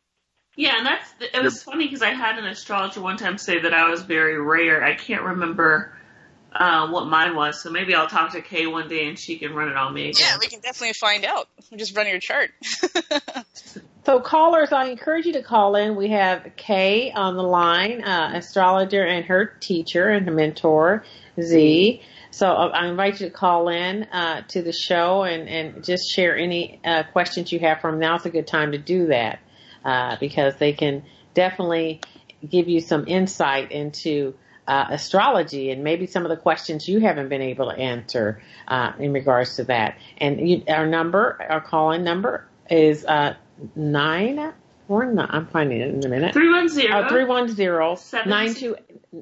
Yeah, 0.56 0.78
and 0.78 0.86
that's 0.86 1.14
it 1.34 1.42
was 1.42 1.64
funny 1.64 1.86
because 1.86 2.02
I 2.02 2.10
had 2.10 2.38
an 2.38 2.46
astrologer 2.46 3.02
one 3.02 3.18
time 3.18 3.38
say 3.38 3.60
that 3.60 3.74
I 3.74 3.90
was 3.90 4.02
very 4.02 4.40
rare. 4.40 4.84
I 4.84 4.96
can't 4.96 5.24
remember 5.24 5.98
uh, 6.54 6.90
what 6.90 7.06
mine 7.06 7.36
was, 7.36 7.62
so 7.62 7.70
maybe 7.70 7.94
I'll 7.94 8.08
talk 8.08 8.32
to 8.32 8.42
Kay 8.42 8.68
one 8.68 8.88
day 8.88 9.08
and 9.08 9.18
she 9.18 9.38
can 9.38 9.54
run 9.54 9.70
it 9.70 9.78
on 9.78 9.94
me 9.94 10.10
again. 10.10 10.26
Yeah, 10.28 10.38
we 10.40 10.48
can 10.48 10.60
definitely 10.60 10.94
find 10.94 11.26
out. 11.26 11.48
We 11.72 11.78
just 11.78 11.96
run 11.96 12.08
your 12.08 12.20
chart. 12.20 12.52
So 14.10 14.20
callers, 14.20 14.72
I 14.72 14.86
encourage 14.86 15.28
you 15.28 15.34
to 15.34 15.44
call 15.44 15.76
in. 15.76 15.96
We 15.96 16.10
have 16.10 16.54
Kay 16.56 17.12
on 17.12 17.36
the 17.36 17.44
line, 17.44 18.04
uh, 18.04 18.32
astrologer 18.34 19.06
and 19.06 19.24
her 19.26 19.46
teacher 19.60 20.10
and 20.10 20.26
her 20.26 20.34
mentor, 20.34 21.04
Z. 21.40 22.02
So 22.32 22.48
uh, 22.48 22.72
I 22.74 22.88
invite 22.88 23.22
you 23.22 23.28
to 23.28 23.32
call 23.32 23.70
in 23.70 24.06
uh, 24.06 24.42
to 24.48 24.64
the 24.64 24.72
show 24.72 25.22
and, 25.26 25.48
and 25.48 25.84
just 25.84 26.10
share 26.10 26.36
any 26.36 26.80
uh, 26.84 27.04
questions 27.12 27.52
you 27.52 27.60
have 27.60 27.82
from. 27.82 28.00
Now's 28.00 28.26
a 28.26 28.32
good 28.32 28.48
time 28.48 28.72
to 28.72 28.80
do 28.80 29.08
that 29.08 29.42
uh, 29.86 30.16
because 30.20 30.56
they 30.56 30.74
can 30.74 31.04
definitely 31.36 32.02
give 32.50 32.68
you 32.68 32.82
some 32.82 33.08
insight 33.08 33.72
into 33.72 34.34
uh, 34.70 34.86
astrology 34.92 35.72
and 35.72 35.84
maybe 35.84 36.06
some 36.06 36.24
of 36.24 36.30
the 36.30 36.38
questions 36.38 36.88
you 36.88 37.00
haven't 37.00 37.28
been 37.28 37.42
able 37.42 37.72
to 37.72 37.76
answer 37.76 38.40
uh, 38.68 38.92
in 39.00 39.12
regards 39.12 39.56
to 39.56 39.64
that. 39.64 39.98
And 40.20 40.48
you, 40.48 40.64
our 40.68 40.86
number, 40.86 41.44
our 41.50 41.60
call-in 41.60 42.04
number 42.04 42.48
is 42.70 43.04
uh, 43.04 43.34
nine 43.76 44.54
or 44.88 45.12
nine. 45.12 45.28
I'm 45.30 45.48
finding 45.48 45.82
it 45.82 45.90
in 45.90 46.06
a 46.06 46.10
minute. 46.10 46.34
310 46.34 46.92
uh, 46.92 47.10
310 47.10 48.30
92 48.30 48.76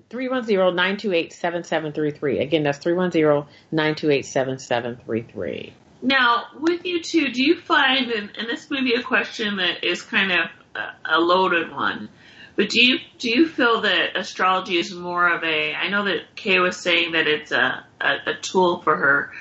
310-928-7733. 0.10 2.42
Again, 2.42 2.64
that's 2.64 2.80
310 2.80 3.48
928 3.72 4.26
7733. 4.26 5.74
Now, 6.02 6.48
with 6.60 6.86
you 6.86 7.02
too, 7.02 7.30
do 7.30 7.42
you 7.42 7.62
find, 7.62 8.12
and, 8.12 8.30
and 8.38 8.50
this 8.50 8.70
may 8.70 8.84
be 8.84 8.96
a 8.96 9.02
question 9.02 9.56
that 9.58 9.86
is 9.86 10.02
kind 10.02 10.34
of 10.34 10.50
a, 10.76 10.90
a 11.18 11.22
loaded 11.22 11.72
one, 11.72 12.10
but 12.58 12.70
do 12.70 12.84
you 12.84 12.98
do 13.20 13.30
you 13.30 13.48
feel 13.48 13.82
that 13.82 14.18
astrology 14.18 14.78
is 14.78 14.92
more 14.94 15.30
of 15.30 15.44
a? 15.44 15.76
I 15.76 15.90
know 15.90 16.06
that 16.06 16.36
Kay 16.36 16.60
was 16.60 16.76
saying 16.76 17.12
that 17.12 17.28
it's 17.28 17.52
a 17.52 17.86
a, 18.02 18.32
a 18.32 18.34
tool 18.42 18.82
for 18.82 18.98
her. 18.98 19.32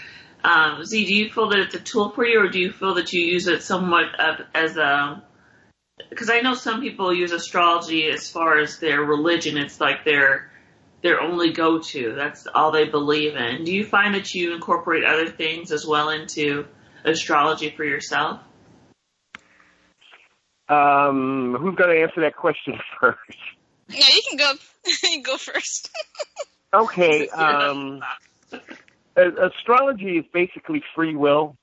Um, 0.44 0.84
Z, 0.84 1.06
do 1.06 1.14
you 1.14 1.30
feel 1.30 1.48
that 1.48 1.58
it's 1.58 1.74
a 1.74 1.80
tool 1.80 2.10
for 2.10 2.26
you, 2.26 2.38
or 2.40 2.48
do 2.48 2.60
you 2.60 2.70
feel 2.70 2.94
that 2.94 3.12
you 3.14 3.26
use 3.26 3.48
it 3.48 3.62
somewhat 3.62 4.20
of, 4.20 4.46
as 4.54 4.76
a? 4.76 5.24
Because 6.10 6.28
I 6.28 6.40
know 6.40 6.52
some 6.52 6.82
people 6.82 7.12
use 7.12 7.32
astrology 7.32 8.06
as 8.06 8.30
far 8.30 8.58
as 8.58 8.78
their 8.78 9.00
religion. 9.00 9.56
It's 9.56 9.80
like 9.80 10.04
their 10.04 10.50
their 11.00 11.22
only 11.22 11.52
go 11.52 11.78
to. 11.78 12.14
That's 12.14 12.46
all 12.54 12.70
they 12.70 12.84
believe 12.84 13.34
in. 13.34 13.64
Do 13.64 13.72
you 13.72 13.86
find 13.86 14.14
that 14.14 14.34
you 14.34 14.54
incorporate 14.54 15.04
other 15.04 15.26
things 15.26 15.72
as 15.72 15.86
well 15.86 16.10
into 16.10 16.66
astrology 17.02 17.72
for 17.74 17.84
yourself? 17.84 18.40
Um, 20.68 21.56
who's 21.60 21.76
going 21.76 21.90
to 21.90 22.02
answer 22.02 22.20
that 22.22 22.36
question 22.36 22.78
first? 23.00 23.18
yeah, 23.88 24.06
you 24.14 24.22
can 24.28 24.38
go. 24.38 24.52
you 24.86 24.96
can 25.02 25.22
go 25.22 25.36
first. 25.36 25.90
Okay. 26.74 27.28
Um, 27.28 28.02
astrology 29.16 30.18
is 30.18 30.24
basically 30.32 30.82
free 30.94 31.16
will. 31.16 31.56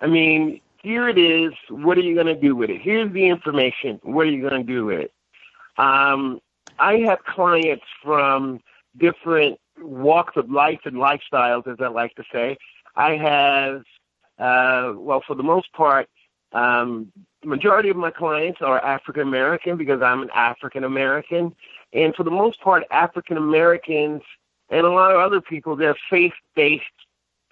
I 0.00 0.08
mean, 0.08 0.60
here 0.82 1.08
it 1.08 1.16
is. 1.16 1.52
What 1.70 1.96
are 1.96 2.02
you 2.02 2.14
going 2.14 2.26
to 2.26 2.34
do 2.34 2.54
with 2.54 2.68
it? 2.68 2.82
Here's 2.82 3.10
the 3.12 3.28
information. 3.28 3.98
What 4.02 4.26
are 4.26 4.30
you 4.30 4.46
going 4.46 4.66
to 4.66 4.72
do 4.72 4.84
with 4.86 5.00
it? 5.00 5.12
Um, 5.78 6.40
I 6.78 6.98
have 7.06 7.24
clients 7.24 7.84
from 8.02 8.60
different 8.98 9.58
walks 9.80 10.36
of 10.36 10.50
life 10.50 10.80
and 10.84 10.96
lifestyles, 10.96 11.66
as 11.66 11.78
I 11.80 11.88
like 11.88 12.14
to 12.16 12.24
say. 12.32 12.58
I 12.94 13.16
have, 13.16 13.82
uh, 14.38 14.92
well, 14.96 15.22
for 15.26 15.34
the 15.34 15.42
most 15.42 15.72
part, 15.72 16.08
um, 16.52 17.12
majority 17.44 17.88
of 17.88 17.96
my 17.96 18.10
clients 18.10 18.60
are 18.62 18.84
African 18.84 19.22
American 19.22 19.76
because 19.76 20.02
I'm 20.02 20.22
an 20.22 20.30
African 20.34 20.84
American. 20.84 21.54
And 21.92 22.14
for 22.14 22.24
the 22.24 22.30
most 22.30 22.60
part, 22.60 22.84
African 22.90 23.36
Americans 23.36 24.22
and 24.70 24.86
a 24.86 24.90
lot 24.90 25.12
of 25.12 25.18
other 25.20 25.40
people, 25.40 25.76
they're 25.76 25.96
faith 26.08 26.32
based 26.54 26.84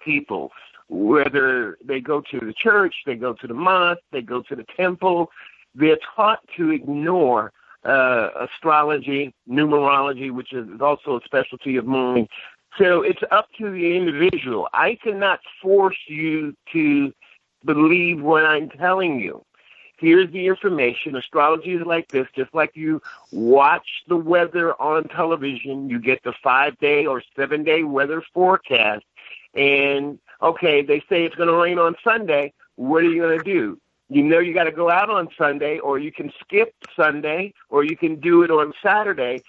people. 0.03 0.51
Whether 0.89 1.77
they 1.83 2.01
go 2.01 2.21
to 2.31 2.39
the 2.39 2.53
church, 2.53 2.95
they 3.05 3.15
go 3.15 3.33
to 3.33 3.47
the 3.47 3.53
mosque, 3.53 4.01
they 4.11 4.21
go 4.21 4.41
to 4.41 4.55
the 4.55 4.65
temple, 4.75 5.29
they're 5.73 5.99
taught 6.15 6.39
to 6.57 6.71
ignore 6.71 7.53
uh, 7.85 8.29
astrology, 8.41 9.33
numerology, 9.49 10.31
which 10.31 10.53
is 10.53 10.67
also 10.81 11.17
a 11.17 11.21
specialty 11.23 11.77
of 11.77 11.85
mine. 11.85 12.27
So 12.77 13.01
it's 13.01 13.21
up 13.31 13.47
to 13.57 13.69
the 13.71 13.95
individual. 13.95 14.67
I 14.73 14.97
cannot 15.01 15.39
force 15.61 15.97
you 16.07 16.55
to 16.73 17.13
believe 17.65 18.21
what 18.21 18.45
I'm 18.45 18.69
telling 18.69 19.19
you. 19.19 19.43
Here's 19.97 20.31
the 20.31 20.47
information. 20.47 21.15
Astrology 21.15 21.73
is 21.73 21.85
like 21.85 22.07
this, 22.07 22.27
just 22.35 22.53
like 22.55 22.75
you 22.75 23.01
watch 23.31 23.87
the 24.07 24.17
weather 24.17 24.73
on 24.81 25.03
television, 25.03 25.89
you 25.89 25.99
get 25.99 26.23
the 26.23 26.33
five 26.43 26.77
day 26.79 27.05
or 27.05 27.21
seven 27.35 27.63
day 27.63 27.83
weather 27.83 28.23
forecast. 28.33 29.05
And 29.53 30.17
okay, 30.41 30.81
they 30.81 31.01
say 31.07 31.23
it's 31.23 31.35
going 31.35 31.49
to 31.49 31.55
rain 31.55 31.77
on 31.77 31.95
Sunday. 32.03 32.53
What 32.77 33.03
are 33.03 33.09
you 33.11 33.21
going 33.21 33.37
to 33.37 33.43
do? 33.43 33.79
You 34.09 34.23
know 34.23 34.39
you 34.39 34.53
got 34.53 34.63
to 34.63 34.71
go 34.71 34.89
out 34.89 35.09
on 35.09 35.29
Sunday, 35.37 35.77
or 35.79 35.99
you 35.99 36.11
can 36.11 36.33
skip 36.41 36.73
Sunday, 36.95 37.53
or 37.69 37.83
you 37.83 37.95
can 37.95 38.19
do 38.19 38.41
it 38.41 38.51
on 38.51 38.73
Saturday. 38.83 39.43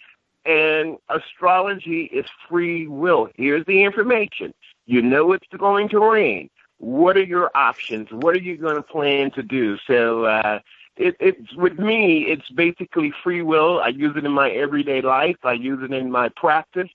And 0.44 0.98
astrology 1.08 2.04
is 2.04 2.26
free 2.48 2.86
will. 2.86 3.30
Here's 3.36 3.64
the 3.64 3.82
information. 3.82 4.52
You 4.86 5.00
know 5.00 5.32
it's 5.32 5.46
going 5.56 5.88
to 5.90 5.98
rain. 5.98 6.50
What 6.82 7.16
are 7.16 7.22
your 7.22 7.50
options? 7.54 8.08
What 8.10 8.34
are 8.34 8.40
you 8.40 8.56
going 8.56 8.74
to 8.74 8.82
plan 8.82 9.30
to 9.32 9.42
do? 9.42 9.78
So, 9.86 10.24
uh, 10.24 10.58
it, 10.96 11.16
it's 11.20 11.54
with 11.54 11.78
me, 11.78 12.24
it's 12.24 12.48
basically 12.50 13.12
free 13.22 13.40
will. 13.40 13.80
I 13.80 13.88
use 13.88 14.16
it 14.16 14.24
in 14.24 14.32
my 14.32 14.50
everyday 14.50 15.00
life. 15.00 15.36
I 15.44 15.52
use 15.52 15.78
it 15.82 15.92
in 15.92 16.10
my 16.10 16.28
practice. 16.30 16.90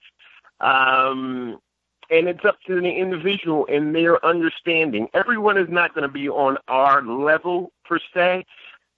Um, 0.59 1.59
and 2.09 2.27
it's 2.27 2.43
up 2.43 2.57
to 2.67 2.81
the 2.81 2.91
individual 2.91 3.65
and 3.69 3.95
their 3.95 4.23
understanding. 4.25 5.07
Everyone 5.13 5.57
is 5.57 5.69
not 5.69 5.93
going 5.93 6.03
to 6.03 6.13
be 6.13 6.27
on 6.27 6.57
our 6.67 7.01
level 7.01 7.71
per 7.85 7.99
se. 8.13 8.45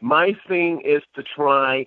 My 0.01 0.35
thing 0.47 0.81
is 0.81 1.03
to 1.15 1.23
try 1.23 1.85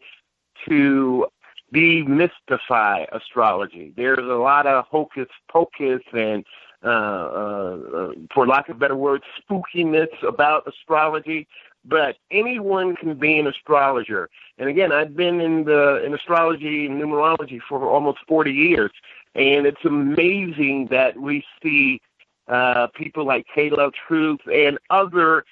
to 0.68 1.26
demystify 1.74 3.06
astrology. 3.12 3.92
There's 3.96 4.18
a 4.18 4.38
lot 4.38 4.66
of 4.66 4.84
hocus 4.86 5.28
pocus 5.50 6.02
and, 6.12 6.44
uh, 6.84 6.88
uh, 6.88 7.78
uh, 7.94 8.12
for 8.34 8.46
lack 8.46 8.68
of 8.68 8.78
better 8.78 8.96
words, 8.96 9.24
spookiness 9.40 10.08
about 10.26 10.66
astrology. 10.66 11.46
But 11.84 12.16
anyone 12.30 12.94
can 12.94 13.14
be 13.14 13.38
an 13.38 13.48
astrologer. 13.48 14.30
And 14.58 14.68
again, 14.68 14.92
I've 14.92 15.16
been 15.16 15.40
in 15.40 15.64
the 15.64 16.04
in 16.04 16.14
astrology 16.14 16.86
and 16.86 17.00
numerology 17.00 17.60
for 17.68 17.84
almost 17.84 18.18
40 18.28 18.52
years, 18.52 18.92
and 19.34 19.66
it's 19.66 19.84
amazing 19.84 20.88
that 20.92 21.16
we 21.16 21.44
see 21.60 22.00
uh, 22.46 22.86
people 22.94 23.24
like 23.26 23.46
Love 23.56 23.94
Truth 24.06 24.40
and 24.52 24.78
other 24.90 25.44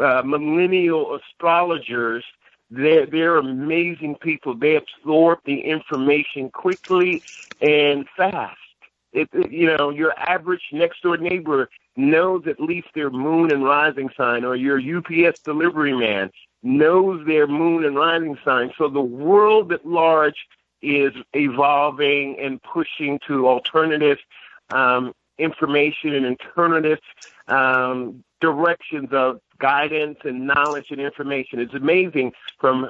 uh, 0.00 0.22
millennial 0.24 1.16
astrologers 1.16 2.24
they're, 2.72 3.04
they're 3.04 3.36
amazing 3.36 4.16
people. 4.16 4.54
They 4.54 4.76
absorb 4.76 5.40
the 5.44 5.60
information 5.60 6.50
quickly 6.50 7.22
and 7.60 8.08
fast. 8.16 8.56
It, 9.12 9.28
you 9.50 9.66
know, 9.76 9.90
your 9.90 10.18
average 10.18 10.62
next 10.72 11.02
door 11.02 11.16
neighbor 11.16 11.68
knows 11.96 12.46
at 12.46 12.58
least 12.58 12.88
their 12.94 13.10
moon 13.10 13.52
and 13.52 13.64
rising 13.64 14.08
sign, 14.16 14.44
or 14.44 14.56
your 14.56 14.78
UPS 14.78 15.38
delivery 15.44 15.92
man 15.92 16.30
knows 16.62 17.26
their 17.26 17.46
moon 17.46 17.84
and 17.84 17.96
rising 17.96 18.38
sign. 18.44 18.72
So 18.78 18.88
the 18.88 19.00
world 19.00 19.72
at 19.72 19.84
large 19.84 20.46
is 20.80 21.12
evolving 21.34 22.38
and 22.40 22.60
pushing 22.62 23.18
to 23.26 23.48
alternative 23.48 24.18
um, 24.70 25.12
information 25.38 26.14
and 26.14 26.38
alternative 26.40 26.98
um, 27.48 28.24
directions 28.40 29.08
of 29.12 29.40
guidance 29.58 30.18
and 30.24 30.46
knowledge 30.46 30.86
and 30.90 31.00
information. 31.00 31.60
It's 31.60 31.74
amazing 31.74 32.32
from 32.58 32.88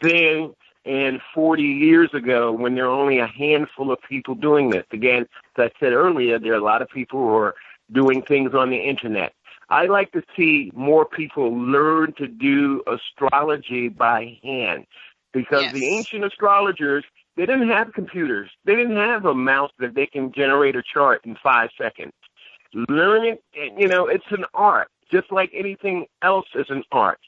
then 0.00 0.54
and 0.84 1.20
40 1.34 1.62
years 1.62 2.10
ago 2.12 2.52
when 2.52 2.74
there 2.74 2.86
were 2.86 2.92
only 2.94 3.18
a 3.18 3.26
handful 3.26 3.90
of 3.90 3.98
people 4.08 4.34
doing 4.34 4.70
this. 4.70 4.84
Again, 4.92 5.26
as 5.56 5.70
I 5.70 5.80
said 5.80 5.92
earlier, 5.92 6.38
there 6.38 6.52
are 6.52 6.56
a 6.56 6.64
lot 6.64 6.82
of 6.82 6.88
people 6.88 7.20
who 7.20 7.34
are 7.34 7.54
doing 7.92 8.22
things 8.22 8.54
on 8.54 8.70
the 8.70 8.76
internet. 8.76 9.32
I 9.70 9.86
like 9.86 10.12
to 10.12 10.22
see 10.36 10.70
more 10.74 11.06
people 11.06 11.56
learn 11.56 12.12
to 12.18 12.26
do 12.28 12.82
astrology 12.86 13.88
by 13.88 14.38
hand 14.42 14.86
because 15.32 15.62
Yes. 15.64 15.72
the 15.72 15.86
ancient 15.86 16.24
astrologers, 16.24 17.04
they 17.36 17.46
didn't 17.46 17.68
have 17.70 17.92
computers. 17.94 18.50
They 18.64 18.76
didn't 18.76 18.96
have 18.96 19.24
a 19.24 19.34
mouse 19.34 19.72
that 19.78 19.94
they 19.94 20.06
can 20.06 20.32
generate 20.32 20.76
a 20.76 20.82
chart 20.82 21.22
in 21.24 21.36
five 21.42 21.70
seconds. 21.78 22.12
Learning, 22.74 23.38
you 23.54 23.88
know, 23.88 24.06
it's 24.06 24.30
an 24.30 24.44
art, 24.52 24.88
just 25.10 25.32
like 25.32 25.50
anything 25.54 26.06
else 26.22 26.46
is 26.54 26.66
an 26.68 26.84
art. 26.92 27.20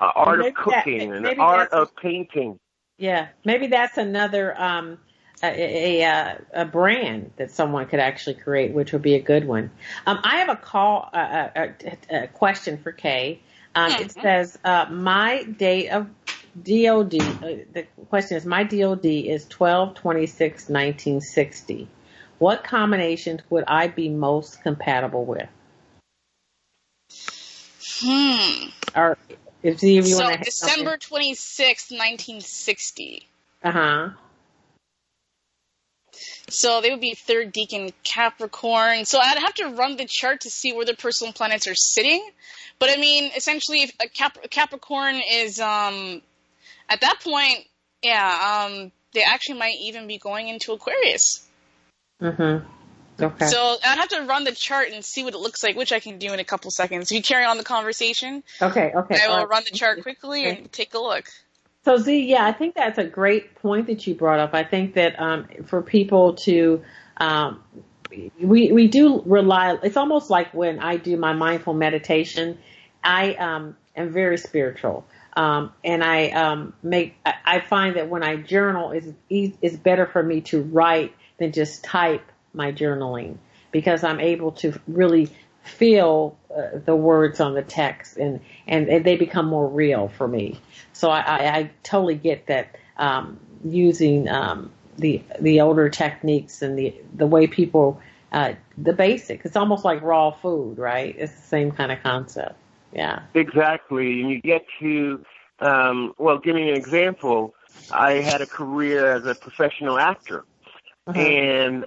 An 0.00 0.10
art 0.14 0.38
of 0.40 0.44
that- 0.46 0.56
cooking, 0.56 1.12
an 1.12 1.22
maybe 1.22 1.38
art 1.40 1.70
of 1.72 1.94
painting. 1.96 2.58
Yeah, 2.98 3.28
maybe 3.44 3.66
that's 3.66 3.98
another 3.98 4.58
um, 4.60 4.98
a, 5.42 5.48
a, 5.48 6.02
a, 6.02 6.42
a 6.62 6.64
brand 6.64 7.32
that 7.36 7.50
someone 7.50 7.86
could 7.86 8.00
actually 8.00 8.34
create, 8.34 8.72
which 8.72 8.92
would 8.92 9.02
be 9.02 9.14
a 9.14 9.20
good 9.20 9.46
one. 9.46 9.70
Um, 10.06 10.18
I 10.22 10.36
have 10.36 10.48
a 10.48 10.56
call, 10.56 11.10
uh, 11.12 11.48
a, 11.54 11.74
a, 12.10 12.22
a 12.24 12.26
question 12.28 12.78
for 12.78 12.92
Kay. 12.92 13.40
Um, 13.74 13.92
It 13.92 14.08
Mhm. 14.08 14.22
says, 14.22 14.58
uh, 14.64 14.86
my 14.90 15.42
date 15.44 15.90
of 15.90 16.08
DOD, 16.62 17.14
uh, 17.20 17.64
the 17.72 17.86
question 18.08 18.38
is, 18.38 18.46
my 18.46 18.64
DOD 18.64 19.04
is 19.04 19.46
12 19.46 19.94
26 19.94 20.68
1960. 20.70 21.88
What 22.38 22.64
combinations 22.64 23.42
would 23.50 23.64
I 23.66 23.88
be 23.88 24.08
most 24.08 24.62
compatible 24.62 25.24
with? 25.26 25.48
Hmm. 28.00 28.68
Or 28.94 29.18
if 29.66 29.82
you 29.82 30.02
So 30.02 30.36
December 30.36 30.96
twenty 30.96 31.34
sixth, 31.34 31.90
1960. 31.90 33.26
Uh 33.62 33.72
huh. 33.72 34.08
So 36.48 36.80
they 36.80 36.90
would 36.90 37.00
be 37.00 37.14
third 37.14 37.52
decan 37.52 37.92
Capricorn. 38.04 39.04
So 39.04 39.18
I'd 39.18 39.38
have 39.38 39.54
to 39.54 39.68
run 39.70 39.96
the 39.96 40.06
chart 40.06 40.42
to 40.42 40.50
see 40.50 40.72
where 40.72 40.84
the 40.84 40.94
personal 40.94 41.32
planets 41.32 41.66
are 41.66 41.74
sitting. 41.74 42.26
But 42.78 42.90
I 42.90 42.96
mean, 42.96 43.30
essentially, 43.36 43.82
if 43.82 43.92
a 44.00 44.08
Cap- 44.08 44.50
Capricorn 44.50 45.20
is 45.30 45.60
um, 45.60 46.22
at 46.88 47.00
that 47.00 47.20
point, 47.22 47.66
yeah, 48.02 48.66
um, 48.68 48.92
they 49.12 49.22
actually 49.22 49.58
might 49.58 49.76
even 49.80 50.06
be 50.06 50.18
going 50.18 50.48
into 50.48 50.72
Aquarius. 50.72 51.46
Mm-hmm. 52.22 52.66
Okay. 53.20 53.46
So 53.46 53.76
I'd 53.84 53.98
have 53.98 54.08
to 54.08 54.22
run 54.22 54.44
the 54.44 54.52
chart 54.52 54.88
and 54.92 55.04
see 55.04 55.24
what 55.24 55.34
it 55.34 55.38
looks 55.38 55.62
like, 55.62 55.76
which 55.76 55.92
I 55.92 56.00
can 56.00 56.18
do 56.18 56.32
in 56.32 56.40
a 56.40 56.44
couple 56.44 56.70
seconds. 56.70 57.10
You 57.10 57.22
carry 57.22 57.44
on 57.44 57.56
the 57.56 57.64
conversation. 57.64 58.42
okay. 58.60 58.92
Okay. 58.94 59.18
I 59.22 59.28
will 59.28 59.36
right. 59.38 59.48
run 59.48 59.62
the 59.64 59.76
chart 59.76 60.02
quickly 60.02 60.46
Okay. 60.46 60.58
and 60.58 60.72
take 60.72 60.94
a 60.94 60.98
look. 60.98 61.26
So 61.84 61.96
Z, 61.98 62.24
yeah, 62.24 62.44
I 62.44 62.52
think 62.52 62.74
that's 62.74 62.98
a 62.98 63.04
great 63.04 63.54
point 63.54 63.86
that 63.86 64.06
you 64.06 64.14
brought 64.16 64.40
up. 64.40 64.54
I 64.54 64.64
think 64.64 64.94
that 64.94 65.20
um, 65.20 65.46
for 65.66 65.82
people 65.82 66.34
to, 66.34 66.82
um, 67.16 67.62
we 68.40 68.72
we 68.72 68.88
do 68.88 69.22
rely. 69.24 69.78
It's 69.82 69.96
almost 69.96 70.28
like 70.28 70.52
when 70.52 70.80
I 70.80 70.96
do 70.96 71.16
my 71.16 71.32
mindful 71.32 71.74
meditation, 71.74 72.58
I 73.04 73.34
um, 73.34 73.76
am 73.94 74.12
very 74.12 74.36
spiritual, 74.36 75.06
um, 75.36 75.72
and 75.84 76.02
I 76.02 76.30
um, 76.30 76.74
make. 76.82 77.14
I, 77.24 77.34
I 77.44 77.60
find 77.60 77.94
that 77.94 78.08
when 78.08 78.24
I 78.24 78.34
journal, 78.34 78.90
is 78.90 79.12
is 79.30 79.76
better 79.76 80.06
for 80.06 80.24
me 80.24 80.40
to 80.42 80.62
write 80.62 81.14
than 81.38 81.52
just 81.52 81.84
type 81.84 82.24
my 82.56 82.72
journaling 82.72 83.36
because 83.70 84.02
I'm 84.02 84.20
able 84.20 84.52
to 84.52 84.78
really 84.88 85.30
feel 85.62 86.36
uh, 86.56 86.78
the 86.84 86.96
words 86.96 87.40
on 87.40 87.54
the 87.54 87.62
text 87.62 88.16
and, 88.16 88.40
and 88.66 88.88
and 88.88 89.04
they 89.04 89.16
become 89.16 89.46
more 89.46 89.68
real 89.68 90.08
for 90.08 90.28
me. 90.28 90.60
So 90.92 91.10
I, 91.10 91.20
I, 91.20 91.56
I 91.58 91.70
totally 91.82 92.14
get 92.14 92.46
that 92.46 92.76
um, 92.98 93.38
using 93.64 94.28
um, 94.28 94.70
the 94.98 95.22
the 95.40 95.60
older 95.60 95.88
techniques 95.88 96.62
and 96.62 96.78
the 96.78 96.94
the 97.14 97.26
way 97.26 97.46
people 97.46 98.00
uh, 98.32 98.54
the 98.78 98.92
basic. 98.92 99.44
It's 99.44 99.56
almost 99.56 99.84
like 99.84 100.02
raw 100.02 100.30
food, 100.30 100.78
right? 100.78 101.14
It's 101.18 101.34
the 101.34 101.42
same 101.42 101.72
kind 101.72 101.92
of 101.92 102.02
concept. 102.02 102.56
Yeah. 102.92 103.22
Exactly, 103.34 104.20
and 104.20 104.30
you 104.30 104.40
get 104.40 104.64
to, 104.80 105.24
um, 105.60 106.14
well, 106.18 106.38
give 106.38 106.54
me 106.54 106.70
an 106.70 106.76
example. 106.76 107.54
I 107.90 108.12
had 108.12 108.40
a 108.40 108.46
career 108.46 109.12
as 109.16 109.26
a 109.26 109.34
professional 109.34 109.98
actor, 109.98 110.44
Uh-huh. 111.06 111.20
and 111.20 111.86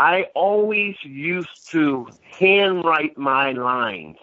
I 0.00 0.28
always 0.34 0.96
used 1.02 1.50
to 1.72 2.08
handwrite 2.38 3.18
my 3.18 3.52
lines, 3.52 4.16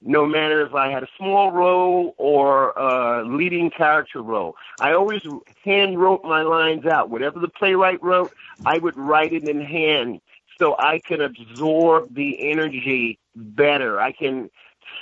no 0.00 0.24
matter 0.24 0.64
if 0.64 0.74
I 0.74 0.90
had 0.90 1.02
a 1.02 1.08
small 1.18 1.52
role 1.52 2.14
or 2.16 2.70
a 2.70 3.22
leading 3.22 3.68
character 3.68 4.22
role. 4.22 4.56
I 4.80 4.94
always 4.94 5.20
hand 5.62 6.00
wrote 6.00 6.24
my 6.24 6.40
lines 6.40 6.86
out. 6.86 7.10
Whatever 7.10 7.38
the 7.38 7.48
playwright 7.48 8.02
wrote, 8.02 8.32
I 8.64 8.78
would 8.78 8.96
write 8.96 9.34
it 9.34 9.46
in 9.46 9.60
hand 9.60 10.22
so 10.58 10.74
I 10.78 11.00
can 11.00 11.20
absorb 11.20 12.14
the 12.14 12.50
energy 12.50 13.18
better. 13.36 14.00
I 14.00 14.12
can 14.12 14.48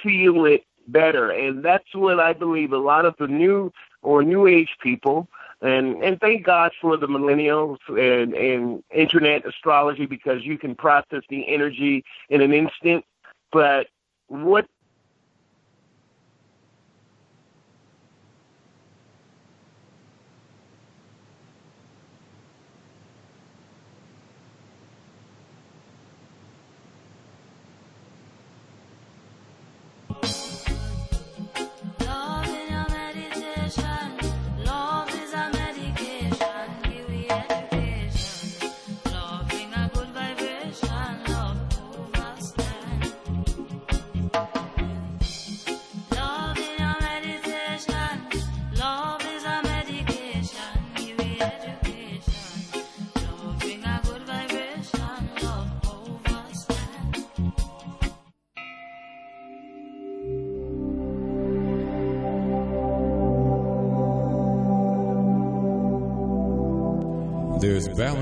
feel 0.02 0.46
it 0.46 0.64
better. 0.88 1.30
And 1.30 1.64
that's 1.64 1.94
what 1.94 2.18
I 2.18 2.32
believe 2.32 2.72
a 2.72 2.78
lot 2.78 3.06
of 3.06 3.14
the 3.20 3.28
new 3.28 3.72
or 4.02 4.24
new 4.24 4.48
age 4.48 4.70
people 4.82 5.28
and 5.62 6.02
and 6.02 6.20
thank 6.20 6.44
God 6.44 6.72
for 6.80 6.96
the 6.96 7.06
millennials 7.06 7.78
and 7.88 8.34
and 8.34 8.82
internet 8.94 9.46
astrology 9.46 10.06
because 10.06 10.44
you 10.44 10.58
can 10.58 10.74
process 10.74 11.22
the 11.28 11.48
energy 11.48 12.04
in 12.28 12.40
an 12.40 12.52
instant. 12.52 13.04
But 13.52 13.86
what 14.28 14.66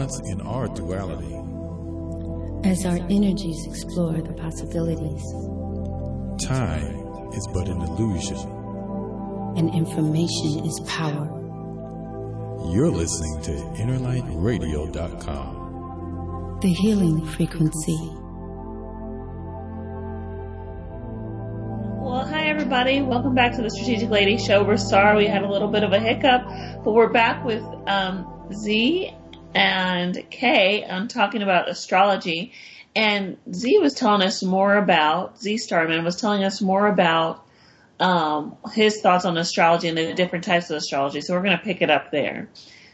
balance 0.05 0.21
in 0.31 0.41
our 0.43 0.69
duality. 0.69 1.33
as 2.69 2.85
our 2.87 2.97
energies 3.11 3.67
explore 3.67 4.21
the 4.21 4.33
possibilities, 4.35 5.23
Time 6.47 6.97
is 7.33 7.47
but 7.55 7.69
an 7.69 7.81
illusion. 7.81 8.37
and 9.57 9.73
information 9.75 10.65
is 10.67 10.79
power. 10.87 11.27
You're 12.73 12.91
listening 12.91 13.41
to 13.43 13.53
InnerlightRadio.com. 13.81 16.59
The 16.61 16.69
healing 16.73 17.25
frequency. 17.25 17.97
Well, 22.03 22.27
hi 22.27 22.47
everybody. 22.49 23.01
Welcome 23.03 23.35
back 23.35 23.55
to 23.57 23.63
the 23.63 23.71
Strategic 23.71 24.11
Lady 24.11 24.37
Show. 24.39 24.65
We're 24.65 24.77
sorry 24.77 25.17
we 25.25 25.29
had 25.29 25.43
a 25.45 25.49
little 25.51 25.69
bit 25.69 25.83
of 25.85 25.93
a 25.93 26.01
hiccup, 26.01 26.43
but 26.85 26.93
we're 26.93 27.13
back 27.13 27.45
with 27.45 27.63
um, 27.87 28.27
Z 28.53 29.13
and 29.55 30.31
Kay 30.31 30.85
on 30.85 31.09
talking 31.09 31.43
about 31.43 31.69
astrology. 31.69 32.53
And 32.97 33.39
Z 33.53 33.79
was 33.79 33.95
telling 33.95 34.23
us 34.23 34.43
more 34.43 34.77
about 34.77 35.41
Z 35.41 35.59
Starman 35.59 36.05
was 36.05 36.17
telling 36.17 36.45
us 36.45 36.61
more 36.61 36.87
about 36.87 37.45
um, 38.01 38.57
his 38.73 39.01
thoughts 39.01 39.25
on 39.25 39.37
astrology 39.37 39.89
and 39.89 39.99
the 39.99 40.15
different 40.15 40.45
types 40.45 40.71
of 40.71 40.77
astrology. 40.77 41.21
So 41.21 41.35
we're 41.35 41.43
going 41.43 41.59
to 41.59 41.65
pick 41.65 41.83
it 41.83 41.91
up 41.91 42.11
there. 42.11 42.49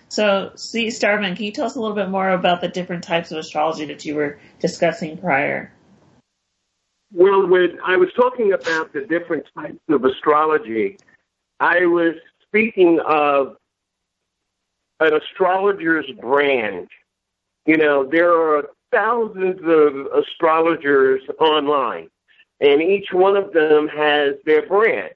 So, 0.08 0.52
Z 0.56 0.90
Starman, 0.90 1.36
can 1.36 1.44
you 1.44 1.52
tell 1.52 1.66
us 1.66 1.76
a 1.76 1.80
little 1.80 1.94
bit 1.94 2.08
more 2.08 2.30
about 2.30 2.60
the 2.60 2.68
different 2.68 3.04
types 3.04 3.30
of 3.30 3.38
astrology 3.38 3.84
that 3.86 4.04
you 4.04 4.16
were 4.16 4.40
discussing 4.58 5.16
prior? 5.16 5.72
Well, 7.12 7.46
when 7.46 7.78
I 7.84 7.96
was 7.96 8.08
talking 8.16 8.52
about 8.52 8.92
the 8.92 9.02
different 9.02 9.46
types 9.54 9.78
of 9.88 10.04
astrology, 10.04 10.98
I 11.60 11.86
was 11.86 12.14
speaking 12.42 12.98
of 13.06 13.56
an 15.00 15.14
astrologer's 15.14 16.10
brand. 16.20 16.88
You 17.66 17.76
know, 17.76 18.04
there 18.04 18.32
are 18.32 18.68
thousands 18.92 19.60
of 19.64 20.06
astrologers 20.12 21.22
online, 21.40 22.08
and 22.60 22.82
each 22.82 23.08
one 23.12 23.36
of 23.36 23.52
them 23.52 23.88
has 23.88 24.34
their 24.44 24.66
brand. 24.66 25.10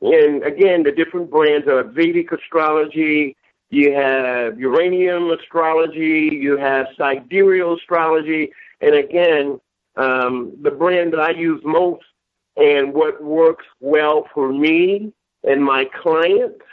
And 0.00 0.42
again, 0.44 0.84
the 0.84 0.92
different 0.92 1.30
brands 1.30 1.66
are 1.66 1.82
Vedic 1.82 2.30
astrology, 2.32 3.36
you 3.70 3.92
have 3.94 4.58
Uranian 4.58 5.30
astrology, 5.30 6.30
you 6.32 6.56
have 6.56 6.86
sidereal 6.96 7.76
astrology, 7.76 8.52
and 8.80 8.94
again, 8.94 9.60
um, 9.96 10.56
the 10.62 10.70
brand 10.70 11.12
that 11.12 11.20
I 11.20 11.30
use 11.30 11.60
most 11.64 12.04
and 12.56 12.94
what 12.94 13.22
works 13.22 13.66
well 13.80 14.28
for 14.32 14.52
me 14.52 15.12
and 15.44 15.64
my 15.64 15.84
clients 15.86 16.64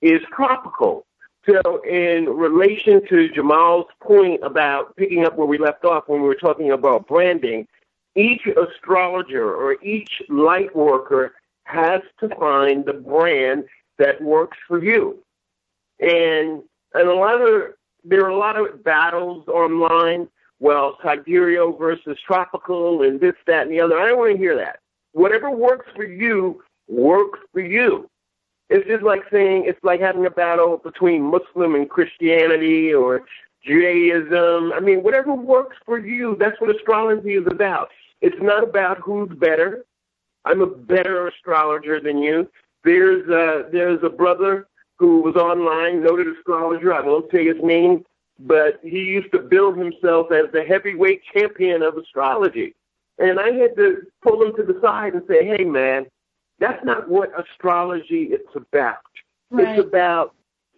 is 0.00 0.20
tropical. 0.34 1.03
So 1.46 1.82
in 1.82 2.26
relation 2.26 3.06
to 3.08 3.28
Jamal's 3.28 3.86
point 4.00 4.40
about 4.42 4.96
picking 4.96 5.24
up 5.24 5.36
where 5.36 5.46
we 5.46 5.58
left 5.58 5.84
off 5.84 6.04
when 6.06 6.22
we 6.22 6.28
were 6.28 6.34
talking 6.34 6.70
about 6.70 7.06
branding, 7.06 7.66
each 8.14 8.46
astrologer 8.46 9.54
or 9.54 9.76
each 9.82 10.22
light 10.28 10.74
worker 10.74 11.34
has 11.64 12.00
to 12.20 12.28
find 12.36 12.84
the 12.84 12.92
brand 12.94 13.64
that 13.98 14.22
works 14.22 14.56
for 14.66 14.82
you. 14.82 15.18
And 16.00 16.62
and 16.94 17.08
a 17.08 17.14
lot 17.14 17.40
of 17.40 17.74
there 18.04 18.24
are 18.24 18.30
a 18.30 18.36
lot 18.36 18.56
of 18.56 18.82
battles 18.84 19.46
online. 19.48 20.28
Well, 20.60 20.96
sidereal 21.02 21.76
versus 21.76 22.16
tropical 22.24 23.02
and 23.02 23.20
this, 23.20 23.34
that, 23.46 23.62
and 23.62 23.72
the 23.72 23.80
other. 23.80 23.98
I 23.98 24.06
don't 24.06 24.18
want 24.18 24.32
to 24.32 24.38
hear 24.38 24.56
that. 24.56 24.78
Whatever 25.12 25.50
works 25.50 25.86
for 25.94 26.04
you 26.04 26.62
works 26.88 27.40
for 27.52 27.60
you. 27.60 28.08
It's 28.70 28.86
just 28.86 29.02
like 29.02 29.22
saying 29.30 29.64
it's 29.66 29.82
like 29.82 30.00
having 30.00 30.26
a 30.26 30.30
battle 30.30 30.78
between 30.78 31.22
Muslim 31.22 31.74
and 31.74 31.88
Christianity 31.88 32.94
or 32.94 33.22
Judaism. 33.64 34.72
I 34.72 34.80
mean, 34.80 35.02
whatever 35.02 35.34
works 35.34 35.76
for 35.84 35.98
you, 35.98 36.36
that's 36.38 36.60
what 36.60 36.74
astrology 36.74 37.34
is 37.34 37.46
about. 37.46 37.90
It's 38.20 38.40
not 38.40 38.64
about 38.64 38.98
who's 38.98 39.30
better. 39.36 39.84
I'm 40.44 40.60
a 40.60 40.66
better 40.66 41.28
astrologer 41.28 42.00
than 42.00 42.18
you. 42.18 42.48
There's 42.84 43.28
a, 43.28 43.68
there's 43.70 44.02
a 44.02 44.10
brother 44.10 44.66
who 44.98 45.20
was 45.20 45.36
online, 45.36 46.02
noted 46.02 46.28
astrologer. 46.28 46.92
I 46.92 47.00
won't 47.00 47.30
say 47.30 47.46
his 47.46 47.62
name, 47.62 48.04
but 48.38 48.80
he 48.82 49.00
used 49.00 49.32
to 49.32 49.38
bill 49.38 49.72
himself 49.72 50.30
as 50.32 50.46
the 50.52 50.64
heavyweight 50.64 51.22
champion 51.32 51.82
of 51.82 51.96
astrology. 51.96 52.74
And 53.18 53.38
I 53.38 53.52
had 53.52 53.76
to 53.76 54.02
pull 54.22 54.42
him 54.42 54.54
to 54.56 54.62
the 54.62 54.78
side 54.80 55.14
and 55.14 55.22
say, 55.28 55.44
hey, 55.44 55.64
man, 55.64 56.06
that's 56.58 56.84
not 56.84 57.08
what 57.08 57.32
astrology 57.38 58.24
is 58.24 58.40
about. 58.54 58.98
Right. 59.50 59.78
It's 59.78 59.86
about 59.86 60.34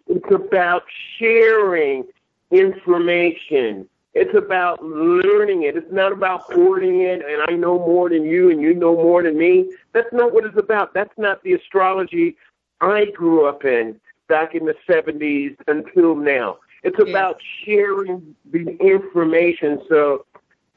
it's 0.07 0.31
about 0.33 0.83
sharing 1.17 2.05
information. 2.51 3.87
It's 4.13 4.35
about 4.35 4.83
learning 4.83 5.63
it. 5.63 5.75
It's 5.75 5.91
not 5.91 6.11
about 6.11 6.41
hoarding 6.53 7.01
it 7.01 7.21
and 7.23 7.43
I 7.47 7.53
know 7.53 7.77
more 7.77 8.09
than 8.09 8.25
you 8.25 8.49
and 8.49 8.61
you 8.61 8.73
know 8.73 8.95
more 8.95 9.21
than 9.21 9.37
me. 9.37 9.71
That's 9.93 10.11
not 10.11 10.33
what 10.33 10.45
it's 10.45 10.57
about. 10.57 10.93
That's 10.93 11.15
not 11.17 11.43
the 11.43 11.53
astrology 11.53 12.35
I 12.81 13.05
grew 13.05 13.45
up 13.45 13.65
in 13.65 13.99
back 14.27 14.55
in 14.55 14.65
the 14.65 14.75
70s 14.87 15.55
until 15.67 16.15
now. 16.15 16.57
It's 16.83 16.99
about 16.99 17.41
sharing 17.63 18.35
the 18.51 18.77
information. 18.79 19.81
So 19.89 20.25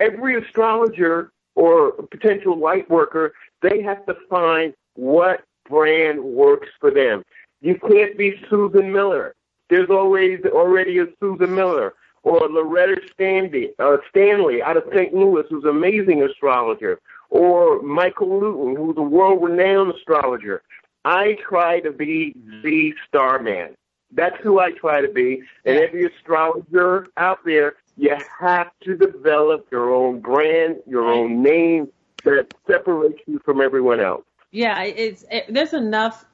every 0.00 0.42
astrologer 0.42 1.32
or 1.54 1.92
potential 1.92 2.58
light 2.58 2.88
worker, 2.90 3.34
they 3.62 3.82
have 3.82 4.04
to 4.06 4.16
find 4.28 4.74
what 5.00 5.44
brand 5.68 6.22
works 6.22 6.68
for 6.78 6.90
them. 6.90 7.24
You 7.62 7.78
can't 7.78 8.18
be 8.18 8.38
Susan 8.50 8.92
Miller. 8.92 9.34
There's 9.70 9.88
always 9.88 10.40
already 10.44 10.98
a 10.98 11.06
Susan 11.18 11.54
Miller 11.54 11.94
or 12.22 12.40
Loretta 12.50 13.00
Stanley, 13.12 13.70
uh, 13.78 13.96
Stanley 14.10 14.62
out 14.62 14.76
of 14.76 14.84
St. 14.92 15.14
Louis, 15.14 15.44
who's 15.48 15.64
an 15.64 15.70
amazing 15.70 16.22
astrologer, 16.22 17.00
or 17.30 17.80
Michael 17.80 18.40
Newton, 18.40 18.76
who's 18.76 18.96
a 18.98 19.02
world-renowned 19.02 19.94
astrologer. 19.94 20.62
I 21.06 21.38
try 21.48 21.80
to 21.80 21.92
be 21.92 22.34
the 22.62 22.92
Starman. 23.08 23.74
That's 24.12 24.36
who 24.42 24.58
I 24.58 24.72
try 24.72 25.00
to 25.00 25.08
be. 25.08 25.42
And 25.64 25.78
every 25.78 26.04
astrologer 26.04 27.06
out 27.16 27.38
there, 27.46 27.76
you 27.96 28.14
have 28.38 28.70
to 28.82 28.98
develop 28.98 29.66
your 29.70 29.94
own 29.94 30.20
brand, 30.20 30.76
your 30.86 31.10
own 31.10 31.42
name 31.42 31.88
that 32.24 32.52
separates 32.66 33.22
you 33.26 33.40
from 33.46 33.62
everyone 33.62 34.00
else. 34.00 34.24
Yeah, 34.52 34.82
it's 34.82 35.24
it, 35.30 35.46
there's 35.48 35.74
enough 35.74 36.24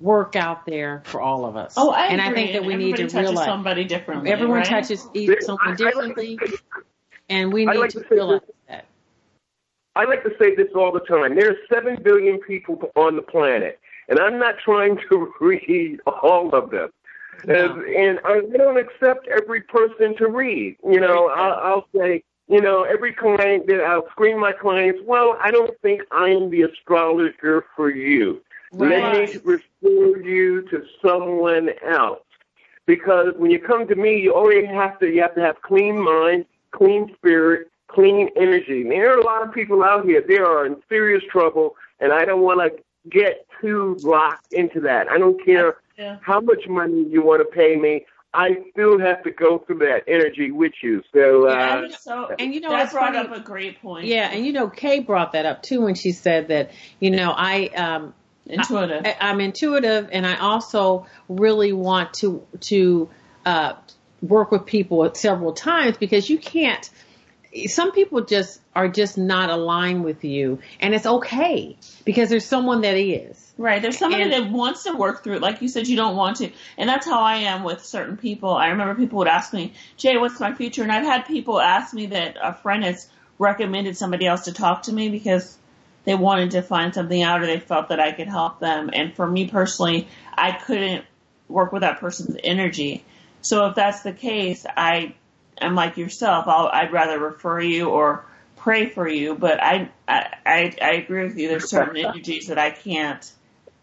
work 0.00 0.34
out 0.34 0.66
there 0.66 1.02
for 1.06 1.20
all 1.20 1.44
of 1.46 1.56
us. 1.56 1.74
Oh, 1.76 1.90
I 1.90 2.06
and 2.06 2.20
I 2.20 2.26
agree. 2.30 2.42
think 2.42 2.52
that 2.54 2.64
we 2.64 2.74
need 2.76 2.94
Everybody 2.94 3.02
to 3.04 3.08
touches 3.12 3.30
realize 3.30 3.46
somebody 3.46 3.84
differently. 3.84 4.30
everyone 4.30 4.58
right? 4.58 4.66
touches 4.66 5.08
each 5.14 5.28
There- 5.28 5.40
someone 5.40 5.60
I- 5.68 5.70
I 5.70 5.70
like 5.70 6.16
differently, 6.16 6.38
and 7.28 7.52
we 7.52 7.64
need 7.64 7.76
like 7.78 7.90
to 7.90 8.02
to 8.02 8.08
realize 8.14 8.40
this- 8.40 8.56
that. 8.68 8.86
I 9.94 10.04
like 10.04 10.22
to 10.24 10.30
say 10.38 10.54
this 10.54 10.68
all 10.74 10.90
the 10.92 11.00
time. 11.00 11.34
There 11.36 11.50
are 11.50 11.56
seven 11.72 11.96
billion 12.02 12.38
people 12.40 12.90
on 12.96 13.14
the 13.16 13.22
planet, 13.22 13.78
and 14.08 14.18
I'm 14.18 14.38
not 14.38 14.56
trying 14.58 14.98
to 15.08 15.32
read 15.40 16.00
all 16.06 16.52
of 16.54 16.70
them. 16.70 16.90
No. 17.44 17.54
And, 17.54 17.84
and 17.94 18.20
I 18.24 18.40
don't 18.56 18.78
accept 18.78 19.28
every 19.28 19.60
person 19.62 20.16
to 20.16 20.26
read. 20.28 20.76
You 20.84 20.98
know, 21.00 21.28
I'll, 21.28 21.52
I'll 21.54 21.86
say, 21.96 22.24
you 22.48 22.60
know, 22.60 22.84
every 22.84 23.12
client 23.12 23.66
that 23.66 23.82
I'll 23.84 24.08
screen 24.10 24.40
my 24.40 24.52
clients. 24.52 25.00
Well, 25.04 25.36
I 25.40 25.50
don't 25.50 25.78
think 25.80 26.02
I 26.10 26.30
am 26.30 26.50
the 26.50 26.62
astrologer 26.62 27.64
for 27.76 27.90
you. 27.90 28.42
Let 28.72 28.88
me 28.88 28.96
Right. 29.02 29.44
refer 29.44 30.20
you 30.20 30.62
to 30.70 30.84
someone 31.02 31.70
else. 31.86 32.20
Because 32.86 33.34
when 33.36 33.50
you 33.50 33.58
come 33.58 33.86
to 33.88 33.94
me, 33.94 34.18
you 34.18 34.32
already 34.34 34.64
have 34.66 34.98
to 35.00 35.08
you 35.10 35.20
have 35.20 35.34
to 35.34 35.42
have 35.42 35.60
clean 35.60 35.98
mind, 35.98 36.46
clean 36.70 37.14
spirit, 37.16 37.68
clean 37.88 38.30
energy. 38.36 38.80
And 38.82 38.90
there 38.92 39.10
are 39.12 39.18
a 39.18 39.24
lot 39.24 39.42
of 39.46 39.52
people 39.52 39.82
out 39.82 40.06
here. 40.06 40.22
They 40.26 40.38
are 40.38 40.64
in 40.64 40.76
serious 40.88 41.22
trouble, 41.30 41.76
and 42.00 42.12
I 42.12 42.24
don't 42.24 42.40
want 42.40 42.60
to 42.60 42.82
get 43.10 43.46
too 43.60 43.98
locked 44.02 44.52
into 44.52 44.80
that. 44.80 45.10
I 45.10 45.18
don't 45.18 45.42
care 45.44 45.76
Yeah. 45.98 46.16
how 46.22 46.40
much 46.40 46.66
money 46.66 47.02
you 47.02 47.20
want 47.22 47.40
to 47.40 47.44
pay 47.44 47.76
me. 47.76 48.06
I 48.34 48.58
still 48.72 48.98
have 48.98 49.22
to 49.24 49.30
go 49.30 49.58
through 49.58 49.78
that 49.78 50.04
energy 50.06 50.50
with 50.50 50.72
you. 50.82 51.02
So, 51.14 51.48
uh, 51.48 51.52
Yeah, 51.52 51.78
and 51.78 51.94
so 51.94 52.34
and 52.38 52.54
you 52.54 52.60
know 52.60 52.68
that 52.68 52.78
what's 52.80 52.92
brought 52.92 53.14
funny? 53.14 53.28
up 53.28 53.36
a 53.36 53.40
great 53.40 53.80
point. 53.80 54.06
Yeah, 54.06 54.30
and 54.30 54.44
you 54.44 54.52
know, 54.52 54.68
Kay 54.68 55.00
brought 55.00 55.32
that 55.32 55.46
up 55.46 55.62
too 55.62 55.80
when 55.82 55.94
she 55.94 56.12
said 56.12 56.48
that, 56.48 56.70
you 57.00 57.10
know, 57.10 57.32
I 57.34 57.68
um 57.68 58.14
intuitive. 58.46 59.06
I, 59.06 59.16
I'm 59.20 59.40
intuitive, 59.40 60.08
and 60.12 60.26
I 60.26 60.36
also 60.36 61.06
really 61.28 61.72
want 61.72 62.14
to 62.14 62.46
to 62.60 63.08
uh, 63.46 63.74
work 64.20 64.50
with 64.50 64.66
people 64.66 65.14
several 65.14 65.52
times 65.52 65.96
because 65.96 66.28
you 66.28 66.38
can't. 66.38 66.88
Some 67.66 67.92
people 67.92 68.24
just 68.26 68.60
are 68.76 68.88
just 68.88 69.16
not 69.16 69.48
aligned 69.48 70.04
with 70.04 70.22
you, 70.22 70.58
and 70.80 70.94
it's 70.94 71.06
okay 71.06 71.78
because 72.04 72.28
there's 72.28 72.44
someone 72.44 72.82
that 72.82 72.96
is. 72.96 73.47
Right. 73.58 73.82
There's 73.82 73.98
somebody 73.98 74.22
And- 74.22 74.32
that 74.32 74.50
wants 74.50 74.84
to 74.84 74.92
work 74.92 75.24
through 75.24 75.34
it. 75.34 75.42
Like 75.42 75.60
you 75.60 75.68
said, 75.68 75.88
you 75.88 75.96
don't 75.96 76.14
want 76.14 76.36
to. 76.36 76.50
And 76.78 76.88
that's 76.88 77.04
how 77.04 77.20
I 77.20 77.38
am 77.38 77.64
with 77.64 77.84
certain 77.84 78.16
people. 78.16 78.54
I 78.54 78.68
remember 78.68 78.94
people 78.94 79.18
would 79.18 79.26
ask 79.26 79.52
me, 79.52 79.72
Jay, 79.96 80.16
what's 80.16 80.38
my 80.38 80.54
future? 80.54 80.84
And 80.84 80.92
I've 80.92 81.04
had 81.04 81.26
people 81.26 81.60
ask 81.60 81.92
me 81.92 82.06
that 82.06 82.36
a 82.40 82.54
friend 82.54 82.84
has 82.84 83.08
recommended 83.36 83.96
somebody 83.96 84.26
else 84.26 84.42
to 84.42 84.52
talk 84.52 84.82
to 84.82 84.92
me 84.92 85.08
because 85.08 85.58
they 86.04 86.14
wanted 86.14 86.52
to 86.52 86.62
find 86.62 86.94
something 86.94 87.20
out 87.20 87.42
or 87.42 87.46
they 87.46 87.58
felt 87.58 87.88
that 87.88 87.98
I 87.98 88.12
could 88.12 88.28
help 88.28 88.60
them. 88.60 88.90
And 88.92 89.14
for 89.14 89.26
me 89.26 89.48
personally, 89.48 90.06
I 90.32 90.52
couldn't 90.52 91.04
work 91.48 91.72
with 91.72 91.82
that 91.82 91.98
person's 91.98 92.36
energy. 92.44 93.04
So 93.42 93.66
if 93.66 93.74
that's 93.74 94.02
the 94.02 94.12
case, 94.12 94.66
I 94.76 95.16
am 95.60 95.74
like 95.74 95.96
yourself. 95.96 96.46
I'll, 96.46 96.68
I'd 96.68 96.92
rather 96.92 97.18
refer 97.18 97.60
you 97.60 97.88
or 97.88 98.24
pray 98.56 98.88
for 98.88 99.08
you, 99.08 99.34
but 99.34 99.60
I, 99.60 99.90
I, 100.06 100.34
I, 100.46 100.76
I 100.80 100.90
agree 100.92 101.24
with 101.24 101.36
you. 101.36 101.48
There's 101.48 101.68
certain 101.68 101.96
energies 102.04 102.46
that 102.46 102.58
I 102.58 102.70
can't 102.70 103.32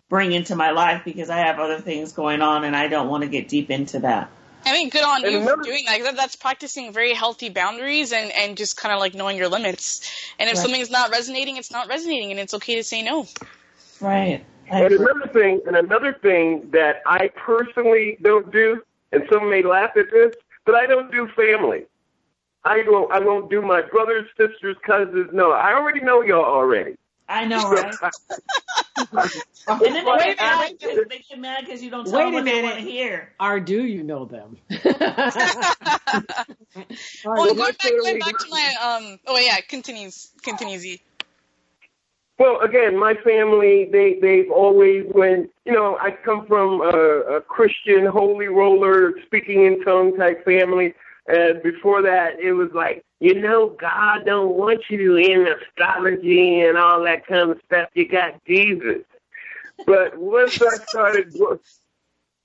bring 0.10 0.32
into 0.32 0.56
my 0.56 0.72
life 0.72 1.02
because 1.04 1.30
I 1.30 1.38
have 1.38 1.60
other 1.60 1.80
things 1.80 2.14
going 2.14 2.42
on 2.42 2.64
and 2.64 2.76
I 2.76 2.88
don't 2.88 3.10
want 3.10 3.24
to 3.24 3.30
get 3.30 3.48
deep 3.48 3.72
into 3.72 4.00
that. 4.00 4.30
I 4.68 4.74
mean, 4.74 4.90
good 4.90 5.04
on 5.04 5.24
And 5.24 5.32
you 5.34 5.42
for 5.42 5.62
doing 5.62 5.86
that- 5.86 6.16
That's 6.16 6.36
practicing 6.36 6.92
very 6.92 7.14
healthy 7.14 7.50
boundaries 7.50 8.12
and, 8.12 8.32
and 8.32 8.58
just 8.58 8.78
kind 8.78 8.94
of 8.94 9.00
like 9.00 9.14
knowing 9.14 9.38
your 9.38 9.48
limits. 9.48 10.32
And 10.40 10.50
if 10.50 10.56
Right. 10.56 10.62
something's 10.64 10.90
not 10.90 11.12
resonating, 11.12 11.58
it's 11.58 11.72
not 11.72 11.88
resonating, 11.88 12.32
and 12.32 12.40
it's 12.40 12.54
okay 12.56 12.76
to 12.76 12.84
say 12.84 13.02
no. 13.04 13.28
Right. 14.02 14.44
And 14.72 14.92
another 14.92 15.28
thing, 15.32 15.62
and 15.68 15.76
another 15.76 16.14
thing 16.14 16.70
that 16.72 17.02
I 17.06 17.28
personally 17.36 18.18
don't 18.22 18.52
do, 18.52 18.82
and 19.12 19.24
some 19.32 19.50
may 19.50 19.62
laugh 19.62 19.96
at 19.96 20.10
this, 20.12 20.34
but 20.66 20.74
I 20.74 20.88
don't 20.88 21.12
do 21.12 21.28
family. 21.36 21.86
I 22.64 22.82
don't. 22.82 23.12
I 23.12 23.20
won't 23.20 23.52
do 23.52 23.62
my 23.62 23.84
brothers, 23.84 24.28
sisters, 24.36 24.76
cousins. 24.84 25.30
No, 25.32 25.52
I 25.52 25.74
already 25.76 26.00
know 26.02 26.24
y'all 26.24 26.44
already. 26.44 26.96
I 27.28 27.46
know, 27.46 27.70
right? 27.72 27.96
And 29.68 29.82
then 29.82 30.06
they 30.06 30.12
Wait 30.12 30.38
get 30.38 30.40
a 30.40 30.44
mad 30.44 30.60
minute. 30.60 30.80
because 30.80 31.06
they 31.10 31.26
get 31.28 31.40
mad 31.40 31.66
because 31.66 31.82
you 31.84 31.90
don't 31.90 32.06
tell 32.06 32.20
Wait 32.20 32.26
them 32.26 32.34
a 32.34 32.36
what 32.36 32.46
they 32.46 32.52
minute. 32.52 32.64
want 32.66 32.76
to 32.78 32.82
hear. 32.84 33.34
Or 33.40 33.60
do 33.60 33.84
you 33.84 34.04
know 34.04 34.26
them? 34.26 34.58
Well, 37.26 37.56
going 37.56 37.58
back, 37.58 37.78
going 37.82 38.20
back 38.20 38.38
to 38.38 38.50
my 38.50 38.74
um. 38.84 39.20
Oh 39.26 39.40
yeah, 39.40 39.60
continues 39.68 40.30
continues. 40.44 40.86
E. 40.86 41.02
Well, 42.38 42.60
again, 42.60 42.98
my 42.98 43.14
family, 43.24 43.88
they, 43.90 44.20
they've 44.22 44.52
always, 44.52 45.06
when, 45.14 45.48
you 45.64 45.72
know, 45.72 45.98
I 46.02 46.12
come 46.12 46.46
from 46.48 46.82
a, 46.82 47.38
a 47.38 47.42
Christian 47.42 48.06
holy 48.06 48.48
roller, 48.48 49.14
speaking 49.26 49.64
in 49.66 49.82
tongue 49.86 50.18
type 50.18 50.44
family. 50.44 50.94
And 51.28 51.64
before 51.64 52.02
that, 52.02 52.38
it 52.40 52.52
was 52.52 52.70
like, 52.74 53.05
you 53.20 53.40
know, 53.42 53.70
God 53.70 54.26
don't 54.26 54.56
want 54.56 54.84
you 54.90 55.16
in 55.16 55.48
astrology 55.48 56.62
and 56.62 56.78
all 56.78 57.04
that 57.04 57.26
kind 57.26 57.52
of 57.52 57.62
stuff. 57.66 57.90
You 57.94 58.08
got 58.08 58.44
Jesus. 58.46 59.04
But 59.86 60.18
once 60.18 60.62
I 60.62 60.76
started, 60.86 61.34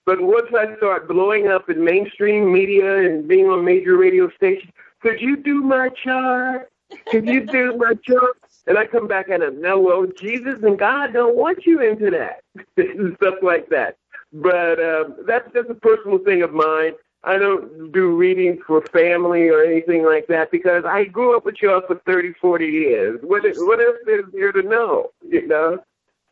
but 0.06 0.20
once 0.20 0.48
I 0.56 0.76
started 0.76 1.08
blowing 1.08 1.48
up 1.48 1.68
in 1.70 1.84
mainstream 1.84 2.52
media 2.52 2.98
and 2.98 3.26
being 3.26 3.46
on 3.46 3.64
major 3.64 3.96
radio 3.96 4.30
stations, 4.30 4.72
could 5.00 5.20
you 5.20 5.36
do 5.36 5.62
my 5.62 5.88
chart? 5.88 6.70
Could 7.10 7.26
you 7.26 7.46
do 7.46 7.76
my 7.76 7.94
chart? 7.94 8.36
And 8.66 8.78
I 8.78 8.86
come 8.86 9.08
back 9.08 9.28
at 9.28 9.42
him, 9.42 9.60
no, 9.60 9.80
well, 9.80 10.06
Jesus 10.06 10.62
and 10.62 10.78
God 10.78 11.12
don't 11.12 11.36
want 11.36 11.66
you 11.66 11.80
into 11.80 12.10
that. 12.10 12.42
and 12.76 13.16
stuff 13.16 13.36
like 13.42 13.68
that. 13.70 13.96
But 14.32 14.78
um, 14.78 15.16
that's 15.26 15.52
just 15.52 15.70
a 15.70 15.74
personal 15.74 16.18
thing 16.18 16.42
of 16.42 16.52
mine. 16.52 16.92
I 17.22 17.36
don't 17.36 17.92
do 17.92 18.16
readings 18.16 18.60
for 18.66 18.80
family 18.80 19.48
or 19.48 19.62
anything 19.62 20.04
like 20.04 20.26
that 20.28 20.50
because 20.50 20.84
I 20.84 21.04
grew 21.04 21.36
up 21.36 21.44
with 21.44 21.60
y'all 21.60 21.82
for 21.86 21.96
30, 22.06 22.32
40 22.40 22.66
years. 22.66 23.20
What, 23.22 23.42
what 23.44 23.80
else 23.80 23.96
is 24.06 24.24
there 24.32 24.52
to 24.52 24.62
know, 24.62 25.10
you 25.28 25.46
know? 25.46 25.78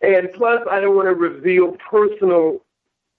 And 0.01 0.32
plus, 0.32 0.66
I 0.70 0.80
don't 0.80 0.97
want 0.97 1.09
to 1.09 1.14
reveal 1.14 1.76
personal 1.91 2.62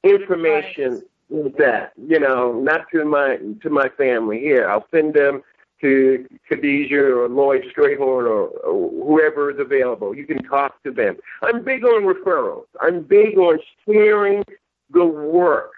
information 0.03 1.03
like 1.29 1.57
that, 1.57 1.91
you 2.07 2.19
know, 2.19 2.53
not 2.59 2.89
to 2.91 3.05
my 3.05 3.37
to 3.61 3.69
my 3.69 3.89
family. 3.89 4.39
Here, 4.39 4.69
I'll 4.69 4.87
send 4.89 5.13
them 5.13 5.43
to 5.81 6.25
Khadijah 6.47 7.15
or 7.15 7.29
Lloyd 7.29 7.63
Strayhorn 7.75 7.99
or, 7.99 8.47
or 8.47 8.89
whoever 9.05 9.51
is 9.51 9.59
available. 9.59 10.15
You 10.15 10.25
can 10.25 10.43
talk 10.43 10.81
to 10.83 10.91
them. 10.91 11.17
I'm 11.41 11.63
big 11.63 11.83
on 11.85 12.03
referrals. 12.03 12.65
I'm 12.81 13.01
big 13.01 13.37
on 13.37 13.59
sharing 13.85 14.43
the 14.91 15.05
work. 15.05 15.71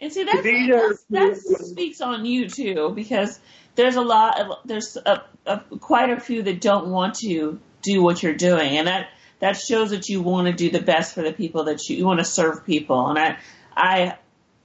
And 0.00 0.12
see, 0.12 0.24
that's, 0.24 0.42
that's 1.10 1.44
that 1.44 1.64
speaks 1.66 2.00
on 2.00 2.24
you 2.24 2.48
too, 2.48 2.92
because 2.94 3.40
there's 3.74 3.96
a 3.96 4.02
lot 4.02 4.40
of 4.40 4.58
there's 4.64 4.96
a, 4.96 5.22
a, 5.44 5.60
quite 5.80 6.10
a 6.10 6.20
few 6.20 6.42
that 6.42 6.60
don't 6.60 6.88
want 6.90 7.16
to 7.16 7.58
do 7.82 8.02
what 8.02 8.22
you're 8.22 8.34
doing, 8.34 8.78
and 8.78 8.86
that 8.86 9.08
that 9.40 9.56
shows 9.56 9.90
that 9.90 10.08
you 10.08 10.22
want 10.22 10.46
to 10.46 10.52
do 10.52 10.70
the 10.70 10.80
best 10.80 11.14
for 11.14 11.22
the 11.22 11.32
people 11.32 11.64
that 11.64 11.88
you, 11.88 11.96
you 11.96 12.06
want 12.06 12.20
to 12.20 12.24
serve 12.24 12.64
people, 12.64 13.08
and 13.08 13.18
I 13.18 13.38
I 13.76 14.18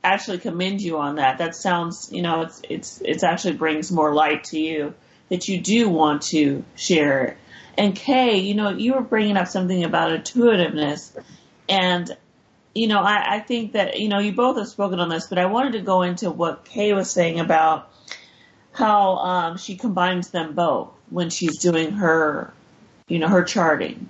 actually 0.04 0.38
commend 0.38 0.82
you 0.82 1.00
on 1.00 1.16
that. 1.16 1.40
That 1.40 1.56
sounds, 1.56 2.10
you 2.12 2.22
know, 2.22 2.42
it's 2.42 2.62
it's 2.70 3.02
it's 3.04 3.24
actually 3.24 3.54
brings 3.54 3.92
more 3.92 4.14
light 4.14 4.44
to 4.46 4.60
you 4.60 4.94
that 5.30 5.48
you 5.48 5.62
do 5.62 5.90
want 5.90 6.24
to 6.24 6.64
share 6.76 7.24
it. 7.24 7.38
And 7.76 7.96
Kay, 7.96 8.38
you 8.38 8.54
know, 8.54 8.70
you 8.70 8.94
were 8.94 9.02
bringing 9.02 9.38
up 9.38 9.48
something 9.48 9.84
about 9.84 10.12
intuitiveness, 10.12 11.12
and 11.68 12.16
you 12.74 12.88
know, 12.88 13.02
I, 13.02 13.36
I 13.36 13.40
think 13.40 13.74
that, 13.74 14.00
you 14.00 14.10
know, 14.10 14.20
you 14.20 14.34
both 14.34 14.58
have 14.58 14.68
spoken 14.68 15.00
on 15.00 15.10
this, 15.10 15.28
but 15.28 15.38
I 15.38 15.46
wanted 15.46 15.74
to 15.74 15.82
go 15.82 16.02
into 16.02 16.32
what 16.32 16.66
Kay 16.66 16.94
was 16.94 17.10
saying 17.12 17.40
about 17.40 17.92
how 18.72 19.18
um, 19.18 19.58
she 19.58 19.76
combines 19.76 20.30
them 20.30 20.54
both 20.54 20.90
when 21.10 21.30
she's 21.30 21.60
doing 21.60 21.92
her, 21.92 22.52
you 23.08 23.20
know, 23.20 23.28
her 23.28 23.44
charting. 23.44 24.10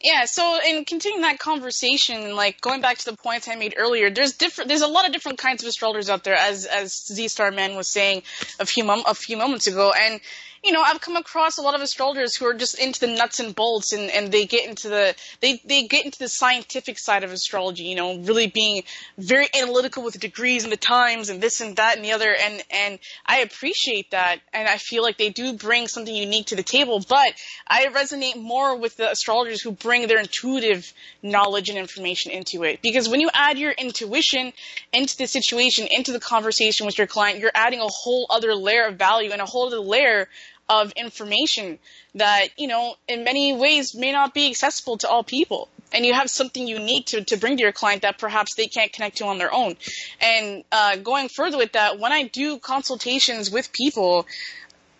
Yeah, 0.00 0.26
so 0.26 0.60
in 0.64 0.84
continuing 0.84 1.22
that 1.22 1.40
conversation, 1.40 2.36
like 2.36 2.60
going 2.60 2.80
back 2.80 2.98
to 2.98 3.04
the 3.06 3.16
points 3.16 3.48
I 3.48 3.56
made 3.56 3.74
earlier, 3.76 4.10
there's 4.10 4.34
different, 4.34 4.68
there's 4.68 4.82
a 4.82 4.86
lot 4.86 5.06
of 5.06 5.12
different 5.12 5.38
kinds 5.38 5.62
of 5.62 5.68
astrologers 5.68 6.08
out 6.08 6.22
there, 6.22 6.36
as 6.36 6.66
as 6.66 6.92
Z 7.06 7.26
Star 7.28 7.50
Man 7.50 7.74
was 7.74 7.88
saying 7.88 8.22
a 8.60 8.66
few 8.66 8.84
mom- 8.84 9.04
a 9.06 9.14
few 9.14 9.36
moments 9.36 9.66
ago, 9.66 9.92
and 9.98 10.20
you 10.66 10.72
know 10.72 10.82
I've 10.82 11.00
come 11.00 11.16
across 11.16 11.58
a 11.58 11.62
lot 11.62 11.76
of 11.76 11.80
astrologers 11.80 12.34
who 12.34 12.44
are 12.44 12.52
just 12.52 12.76
into 12.76 12.98
the 12.98 13.06
nuts 13.06 13.38
and 13.38 13.54
bolts, 13.54 13.92
and 13.92 14.10
and 14.10 14.32
they 14.32 14.46
get 14.46 14.68
into 14.68 14.88
the 14.88 15.14
they 15.40 15.60
they 15.64 15.86
get 15.86 16.04
into 16.04 16.18
the 16.18 16.28
scientific 16.28 16.98
side 16.98 17.22
of 17.22 17.30
astrology, 17.30 17.84
you 17.84 17.94
know, 17.94 18.18
really 18.18 18.48
being 18.48 18.82
very 19.16 19.48
analytical 19.54 20.02
with 20.02 20.14
the 20.14 20.18
degrees 20.18 20.64
and 20.64 20.72
the 20.72 20.76
times 20.76 21.28
and 21.28 21.40
this 21.40 21.60
and 21.60 21.76
that 21.76 21.96
and 21.96 22.04
the 22.04 22.12
other, 22.12 22.34
and 22.34 22.62
and 22.70 22.98
I 23.24 23.38
appreciate 23.38 24.10
that, 24.10 24.40
and 24.52 24.68
I 24.68 24.78
feel 24.78 25.04
like 25.04 25.18
they 25.18 25.30
do 25.30 25.52
bring 25.52 25.86
something 25.86 26.14
unique 26.14 26.46
to 26.46 26.56
the 26.56 26.64
table, 26.64 27.00
but 27.08 27.34
I 27.68 27.86
resonate 27.86 28.36
more 28.36 28.76
with 28.76 28.96
the 28.96 29.08
astrologers 29.08 29.62
who 29.62 29.70
bring 29.70 30.08
their 30.08 30.18
intuitive 30.18 30.92
knowledge 31.22 31.68
and 31.68 31.78
information 31.78 32.32
into 32.32 32.64
it. 32.64 32.82
Because 32.82 33.08
when 33.08 33.20
you 33.20 33.30
add 33.32 33.56
your 33.56 33.70
intuition 33.70 34.52
into 34.92 35.16
the 35.16 35.28
situation, 35.28 35.86
into 35.90 36.10
the 36.10 36.20
conversation 36.20 36.86
with 36.86 36.98
your 36.98 37.06
client, 37.06 37.38
you're 37.38 37.52
adding 37.54 37.80
a 37.80 37.86
whole 37.88 38.26
other 38.30 38.52
layer 38.54 38.86
of 38.86 38.96
value 38.96 39.30
and 39.30 39.40
a 39.40 39.46
whole 39.46 39.68
other 39.68 39.78
layer 39.78 40.28
of 40.68 40.92
information 40.92 41.78
that, 42.14 42.48
you 42.56 42.66
know, 42.66 42.96
in 43.08 43.24
many 43.24 43.54
ways 43.54 43.94
may 43.94 44.12
not 44.12 44.34
be 44.34 44.50
accessible 44.50 44.98
to 44.98 45.08
all 45.08 45.22
people. 45.22 45.68
And 45.92 46.04
you 46.04 46.14
have 46.14 46.28
something 46.28 46.66
unique 46.66 47.06
to, 47.06 47.24
to 47.24 47.36
bring 47.36 47.56
to 47.56 47.62
your 47.62 47.72
client 47.72 48.02
that 48.02 48.18
perhaps 48.18 48.54
they 48.54 48.66
can't 48.66 48.92
connect 48.92 49.18
to 49.18 49.26
on 49.26 49.38
their 49.38 49.52
own. 49.54 49.76
And 50.20 50.64
uh, 50.72 50.96
going 50.96 51.28
further 51.28 51.56
with 51.56 51.72
that, 51.72 52.00
when 52.00 52.12
I 52.12 52.24
do 52.24 52.58
consultations 52.58 53.50
with 53.50 53.72
people, 53.72 54.26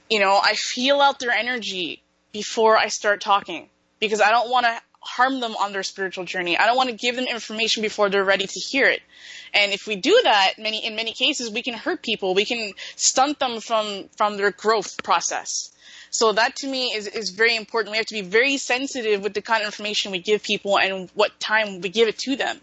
you 0.08 0.20
know, 0.20 0.38
I 0.42 0.54
feel 0.54 1.00
out 1.00 1.18
their 1.18 1.32
energy 1.32 2.02
before 2.32 2.76
I 2.76 2.88
start 2.88 3.20
talking 3.20 3.68
because 3.98 4.20
I 4.20 4.30
don't 4.30 4.50
want 4.50 4.66
to 4.66 4.80
harm 5.06 5.40
them 5.40 5.54
on 5.56 5.72
their 5.72 5.82
spiritual 5.82 6.24
journey. 6.24 6.58
I 6.58 6.66
don't 6.66 6.76
want 6.76 6.90
to 6.90 6.96
give 6.96 7.16
them 7.16 7.26
information 7.26 7.82
before 7.82 8.10
they're 8.10 8.24
ready 8.24 8.46
to 8.46 8.60
hear 8.60 8.88
it. 8.88 9.00
And 9.54 9.72
if 9.72 9.86
we 9.86 9.96
do 9.96 10.20
that, 10.24 10.54
many 10.58 10.84
in 10.84 10.96
many 10.96 11.12
cases, 11.12 11.50
we 11.50 11.62
can 11.62 11.74
hurt 11.74 12.02
people. 12.02 12.34
We 12.34 12.44
can 12.44 12.72
stunt 12.96 13.38
them 13.38 13.60
from 13.60 14.08
from 14.16 14.36
their 14.36 14.50
growth 14.50 15.02
process. 15.02 15.72
So 16.10 16.32
that 16.32 16.56
to 16.56 16.66
me 16.66 16.92
is 16.94 17.06
is 17.06 17.30
very 17.30 17.56
important. 17.56 17.92
We 17.92 17.98
have 17.98 18.06
to 18.06 18.14
be 18.14 18.22
very 18.22 18.56
sensitive 18.56 19.22
with 19.22 19.34
the 19.34 19.42
kind 19.42 19.62
of 19.62 19.66
information 19.66 20.12
we 20.12 20.20
give 20.20 20.42
people 20.42 20.78
and 20.78 21.10
what 21.14 21.38
time 21.40 21.80
we 21.80 21.88
give 21.88 22.08
it 22.08 22.18
to 22.20 22.36
them. 22.36 22.60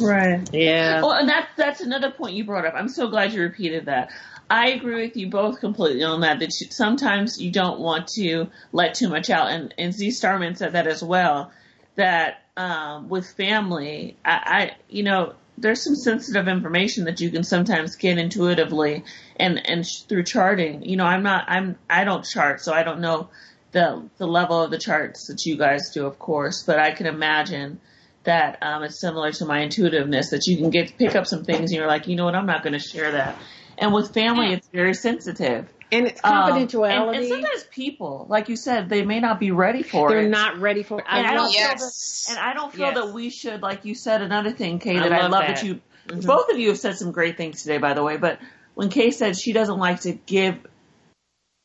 Right. 0.00 0.48
Yeah. 0.52 1.02
Well, 1.02 1.12
and 1.12 1.28
that 1.28 1.48
that's 1.56 1.80
another 1.80 2.10
point 2.10 2.34
you 2.34 2.44
brought 2.44 2.64
up. 2.64 2.74
I'm 2.74 2.88
so 2.88 3.08
glad 3.08 3.32
you 3.32 3.42
repeated 3.42 3.86
that. 3.86 4.10
I 4.50 4.70
agree 4.70 5.06
with 5.06 5.16
you 5.16 5.30
both 5.30 5.60
completely 5.60 6.04
on 6.04 6.20
that. 6.20 6.38
That 6.40 6.50
you, 6.60 6.68
sometimes 6.70 7.40
you 7.40 7.50
don't 7.50 7.80
want 7.80 8.08
to 8.08 8.48
let 8.72 8.94
too 8.94 9.08
much 9.08 9.30
out, 9.30 9.48
and 9.50 9.74
and 9.78 9.92
Z 9.92 10.10
Starman 10.10 10.54
said 10.54 10.72
that 10.72 10.86
as 10.86 11.02
well. 11.02 11.52
That 11.96 12.42
um, 12.56 13.08
with 13.08 13.26
family, 13.26 14.16
I, 14.24 14.30
I 14.30 14.76
you 14.88 15.02
know 15.02 15.34
there's 15.56 15.82
some 15.82 15.94
sensitive 15.94 16.48
information 16.48 17.04
that 17.04 17.20
you 17.20 17.30
can 17.30 17.44
sometimes 17.44 17.96
get 17.96 18.18
intuitively, 18.18 19.04
and 19.36 19.64
and 19.66 19.86
sh- 19.86 20.00
through 20.02 20.24
charting. 20.24 20.82
You 20.82 20.96
know, 20.96 21.04
I'm 21.04 21.22
not 21.22 21.44
I'm 21.48 21.76
I 21.88 22.04
don't 22.04 22.24
chart, 22.24 22.60
so 22.60 22.72
I 22.72 22.82
don't 22.82 23.00
know 23.00 23.28
the 23.72 24.08
the 24.18 24.26
level 24.26 24.62
of 24.62 24.70
the 24.70 24.78
charts 24.78 25.26
that 25.28 25.44
you 25.46 25.56
guys 25.56 25.90
do, 25.90 26.06
of 26.06 26.18
course, 26.18 26.62
but 26.62 26.78
I 26.78 26.92
can 26.92 27.06
imagine 27.06 27.80
that 28.24 28.58
um, 28.62 28.82
it's 28.82 28.98
similar 28.98 29.32
to 29.32 29.44
my 29.44 29.62
intuitiveness 29.62 30.30
that 30.30 30.46
you 30.46 30.56
can 30.56 30.70
get 30.70 30.96
pick 30.96 31.14
up 31.14 31.26
some 31.26 31.44
things 31.44 31.70
and 31.70 31.72
you're 31.72 31.86
like, 31.86 32.08
you 32.08 32.16
know 32.16 32.24
what, 32.24 32.34
I'm 32.34 32.46
not 32.46 32.62
going 32.62 32.72
to 32.72 32.78
share 32.78 33.12
that. 33.12 33.36
And 33.76 33.92
with 33.92 34.14
family, 34.14 34.52
it's 34.52 34.68
very 34.68 34.94
sensitive. 34.94 35.68
And 35.92 36.06
it's 36.06 36.20
Um, 36.24 36.32
confidentiality. 36.32 37.08
and, 37.08 37.16
and 37.16 37.26
sometimes 37.28 37.64
people, 37.70 38.26
like 38.28 38.48
you 38.48 38.56
said, 38.56 38.88
they 38.88 39.04
may 39.04 39.20
not 39.20 39.38
be 39.38 39.50
ready 39.50 39.82
for 39.82 40.08
it. 40.10 40.14
They're 40.14 40.28
not 40.28 40.58
ready 40.58 40.82
for 40.82 40.98
it. 41.00 41.06
I 41.08 41.18
and 41.18 41.26
I 41.26 41.34
love 41.34 41.52
don't 41.52 41.52
feel 41.52 41.68
that, 41.86 42.30
and 42.30 42.38
I 42.38 42.54
don't 42.54 42.72
feel 42.72 42.86
Yes. 42.86 42.94
that 42.96 43.12
we 43.12 43.30
should, 43.30 43.62
like 43.62 43.84
you 43.84 43.94
said, 43.94 44.22
another 44.22 44.50
thing, 44.50 44.78
Kay, 44.78 44.96
I 44.98 45.02
that 45.04 45.12
I 45.12 45.22
love 45.22 45.30
love 45.30 45.40
that. 45.42 45.56
that, 45.56 45.62
you, 45.62 45.80
Mhm. 46.08 46.26
both 46.26 46.48
of 46.50 46.58
you 46.58 46.68
have 46.68 46.78
said 46.78 46.96
some 46.96 47.12
great 47.12 47.36
things 47.36 47.62
today, 47.62 47.78
by 47.78 47.94
the 47.94 48.02
way. 48.02 48.16
But 48.16 48.40
when 48.74 48.88
Kay 48.88 49.10
said 49.10 49.36
she 49.36 49.52
doesn't 49.52 49.78
like 49.78 50.00
to 50.02 50.12
give 50.12 50.58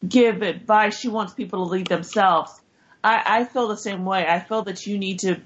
give 0.08 0.42
advice, 0.42 0.98
she 0.98 1.08
wants 1.10 1.34
people 1.34 1.66
to 1.66 1.72
lead 1.72 1.88
themselves. 1.88 2.52
I, 3.04 3.24
I 3.26 3.44
feel 3.46 3.68
the 3.68 3.78
same 3.78 4.06
way. 4.06 4.26
I 4.28 4.40
feel 4.40 4.64
that 4.64 4.86
you 4.88 4.98
need 4.98 5.20
to 5.20 5.38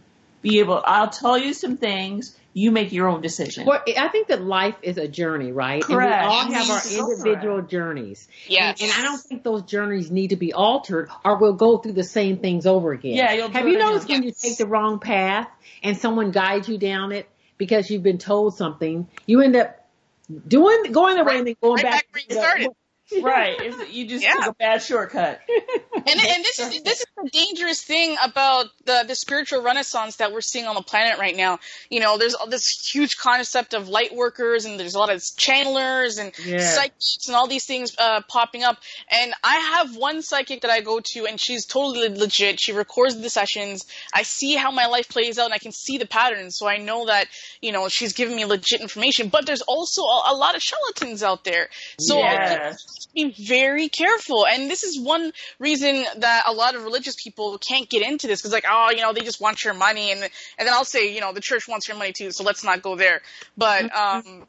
be 0.41 0.59
able. 0.59 0.81
I'll 0.85 1.09
tell 1.09 1.37
you 1.37 1.53
some 1.53 1.77
things. 1.77 2.37
You 2.53 2.71
make 2.71 2.91
your 2.91 3.07
own 3.07 3.21
decision. 3.21 3.65
Well, 3.65 3.81
I 3.97 4.07
think 4.09 4.27
that 4.27 4.43
life 4.43 4.75
is 4.83 4.97
a 4.97 5.07
journey, 5.07 5.51
right? 5.51 5.81
Correct. 5.83 6.11
And 6.11 6.49
we 6.49 6.55
all 6.55 6.61
have 6.61 6.69
our 6.69 6.79
So 6.79 7.11
individual 7.11 7.61
journeys. 7.63 8.27
Yes. 8.47 8.79
And, 8.81 8.91
and 8.91 8.99
I 8.99 9.03
don't 9.03 9.19
think 9.19 9.43
those 9.43 9.63
journeys 9.63 10.11
need 10.11 10.29
to 10.29 10.35
be 10.35 10.53
altered 10.53 11.09
or 11.25 11.37
we'll 11.39 11.53
go 11.53 11.77
through 11.77 11.93
the 11.93 12.03
same 12.03 12.37
things 12.37 12.65
over 12.67 12.91
again. 12.91 13.15
Yeah, 13.15 13.33
you'll 13.33 13.49
Have 13.49 13.65
it 13.65 13.69
you 13.69 13.75
again. 13.77 13.87
noticed 13.89 14.07
when 14.07 14.23
you 14.23 14.31
take 14.31 14.57
the 14.57 14.67
wrong 14.67 14.99
path 14.99 15.49
and 15.81 15.97
someone 15.97 16.31
guides 16.31 16.69
you 16.69 16.77
down 16.77 17.11
it 17.11 17.27
because 17.57 17.89
you've 17.89 18.03
been 18.03 18.19
told 18.19 18.55
something, 18.55 19.07
you 19.25 19.41
end 19.41 19.55
up 19.55 19.83
doing, 20.47 20.91
going 20.91 21.17
the 21.17 21.23
way 21.23 21.37
and 21.39 21.47
then 21.47 21.55
going 21.61 21.75
right 21.75 21.83
back. 21.83 21.91
back 21.91 22.07
where 22.11 22.23
you 22.27 22.35
started. 22.35 22.69
right? 23.21 23.59
It's- 23.61 23.89
you 23.91 24.07
just 24.07 24.23
Yeah. 24.23 24.33
took 24.35 24.47
a 24.47 24.53
bad 24.53 24.81
shortcut. 24.81 25.41
and 25.95 26.07
and 26.07 26.43
this 26.43 26.59
is 26.59 26.83
this 26.83 26.99
is 26.99 27.05
the 27.21 27.29
dangerous 27.31 27.81
thing 27.81 28.15
about 28.23 28.67
the 28.85 29.03
the 29.07 29.15
spiritual 29.15 29.61
renaissance 29.61 30.17
that 30.17 30.31
we're 30.31 30.41
seeing 30.41 30.65
on 30.65 30.75
the 30.75 30.81
planet 30.81 31.19
right 31.19 31.35
now. 31.35 31.59
You 31.89 31.99
know, 31.99 32.17
there's 32.17 32.33
all 32.33 32.47
this 32.47 32.67
huge 32.93 33.17
concept 33.17 33.73
of 33.73 33.87
light 33.89 34.15
workers, 34.15 34.65
and 34.65 34.79
there's 34.79 34.95
a 34.95 34.99
lot 34.99 35.11
of 35.11 35.19
channelers 35.21 36.17
and 36.19 36.31
Yeah. 36.45 36.59
psychics 36.59 37.27
and 37.27 37.35
all 37.35 37.47
these 37.47 37.65
things 37.65 37.91
uh, 37.97 38.21
popping 38.27 38.63
up. 38.63 38.77
And 39.09 39.33
I 39.43 39.55
have 39.77 39.95
one 39.95 40.21
psychic 40.21 40.61
that 40.61 40.71
I 40.71 40.81
go 40.81 40.99
to, 41.13 41.25
and 41.25 41.39
she's 41.39 41.65
totally 41.65 42.09
legit. 42.09 42.59
She 42.59 42.71
records 42.73 43.19
the 43.19 43.29
sessions. 43.29 43.85
I 44.13 44.23
see 44.23 44.55
how 44.55 44.71
my 44.71 44.87
life 44.87 45.09
plays 45.09 45.37
out, 45.39 45.45
and 45.45 45.53
I 45.53 45.57
can 45.59 45.71
see 45.71 45.97
the 45.97 46.05
patterns, 46.07 46.57
so 46.57 46.67
I 46.67 46.77
know 46.77 47.05
that 47.07 47.27
you 47.61 47.71
know 47.71 47.89
she's 47.89 48.13
giving 48.13 48.35
me 48.35 48.45
legit 48.45 48.81
information. 48.81 49.29
But 49.29 49.45
there's 49.45 49.61
also 49.61 50.01
a, 50.03 50.33
a 50.33 50.35
lot 50.35 50.55
of 50.55 50.61
charlatans 50.61 51.23
out 51.23 51.43
there, 51.43 51.69
so 51.99 52.17
Yes. 52.17 53.02
Be 53.13 53.31
very 53.31 53.89
careful. 53.89 54.45
And 54.45 54.69
this 54.69 54.83
is 54.83 54.99
one 54.99 55.31
reason 55.59 56.05
that 56.17 56.43
a 56.47 56.53
lot 56.53 56.75
of 56.75 56.83
religious 56.83 57.15
people 57.15 57.57
can't 57.57 57.89
get 57.89 58.01
into 58.01 58.27
this 58.27 58.41
because, 58.41 58.53
like, 58.53 58.65
oh, 58.69 58.91
you 58.91 59.01
know, 59.01 59.13
they 59.13 59.21
just 59.21 59.41
want 59.41 59.63
your 59.63 59.73
money, 59.73 60.11
and 60.11 60.21
and 60.21 60.67
then 60.67 60.73
I'll 60.73 60.85
say, 60.85 61.13
you 61.13 61.21
know, 61.21 61.33
the 61.33 61.41
church 61.41 61.67
wants 61.67 61.87
your 61.87 61.97
money 61.97 62.13
too, 62.13 62.31
so 62.31 62.43
let's 62.43 62.63
not 62.63 62.81
go 62.81 62.95
there. 62.95 63.21
But 63.57 63.95
um, 63.95 64.47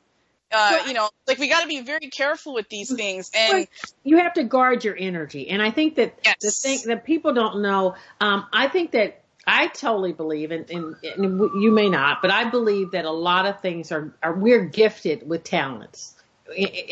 uh, 0.55 0.85
you 0.87 0.95
know, 0.95 1.09
like 1.27 1.39
we 1.39 1.49
got 1.49 1.63
to 1.63 1.69
be 1.69 1.81
very 1.81 2.09
careful 2.11 2.55
with 2.55 2.69
these 2.69 2.95
things. 2.95 3.31
And 3.35 3.67
you 4.05 4.19
have 4.19 4.35
to 4.35 4.45
guard 4.45 4.85
your 4.85 4.97
energy. 4.97 5.49
And 5.49 5.61
I 5.61 5.71
think 5.71 5.97
that 5.97 6.15
Yes. 6.25 6.37
the 6.41 6.51
thing 6.51 6.79
that 6.87 7.05
people 7.05 7.35
don't 7.35 7.61
know, 7.63 7.97
um, 8.21 8.47
I 8.53 8.69
think 8.69 8.93
that 8.93 9.23
I 9.47 9.67
totally 9.67 10.13
believe, 10.13 10.53
and, 10.53 10.71
and, 10.71 10.97
and 11.03 11.41
you 11.61 11.71
may 11.71 11.89
not, 11.89 12.23
but 12.23 12.31
I 12.31 12.49
believe 12.49 12.93
that 12.93 13.05
a 13.05 13.11
lot 13.11 13.47
of 13.47 13.61
things 13.61 13.93
are, 13.93 14.15
are 14.23 14.33
we're 14.33 14.65
gifted 14.65 15.29
with 15.29 15.45
talents. 15.45 16.15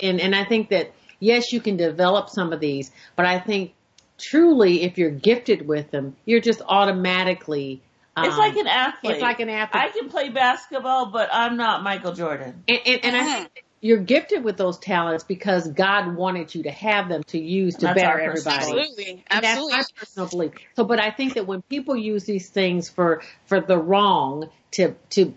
And, 0.02 0.20
and 0.20 0.34
I 0.34 0.44
think 0.44 0.70
that, 0.70 0.92
yes, 1.22 1.52
you 1.52 1.60
can 1.60 1.76
develop 1.76 2.28
some 2.28 2.52
of 2.52 2.60
these, 2.60 2.90
but 3.16 3.24
I 3.26 3.38
think 3.38 3.72
truly 4.18 4.82
if 4.82 4.98
you're 4.98 5.10
gifted 5.10 5.66
with 5.66 5.90
them, 5.90 6.16
you're 6.24 6.40
just 6.40 6.62
automatically, 6.66 7.82
um, 8.16 8.26
It's 8.28 8.38
like 8.38 8.56
an 8.56 8.66
athlete. 8.66 9.12
it's 9.14 9.22
like 9.22 9.40
an 9.40 9.48
athlete. 9.48 9.82
I 9.82 9.88
can 9.88 10.08
play 10.08 10.28
basketball, 10.28 11.06
but 11.06 11.28
I'm 11.32 11.56
not 11.56 11.82
Michael 11.82 12.12
Jordan. 12.12 12.64
And, 12.68 12.78
and, 12.86 13.04
and 13.04 13.16
I 13.16 13.20
Mm-hmm. 13.20 13.42
think 13.54 13.64
you're 13.80 13.98
gifted 13.98 14.44
with 14.44 14.56
those 14.56 14.78
talents 14.78 15.24
because 15.24 15.66
God 15.68 16.14
wanted 16.14 16.54
you 16.54 16.62
to 16.64 16.70
have 16.70 17.08
them 17.08 17.22
to 17.24 17.38
use 17.38 17.74
to 17.76 17.86
That's 17.86 17.96
better 17.96 18.08
our 18.12 18.18
personal 18.20 18.56
everybody. 18.58 18.78
absolutely, 18.78 19.24
And 19.30 19.44
absolutely. 19.44 19.72
That's 19.72 19.92
my 19.96 19.98
personal 19.98 20.28
belief. 20.28 20.52
So, 20.76 20.84
but 20.84 21.00
I 21.00 21.10
think 21.10 21.34
that 21.34 21.46
when 21.46 21.62
people 21.62 21.96
use 21.96 22.24
these 22.24 22.48
things 22.48 22.88
for 22.88 23.22
for 23.46 23.60
the 23.60 23.78
wrong 23.78 24.50
to 24.72 24.94
to 25.10 25.24
he- 25.24 25.34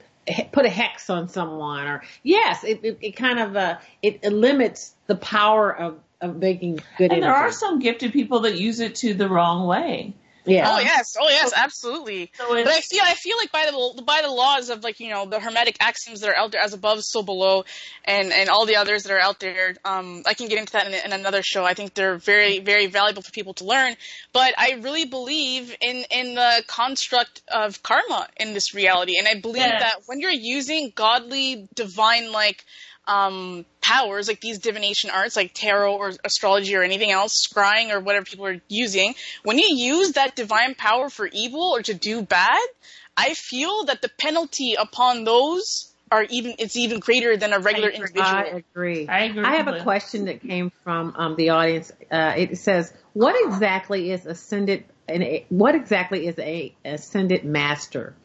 put 0.51 0.65
a 0.65 0.69
hex 0.69 1.09
on 1.09 1.27
someone, 1.29 1.87
or 1.87 2.03
yes, 2.23 2.63
it 2.63 2.79
it, 2.83 2.97
it 3.01 3.15
kind 3.15 3.39
of 3.39 3.55
uh 3.55 3.77
it, 4.01 4.19
it 4.23 4.31
limits 4.31 4.95
the 5.07 5.15
power 5.15 5.75
of 5.75 5.99
of 6.21 6.37
making 6.37 6.79
good 6.97 7.11
And 7.11 7.23
there 7.23 7.33
are 7.33 7.51
some 7.51 7.79
gifted 7.79 8.13
people 8.13 8.41
that 8.41 8.57
use 8.57 8.79
it 8.79 8.95
to 8.95 9.13
the 9.13 9.29
wrong 9.29 9.67
way. 9.67 10.13
Yeah. 10.45 10.71
Oh 10.71 10.79
yes, 10.79 11.15
oh 11.19 11.29
yes, 11.29 11.53
absolutely. 11.55 12.31
So 12.35 12.47
But 12.47 12.67
I 12.67 12.81
feel 12.81 13.01
I 13.03 13.13
feel 13.15 13.37
like 13.37 13.51
by 13.51 13.65
the 13.65 14.03
by 14.03 14.21
the 14.21 14.29
laws 14.29 14.69
of 14.69 14.83
like 14.83 14.99
you 14.99 15.09
know 15.09 15.25
the 15.25 15.39
hermetic 15.39 15.77
axioms 15.79 16.21
that 16.21 16.29
are 16.29 16.35
out 16.35 16.51
there 16.51 16.61
as 16.61 16.73
above 16.73 17.03
so 17.03 17.23
below, 17.23 17.65
and 18.03 18.31
and 18.31 18.49
all 18.49 18.65
the 18.65 18.75
others 18.75 19.03
that 19.03 19.11
are 19.11 19.19
out 19.19 19.39
there. 19.39 19.75
Um, 19.83 20.23
I 20.25 20.33
can 20.33 20.47
get 20.47 20.59
into 20.59 20.73
that 20.73 20.87
in, 20.87 20.93
in 20.93 21.13
another 21.13 21.41
show. 21.43 21.63
I 21.65 21.73
think 21.73 21.93
they're 21.93 22.17
very 22.17 22.59
very 22.59 22.87
valuable 22.87 23.21
for 23.21 23.31
people 23.31 23.53
to 23.55 23.65
learn. 23.65 23.95
But 24.33 24.53
I 24.57 24.79
really 24.81 25.05
believe 25.05 25.75
in 25.81 26.03
in 26.11 26.35
the 26.35 26.63
construct 26.67 27.41
of 27.47 27.81
karma 27.83 28.27
in 28.37 28.53
this 28.53 28.73
reality, 28.73 29.17
and 29.17 29.27
I 29.27 29.39
believe 29.39 29.55
Yes. 29.63 29.81
that 29.81 30.01
when 30.05 30.19
you're 30.19 30.31
using 30.31 30.91
godly 30.95 31.67
divine 31.73 32.31
like 32.31 32.63
um, 33.07 33.65
powers 33.81 34.27
like 34.27 34.41
these 34.41 34.59
divination 34.59 35.09
arts 35.09 35.35
like 35.35 35.53
tarot 35.53 35.95
or 35.95 36.13
astrology 36.23 36.75
or 36.75 36.83
anything 36.83 37.11
else, 37.11 37.47
scrying 37.47 37.91
or 37.91 37.99
whatever 37.99 38.25
people 38.25 38.45
are 38.45 38.61
using, 38.67 39.15
when 39.43 39.59
you 39.59 39.67
use 39.75 40.13
that 40.13 40.35
divine 40.35 40.75
power 40.75 41.09
for 41.09 41.27
evil 41.31 41.61
or 41.61 41.81
to 41.83 41.93
do 41.93 42.21
bad, 42.21 42.61
I 43.17 43.33
feel 43.33 43.85
that 43.85 44.01
the 44.01 44.09
penalty 44.09 44.75
upon 44.77 45.23
those 45.23 45.93
are 46.11 46.23
even 46.29 46.55
it's 46.59 46.75
even 46.75 46.99
greater 46.99 47.35
than 47.37 47.53
a 47.53 47.59
regular 47.59 47.89
agree. 47.89 47.99
individual. 47.99 48.25
I 48.25 48.63
agree. 48.73 49.07
I 49.07 49.23
agree. 49.25 49.43
I 49.43 49.55
have 49.55 49.67
a 49.67 49.81
question 49.81 50.25
that 50.25 50.41
came 50.41 50.71
from 50.83 51.13
um, 51.15 51.35
the 51.35 51.49
audience. 51.49 51.91
Uh, 52.11 52.33
it 52.37 52.57
says, 52.57 52.93
"What 53.13 53.35
exactly 53.47 54.11
is 54.11 54.25
ascended? 54.25 54.85
And 55.07 55.41
what 55.49 55.75
exactly 55.75 56.27
is 56.27 56.37
a 56.39 56.75
ascended 56.83 57.43
master?" 57.45 58.15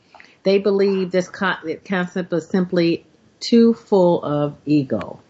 They 0.43 0.59
believe 0.59 1.11
this 1.11 1.29
con- 1.29 1.79
concept 1.85 2.33
is 2.33 2.47
simply 2.49 3.07
too 3.41 3.75
full 3.75 4.23
of 4.23 4.57
ego. 4.67 5.21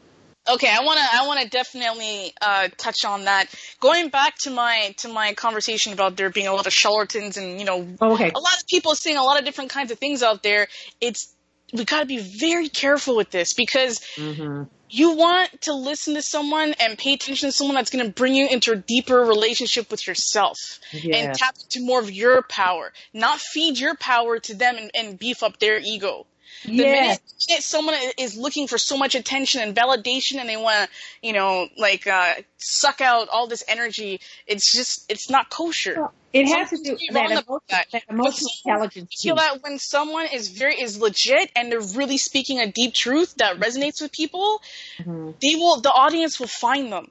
Okay, 0.49 0.69
I 0.69 0.83
want 0.85 0.99
to 0.99 1.05
I 1.13 1.27
want 1.27 1.41
to 1.41 1.49
definitely 1.49 2.33
uh, 2.41 2.69
touch 2.77 3.05
on 3.05 3.25
that. 3.25 3.47
Going 3.79 4.09
back 4.09 4.37
to 4.41 4.51
my 4.51 4.95
to 4.99 5.09
my 5.09 5.35
conversation 5.35 5.93
about 5.93 6.17
there 6.17 6.31
being 6.31 6.47
a 6.49 6.53
lot 6.53 6.67
of 6.67 6.73
charlatans 6.73 7.37
and 7.37 7.59
you 7.59 7.65
know 7.65 7.87
Oh, 8.01 8.15
okay. 8.15 8.31
a 8.31 8.39
lot 8.41 8.57
of 8.59 8.67
people 8.67 8.95
seeing 8.95 9.17
a 9.17 9.23
lot 9.23 9.39
of 9.39 9.45
different 9.45 9.71
kinds 9.71 9.91
of 9.93 9.99
things 9.99 10.23
out 10.23 10.43
there. 10.43 10.67
It's 11.01 11.35
we 11.73 11.85
got 11.85 12.01
to 12.01 12.07
be 12.07 12.19
very 12.19 12.69
careful 12.69 13.17
with 13.17 13.31
this 13.31 13.53
because 13.53 14.01
hmm 14.17 14.65
you 14.93 15.15
want 15.17 15.63
to 15.63 15.73
listen 15.73 16.15
to 16.15 16.23
someone 16.23 16.75
and 16.81 16.99
pay 16.99 17.13
attention 17.13 17.49
to 17.49 17.53
someone 17.53 17.77
that's 17.77 17.91
going 17.91 18.05
to 18.05 18.11
bring 18.13 18.35
you 18.35 18.49
into 18.49 18.73
a 18.73 18.77
deeper 18.77 19.21
relationship 19.21 19.89
with 19.89 20.05
yourself 20.05 20.81
and 20.93 21.33
tap 21.33 21.55
into 21.63 21.87
more 21.87 22.01
of 22.01 22.11
your 22.11 22.43
power, 22.43 22.93
not 23.15 23.39
feed 23.39 23.79
your 23.79 23.95
power 23.95 24.41
to 24.41 24.55
them 24.55 24.77
and, 24.77 24.91
and 24.95 25.17
beef 25.17 25.45
up 25.45 25.61
their 25.61 25.79
ego. 25.79 26.27
The 26.65 26.73
Yes. 26.73 27.21
minute, 27.49 27.63
someone 27.63 27.95
is 28.19 28.37
looking 28.37 28.67
for 28.67 28.79
so 28.79 28.97
much 28.97 29.15
attention 29.15 29.61
and 29.63 29.75
validation 29.75 30.37
and 30.37 30.49
they 30.49 30.57
want 30.57 30.89
to, 30.91 31.27
you 31.27 31.33
know, 31.33 31.69
like, 31.79 32.07
uh, 32.07 32.35
suck 32.59 33.01
out 33.01 33.29
all 33.31 33.47
this 33.47 33.65
energy, 33.69 34.21
it's 34.47 34.73
just, 34.73 35.11
it's 35.11 35.31
not 35.31 35.51
kosher. 35.51 36.09
It 36.33 36.47
has 36.47 36.71
to 36.71 36.77
do 36.79 36.97
wrong 37.13 37.31
that, 37.31 37.45
emotion, 37.47 37.61
that. 37.71 37.87
that 37.93 38.03
emotional 38.09 38.51
But 38.65 38.73
intelligence. 38.73 39.11
I 39.19 39.23
feel 39.23 39.35
that 39.37 39.63
when 39.63 39.79
someone 39.79 40.27
is 40.33 40.49
very, 40.49 40.81
is 40.81 41.01
legit 41.01 41.51
and 41.57 41.73
they're 41.73 41.81
really 41.81 42.19
speaking 42.19 42.61
a 42.61 42.71
deep 42.71 42.95
truth 42.95 43.35
that 43.39 43.59
resonates 43.59 44.01
with 44.01 44.13
people, 44.13 44.61
Mhm. 45.01 45.35
they 45.41 45.57
will, 45.57 45.81
the 45.81 45.91
audience 45.93 46.39
will 46.39 46.47
find 46.47 46.93
them. 46.93 47.11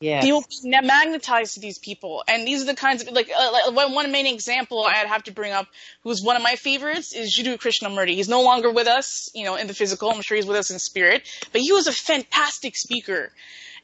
Yes. 0.00 0.24
They 0.24 0.32
will 0.32 0.40
be 0.40 0.80
magnetized 0.86 1.54
to 1.54 1.60
these 1.60 1.78
people, 1.78 2.24
and 2.26 2.46
these 2.48 2.62
are 2.62 2.64
the 2.64 2.74
kinds 2.74 3.02
of 3.02 3.12
like, 3.12 3.30
uh, 3.38 3.52
like 3.52 3.76
one, 3.76 3.94
one 3.94 4.10
main 4.10 4.26
example 4.26 4.82
I'd 4.82 5.06
have 5.06 5.24
to 5.24 5.32
bring 5.32 5.52
up, 5.52 5.66
who's 6.02 6.22
one 6.22 6.36
of 6.36 6.42
my 6.42 6.56
favorites, 6.56 7.12
is 7.12 7.36
Jiddu 7.36 7.58
Krishnamurti. 7.58 8.14
He's 8.14 8.28
no 8.28 8.40
longer 8.42 8.70
with 8.70 8.86
us, 8.86 9.30
you 9.34 9.44
know, 9.44 9.56
in 9.56 9.66
the 9.66 9.74
physical. 9.74 10.10
I'm 10.10 10.22
sure 10.22 10.36
he's 10.36 10.46
with 10.46 10.56
us 10.56 10.70
in 10.70 10.78
spirit, 10.78 11.28
but 11.52 11.60
he 11.60 11.72
was 11.72 11.86
a 11.86 11.92
fantastic 11.92 12.76
speaker, 12.76 13.30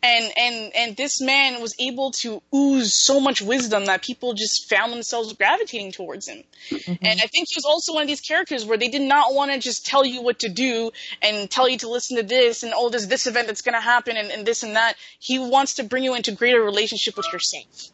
and 0.03 0.33
and 0.37 0.73
and 0.75 0.97
this 0.97 1.21
man 1.21 1.61
was 1.61 1.75
able 1.79 2.11
to 2.13 2.43
ooze 2.55 2.95
so 2.95 3.21
much 3.21 3.43
wisdom 3.43 3.87
that 3.87 4.03
people 4.03 4.35
just 4.35 4.69
found 4.69 4.93
themselves 4.93 5.33
gravitating 5.33 5.93
towards 5.93 6.29
him. 6.29 6.43
Mm-hmm. 6.71 6.93
And 7.03 7.21
I 7.21 7.27
think 7.27 7.49
he 7.49 7.57
was 7.57 7.65
also 7.65 7.95
one 7.95 8.03
of 8.03 8.09
these 8.09 8.21
characters 8.21 8.65
where 8.65 8.79
they 8.79 8.89
did 8.89 9.03
not 9.03 9.35
want 9.35 9.53
to 9.53 9.59
just 9.59 9.87
tell 9.87 10.05
you 10.05 10.23
what 10.23 10.41
to 10.41 10.49
do 10.49 10.91
and 11.23 11.51
tell 11.51 11.69
you 11.69 11.79
to 11.79 11.89
listen 11.89 12.17
to 12.17 12.23
this 12.23 12.63
and 12.63 12.73
oh, 12.75 12.89
there's 12.89 13.09
this 13.09 13.27
event 13.27 13.47
that's 13.47 13.63
going 13.63 13.75
to 13.75 13.81
happen 13.81 14.17
and, 14.17 14.31
and 14.31 14.47
this 14.47 14.63
and 14.63 14.77
that. 14.77 14.97
He 15.19 15.39
wants 15.39 15.75
to 15.75 15.85
bring 15.85 16.05
you 16.05 16.15
into 16.15 16.33
greater 16.33 16.63
relationship 16.63 17.17
with 17.17 17.27
yourself. 17.33 17.93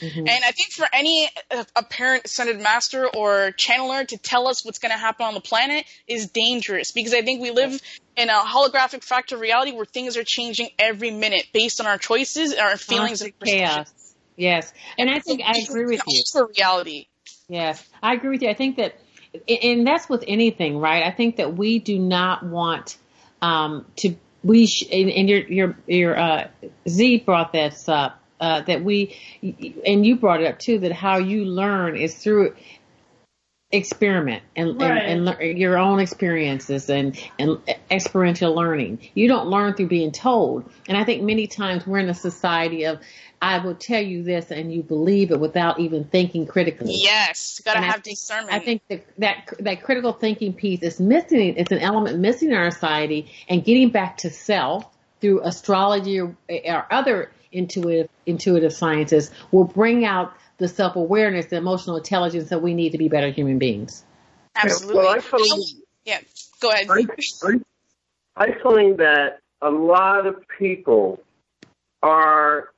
And 0.00 0.28
I 0.28 0.50
think 0.50 0.70
for 0.70 0.86
any 0.92 1.28
uh, 1.50 1.64
apparent 1.76 2.24
ascended 2.26 2.60
master 2.60 3.06
or 3.06 3.52
channeler 3.52 4.06
to 4.08 4.18
tell 4.18 4.48
us 4.48 4.64
what's 4.64 4.78
going 4.78 4.92
to 4.92 4.98
happen 4.98 5.26
on 5.26 5.34
the 5.34 5.40
planet 5.40 5.84
is 6.06 6.28
dangerous 6.28 6.92
because 6.92 7.14
I 7.14 7.22
think 7.22 7.40
we 7.40 7.50
live 7.50 7.80
in 8.16 8.28
a 8.28 8.32
holographic 8.32 9.06
fractal 9.06 9.38
reality 9.38 9.72
where 9.72 9.84
things 9.84 10.16
are 10.16 10.24
changing 10.24 10.70
every 10.78 11.10
minute 11.10 11.46
based 11.52 11.80
on 11.80 11.86
our 11.86 11.98
choices 11.98 12.52
and 12.52 12.60
our 12.60 12.76
feelings 12.76 13.22
and 13.22 13.32
Constant 13.38 13.60
chaos. 13.60 14.14
Yes. 14.36 14.72
And 14.98 15.08
I 15.08 15.20
think 15.20 15.42
I 15.44 15.58
agree 15.58 15.86
with 15.86 16.02
you. 16.06 16.22
For 16.30 16.50
reality. 16.58 17.06
Yes, 17.48 17.84
I 18.02 18.14
agree 18.14 18.30
with 18.30 18.42
you. 18.42 18.48
I 18.48 18.54
think 18.54 18.76
that, 18.76 18.98
and 19.48 19.86
that's 19.86 20.08
with 20.08 20.24
anything, 20.26 20.78
right? 20.78 21.04
I 21.04 21.10
think 21.10 21.36
that 21.36 21.56
we 21.56 21.78
do 21.78 21.98
not 21.98 22.44
want 22.44 22.96
um, 23.42 23.86
to. 23.96 24.16
We 24.42 24.66
sh- 24.66 24.86
and, 24.92 25.10
and 25.10 25.28
your 25.28 25.40
your 25.40 25.76
your 25.86 26.18
uh, 26.18 26.48
Z 26.88 27.18
brought 27.20 27.52
this 27.52 27.88
up 27.88 28.20
uh, 28.40 28.62
that 28.62 28.82
we, 28.84 29.16
and 29.86 30.04
you 30.04 30.16
brought 30.16 30.40
it 30.40 30.46
up 30.46 30.58
too. 30.58 30.78
That 30.80 30.92
how 30.92 31.18
you 31.18 31.44
learn 31.44 31.96
is 31.96 32.14
through 32.14 32.54
experiment 33.72 34.42
and, 34.54 34.80
Right. 34.80 35.02
and, 35.02 35.28
and 35.28 35.58
your 35.58 35.78
own 35.78 35.98
experiences 35.98 36.88
and, 36.88 37.18
and 37.38 37.58
experiential 37.90 38.54
learning. 38.54 39.00
You 39.14 39.26
don't 39.26 39.48
learn 39.48 39.74
through 39.74 39.88
being 39.88 40.12
told. 40.12 40.70
And 40.88 40.96
I 40.96 41.04
think 41.04 41.22
many 41.22 41.48
times 41.48 41.84
we're 41.86 41.98
in 41.98 42.08
a 42.08 42.14
society 42.14 42.84
of, 42.84 43.00
I 43.42 43.58
will 43.58 43.74
tell 43.74 44.00
you 44.00 44.22
this 44.22 44.52
and 44.52 44.72
you 44.72 44.82
believe 44.82 45.32
it 45.32 45.40
without 45.40 45.80
even 45.80 46.04
thinking 46.04 46.46
critically. 46.46 46.94
Yes, 47.02 47.60
gotta 47.64 47.78
And 47.78 47.84
I 47.84 47.88
have 47.88 48.02
think- 48.02 48.16
discernment. 48.16 48.52
I 48.52 48.58
think 48.60 48.82
that, 48.88 49.04
that 49.18 49.54
that 49.60 49.82
critical 49.82 50.12
thinking 50.12 50.52
piece 50.52 50.82
is 50.82 51.00
missing. 51.00 51.56
It's 51.56 51.72
an 51.72 51.80
element 51.80 52.18
missing 52.20 52.50
in 52.52 52.56
our 52.56 52.70
society, 52.70 53.32
and 53.48 53.64
getting 53.64 53.90
back 53.90 54.18
to 54.18 54.30
self 54.30 54.86
through 55.20 55.40
astrology 55.42 56.20
or, 56.20 56.36
or 56.48 56.86
other 56.90 57.32
intuitive 57.54 58.08
intuitive 58.26 58.72
sciences 58.72 59.30
will 59.52 59.64
bring 59.64 60.04
out 60.04 60.34
the 60.58 60.68
self 60.68 60.96
awareness, 60.96 61.46
the 61.46 61.56
emotional 61.56 61.96
intelligence 61.96 62.50
that 62.50 62.62
we 62.62 62.74
need 62.74 62.90
to 62.92 62.98
be 62.98 63.08
better 63.08 63.30
human 63.30 63.58
beings. 63.58 64.04
Absolutely. 64.56 64.96
Well, 64.96 65.08
I 65.08 65.18
find, 65.20 65.62
yeah, 66.04 66.20
go 66.60 66.70
ahead. 66.70 66.86
I, 66.90 67.06
I, 67.44 67.60
I 68.36 68.62
find 68.62 68.98
that 68.98 69.40
a 69.62 69.70
lot 69.70 70.26
of 70.26 70.36
people 70.58 71.20
are 72.02 72.70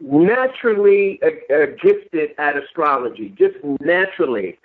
naturally 0.00 1.20
uh, 1.22 1.66
gifted 1.82 2.30
at 2.38 2.56
astrology, 2.56 3.34
just 3.38 3.56
naturally. 3.80 4.58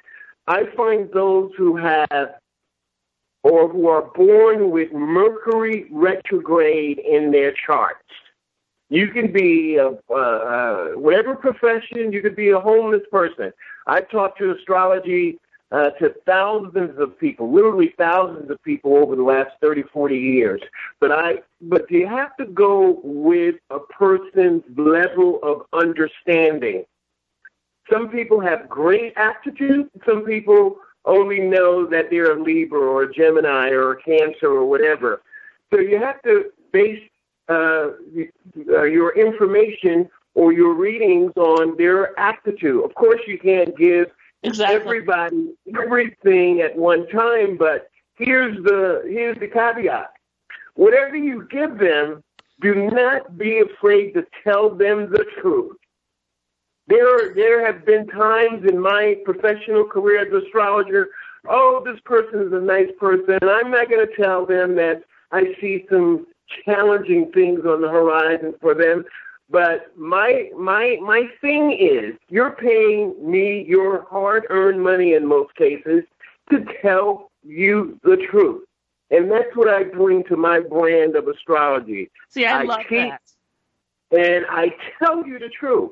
I 0.47 0.63
find 0.75 1.09
those 1.11 1.51
who 1.57 1.75
have 1.77 2.35
or 3.43 3.69
who 3.69 3.87
are 3.87 4.01
born 4.01 4.71
with 4.71 4.91
Mercury 4.91 5.87
retrograde 5.91 6.99
in 6.99 7.31
their 7.31 7.53
charts. 7.65 8.01
You 8.89 9.09
can 9.09 9.31
be 9.31 9.75
a, 9.75 9.89
uh, 10.13 10.91
whatever 10.91 11.35
profession, 11.35 12.11
you 12.11 12.21
could 12.21 12.35
be 12.35 12.51
a 12.51 12.59
homeless 12.59 13.03
person. 13.11 13.51
I've 13.85 14.09
talked 14.09 14.37
to 14.39 14.51
astrology 14.51 15.39
uh, 15.71 15.89
to 15.91 16.13
thousands 16.25 16.97
of 16.97 17.19
people, 17.19 17.51
literally 17.53 17.93
thousands 17.97 18.49
of 18.49 18.63
people 18.63 18.95
over 18.95 19.15
the 19.15 19.23
last 19.23 19.51
30, 19.61 19.83
40 19.91 20.17
years. 20.17 20.61
But 21.01 21.11
I, 21.11 21.39
but 21.61 21.89
you 21.91 22.07
have 22.07 22.35
to 22.37 22.45
go 22.45 23.01
with 23.03 23.55
a 23.69 23.79
person's 23.79 24.63
level 24.77 25.39
of 25.43 25.63
understanding. 25.73 26.85
Some 27.91 28.09
people 28.09 28.39
have 28.39 28.69
great 28.69 29.13
aptitude. 29.17 29.89
Some 30.05 30.23
people 30.23 30.77
only 31.05 31.39
know 31.39 31.85
that 31.87 32.09
they're 32.09 32.37
a 32.37 32.41
Libra 32.41 32.79
or 32.79 33.03
a 33.03 33.13
Gemini 33.13 33.69
or 33.69 33.91
a 33.91 34.01
Cancer 34.01 34.47
or 34.47 34.65
whatever. 34.65 35.21
So 35.73 35.79
you 35.79 35.99
have 35.99 36.21
to 36.23 36.51
base 36.71 37.01
uh, 37.49 37.89
uh, 38.69 38.83
your 38.83 39.15
information 39.17 40.09
or 40.35 40.53
your 40.53 40.73
readings 40.73 41.31
on 41.35 41.75
their 41.77 42.17
aptitude. 42.19 42.83
Of 42.83 42.93
course, 42.95 43.21
you 43.27 43.39
can't 43.39 43.75
give 43.77 44.11
Exactly. 44.43 44.75
everybody 44.75 45.53
everything 45.81 46.61
at 46.61 46.75
one 46.75 47.07
time, 47.09 47.57
but 47.57 47.89
here's 48.15 48.55
the 48.63 49.03
here's 49.05 49.37
the 49.39 49.47
caveat. 49.47 50.13
Whatever 50.75 51.15
you 51.15 51.47
give 51.49 51.79
them, 51.79 52.23
do 52.61 52.89
not 52.91 53.37
be 53.37 53.59
afraid 53.59 54.13
to 54.13 54.25
tell 54.43 54.69
them 54.69 55.09
the 55.09 55.25
truth. 55.41 55.75
There 56.87 57.33
there 57.33 57.65
have 57.65 57.85
been 57.85 58.07
times 58.07 58.63
in 58.69 58.79
my 58.79 59.17
professional 59.25 59.85
career 59.85 60.21
as 60.21 60.31
an 60.31 60.45
astrologer, 60.45 61.09
oh, 61.49 61.81
this 61.83 61.99
person 62.05 62.41
is 62.41 62.53
a 62.53 62.59
nice 62.59 62.89
person. 62.99 63.39
I'm 63.41 63.71
not 63.71 63.89
going 63.89 64.05
to 64.05 64.15
tell 64.15 64.45
them 64.45 64.75
that 64.75 65.03
I 65.31 65.55
see 65.59 65.85
some 65.89 66.27
challenging 66.65 67.31
things 67.31 67.61
on 67.65 67.81
the 67.81 67.89
horizon 67.89 68.53
for 68.61 68.73
them. 68.73 69.05
But 69.49 69.97
my 69.97 70.49
my 70.57 70.97
my 71.01 71.29
thing 71.39 71.71
is, 71.71 72.15
you're 72.29 72.51
paying 72.51 73.15
me 73.19 73.63
your 73.67 74.05
hard-earned 74.09 74.81
money 74.81 75.13
in 75.13 75.25
most 75.25 75.55
cases 75.55 76.03
to 76.49 76.65
tell 76.81 77.31
you 77.43 77.99
the 78.03 78.17
truth, 78.29 78.65
and 79.09 79.31
that's 79.31 79.55
what 79.55 79.69
I 79.69 79.83
bring 79.83 80.25
to 80.25 80.35
my 80.35 80.59
brand 80.59 81.15
of 81.15 81.27
astrology. 81.27 82.09
See, 82.29 82.45
I, 82.45 82.61
I 82.61 82.63
love 82.63 82.79
teach- 82.89 83.09
that. 83.09 83.21
And 84.11 84.45
I 84.49 84.73
tell 84.99 85.25
you 85.27 85.37
the 85.37 85.49
truth. 85.49 85.91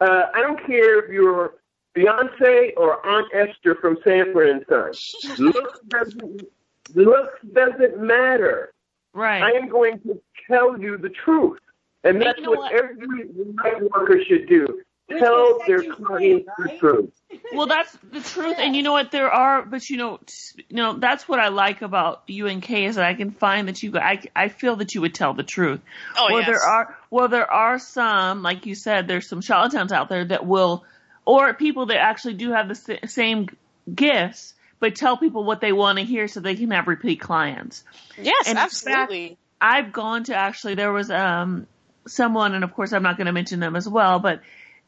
Uh, 0.00 0.24
I 0.34 0.40
don't 0.40 0.58
care 0.66 1.04
if 1.04 1.10
you're 1.10 1.54
Beyonce 1.96 2.72
or 2.76 3.04
Aunt 3.06 3.28
Esther 3.32 3.76
from 3.76 3.98
Sanford 4.04 4.48
and 4.48 4.64
Son. 4.68 5.36
Looks 5.52 5.80
doesn't 5.88 6.42
looks 6.94 7.38
doesn't 7.52 8.00
matter. 8.00 8.73
Right. 9.14 9.42
I 9.42 9.52
am 9.52 9.68
going 9.68 10.00
to 10.00 10.20
tell 10.46 10.78
you 10.78 10.98
the 10.98 11.08
truth. 11.08 11.58
And 12.02 12.16
And 12.16 12.26
that's 12.26 12.38
you 12.38 12.44
know 12.44 12.50
what, 12.50 12.72
what? 12.72 12.72
every 12.74 13.24
light 13.62 13.90
worker 13.90 14.18
should 14.28 14.46
do. 14.46 14.82
Tell 15.08 15.58
their 15.66 15.82
clients 15.82 16.48
the 16.58 16.76
truth. 16.78 17.10
Well, 17.52 17.66
that's 17.66 17.96
the 18.12 18.20
truth, 18.20 18.56
and 18.58 18.76
you 18.76 18.84
know 18.84 18.92
what? 18.92 19.10
There 19.10 19.30
are, 19.30 19.62
but 19.62 19.90
you 19.90 19.96
know, 19.96 20.20
you 20.56 20.76
know, 20.76 20.98
that's 20.98 21.28
what 21.28 21.40
I 21.40 21.48
like 21.48 21.82
about 21.82 22.22
you 22.28 22.46
and 22.46 22.62
Kay 22.62 22.84
is 22.84 22.94
that 22.94 23.04
I 23.04 23.14
can 23.14 23.32
find 23.32 23.66
that 23.66 23.82
you, 23.82 23.96
I, 23.98 24.22
I 24.36 24.48
feel 24.48 24.76
that 24.76 24.94
you 24.94 25.00
would 25.00 25.14
tell 25.14 25.34
the 25.34 25.42
truth. 25.42 25.80
Oh, 26.16 26.28
well, 26.30 26.38
yes. 26.38 26.46
there 26.46 26.60
are, 26.60 26.96
well, 27.10 27.26
there 27.26 27.50
are 27.50 27.80
some, 27.80 28.42
like 28.42 28.66
you 28.66 28.76
said, 28.76 29.08
there's 29.08 29.28
some 29.28 29.40
charlatans 29.40 29.90
out 29.90 30.08
there 30.08 30.24
that 30.26 30.46
will, 30.46 30.84
or 31.24 31.52
people 31.54 31.86
that 31.86 31.96
actually 31.96 32.34
do 32.34 32.52
have 32.52 32.68
the 32.68 33.00
same 33.06 33.48
gifts, 33.92 34.54
but 34.80 34.94
tell 34.94 35.16
people 35.16 35.44
what 35.44 35.60
they 35.60 35.72
want 35.72 35.98
to 35.98 36.04
hear 36.04 36.28
so 36.28 36.40
they 36.40 36.56
can 36.56 36.70
have 36.70 36.88
repeat 36.88 37.20
clients. 37.20 37.84
Yes, 38.20 38.48
And 38.48 38.58
absolutely. 38.58 39.38
I've 39.60 39.92
gone 39.92 40.24
to 40.24 40.34
actually 40.34 40.74
there 40.74 40.92
was 40.92 41.10
um 41.10 41.66
someone 42.06 42.54
and 42.54 42.64
of 42.64 42.74
course 42.74 42.92
I'm 42.92 43.02
not 43.02 43.16
going 43.16 43.26
to 43.26 43.32
mention 43.32 43.60
them 43.60 43.76
as 43.76 43.88
well, 43.88 44.18
but 44.18 44.40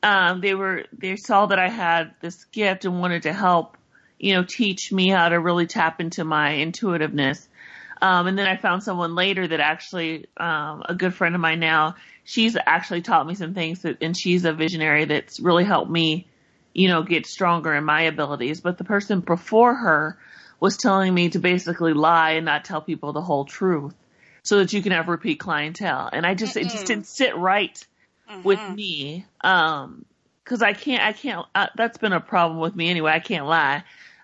um 0.02 0.40
they 0.40 0.54
were 0.54 0.84
they 0.92 1.16
saw 1.16 1.46
that 1.46 1.58
I 1.58 1.68
had 1.68 2.14
this 2.20 2.44
gift 2.46 2.84
and 2.84 3.00
wanted 3.00 3.22
to 3.22 3.32
help, 3.32 3.76
you 4.18 4.34
know, 4.34 4.44
teach 4.44 4.92
me 4.92 5.08
how 5.08 5.28
to 5.28 5.40
really 5.40 5.66
tap 5.66 6.00
into 6.00 6.24
my 6.24 6.56
intuitiveness. 6.56 7.48
Um 8.02 8.26
and 8.26 8.38
then 8.38 8.46
I 8.46 8.56
found 8.56 8.82
someone 8.82 9.14
later 9.14 9.46
that 9.48 9.60
actually 9.60 10.26
um 10.36 10.82
a 10.86 10.94
good 10.94 11.14
friend 11.14 11.34
of 11.34 11.40
mine 11.40 11.60
now, 11.60 11.96
she's 12.24 12.56
actually 12.66 13.02
taught 13.02 13.26
me 13.26 13.34
some 13.34 13.54
things 13.54 13.82
that 13.82 14.02
and 14.02 14.16
she's 14.16 14.44
a 14.44 14.52
visionary 14.52 15.06
that's 15.06 15.40
really 15.40 15.64
helped 15.64 15.90
me, 15.90 16.26
you 16.76 16.88
know, 16.88 17.02
get 17.02 17.26
stronger 17.26 17.74
in 17.74 17.84
my 17.84 18.02
abilities. 18.02 18.60
But 18.60 18.76
the 18.76 18.84
person 18.84 19.20
before 19.20 19.74
her 19.74 20.18
was 20.60 20.76
telling 20.76 21.14
me 21.14 21.30
to 21.30 21.38
basically 21.38 21.94
lie 21.94 22.32
and 22.32 22.44
not 22.44 22.66
tell 22.66 22.82
people 22.82 23.14
the 23.14 23.22
whole 23.22 23.46
truth 23.46 23.94
so 24.42 24.58
that 24.58 24.74
you 24.74 24.82
can 24.82 24.92
have 24.92 25.08
repeat 25.08 25.40
clientele. 25.40 26.10
And 26.12 26.26
I 26.26 26.34
just, 26.34 26.54
it 26.56 26.68
just 26.68 26.86
didn't 26.86 27.06
sit 27.06 27.34
right 27.34 27.82
with 28.44 28.60
me. 28.68 29.24
Um, 29.40 30.04
cause 30.44 30.60
I 30.60 30.74
can't, 30.74 31.02
I 31.02 31.14
can't, 31.14 31.46
uh, 31.54 31.68
that's 31.76 31.96
been 31.96 32.12
a 32.12 32.20
problem 32.20 32.60
with 32.60 32.76
me 32.76 32.90
anyway. 32.90 33.12
I 33.12 33.20
can't 33.20 33.46
lie. 33.46 33.82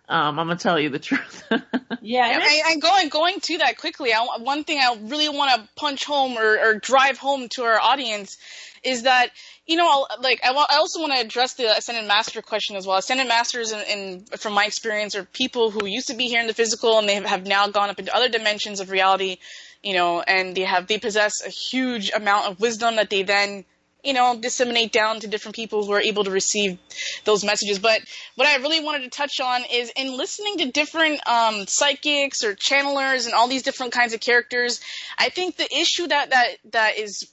Um, 0.09 0.39
I'm 0.39 0.49
gonna 0.49 0.59
tell 0.59 0.79
you 0.79 0.91
the 0.91 0.99
truth. 0.99 1.43
Yeah, 1.51 1.59
Yeah, 2.03 2.27
and 2.27 2.43
and, 2.43 2.63
and 2.73 2.83
going 2.83 3.09
going 3.09 3.41
to 3.41 3.59
that 3.59 3.79
quickly, 3.79 4.13
I, 4.13 4.27
one 4.41 4.65
thing 4.65 4.79
I 4.79 4.99
really 5.01 5.31
want 5.31 5.55
to 5.55 5.69
punch 5.75 6.05
home 6.05 6.37
or, 6.37 6.59
or 6.59 6.75
drive 6.75 7.17
home 7.17 7.49
to 7.53 7.63
our 7.63 7.81
audience 7.81 8.37
is 8.83 9.03
that 9.03 9.30
you 9.66 9.76
know, 9.76 9.89
I'll- 9.89 10.09
like 10.20 10.41
I, 10.45 10.53
also 10.53 11.01
want 11.01 11.12
to 11.12 11.20
address 11.20 11.55
the 11.55 11.76
ascendant 11.76 12.09
master 12.09 12.43
question 12.43 12.76
as 12.76 12.87
well. 12.87 12.99
Ascendant 12.99 13.28
masters, 13.28 13.70
in, 13.72 13.80
in 13.80 14.24
from 14.39 14.55
my 14.55 14.64
experience, 14.64 15.14
are 15.14 15.24
people 15.24 15.70
who 15.70 15.87
used 15.87 16.09
to 16.09 16.14
be 16.14 16.26
here 16.26 16.41
in 16.41 16.49
the 16.49 16.55
physical 16.55 16.99
and 16.99 17.09
they 17.09 17.14
have 17.14 17.47
now 17.47 17.68
gone 17.68 17.91
up 17.91 17.99
into 17.99 18.14
other 18.14 18.28
dimensions 18.28 18.80
of 18.80 18.91
reality. 18.91 19.39
You 19.83 19.95
know, 19.95 20.20
and 20.20 20.57
they 20.57 20.62
have 20.62 20.87
they 20.87 20.99
possess 20.99 21.45
a 21.45 21.49
huge 21.49 22.11
amount 22.12 22.47
of 22.47 22.61
wisdom 22.61 22.97
that 22.97 23.11
they 23.11 23.22
then 23.22 23.64
you 24.03 24.12
know, 24.12 24.37
disseminate 24.37 24.93
down 24.93 25.20
to 25.20 25.28
different 25.28 25.55
people 25.55 25.87
who 25.87 25.93
are 25.93 26.01
able 26.01 26.24
to 26.24 26.30
receive 26.30 26.78
those 27.24 27.45
messages. 27.45 27.78
But 27.78 28.01
what 28.35 28.49
I 28.49 28.57
really 28.57 28.83
wanted 28.83 29.03
to 29.05 29.11
touch 29.11 29.41
on 29.41 29.62
is 29.72 29.93
in 29.95 30.16
listening 30.16 30.59
to 30.59 30.72
different 30.72 31.24
um, 31.26 31.66
psychics 31.68 32.43
or 32.43 32.55
channelers 32.55 33.26
and 33.26 33.35
all 33.35 33.47
these 33.47 33.62
different 33.62 33.93
kinds 33.93 34.12
of 34.12 34.20
characters, 34.20 34.80
I 35.18 35.28
think 35.28 35.57
the 35.57 35.72
issue 35.72 36.09
that 36.09 36.30
that 36.30 36.57
that 36.72 36.99
is 36.99 37.32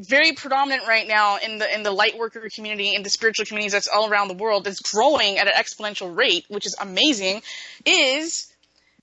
very 0.00 0.32
predominant 0.32 0.86
right 0.86 1.08
now 1.08 1.38
in 1.38 1.58
the 1.58 1.74
in 1.74 1.82
the 1.82 1.90
light 1.90 2.16
worker 2.16 2.48
community 2.54 2.94
in 2.94 3.02
the 3.02 3.10
spiritual 3.10 3.44
communities 3.44 3.72
that's 3.72 3.88
all 3.88 4.08
around 4.08 4.28
the 4.28 4.34
world 4.34 4.62
that's 4.64 4.80
growing 4.80 5.38
at 5.38 5.48
an 5.48 5.52
exponential 5.56 6.16
rate 6.16 6.44
which 6.48 6.66
is 6.66 6.76
amazing 6.80 7.42
is 7.84 8.52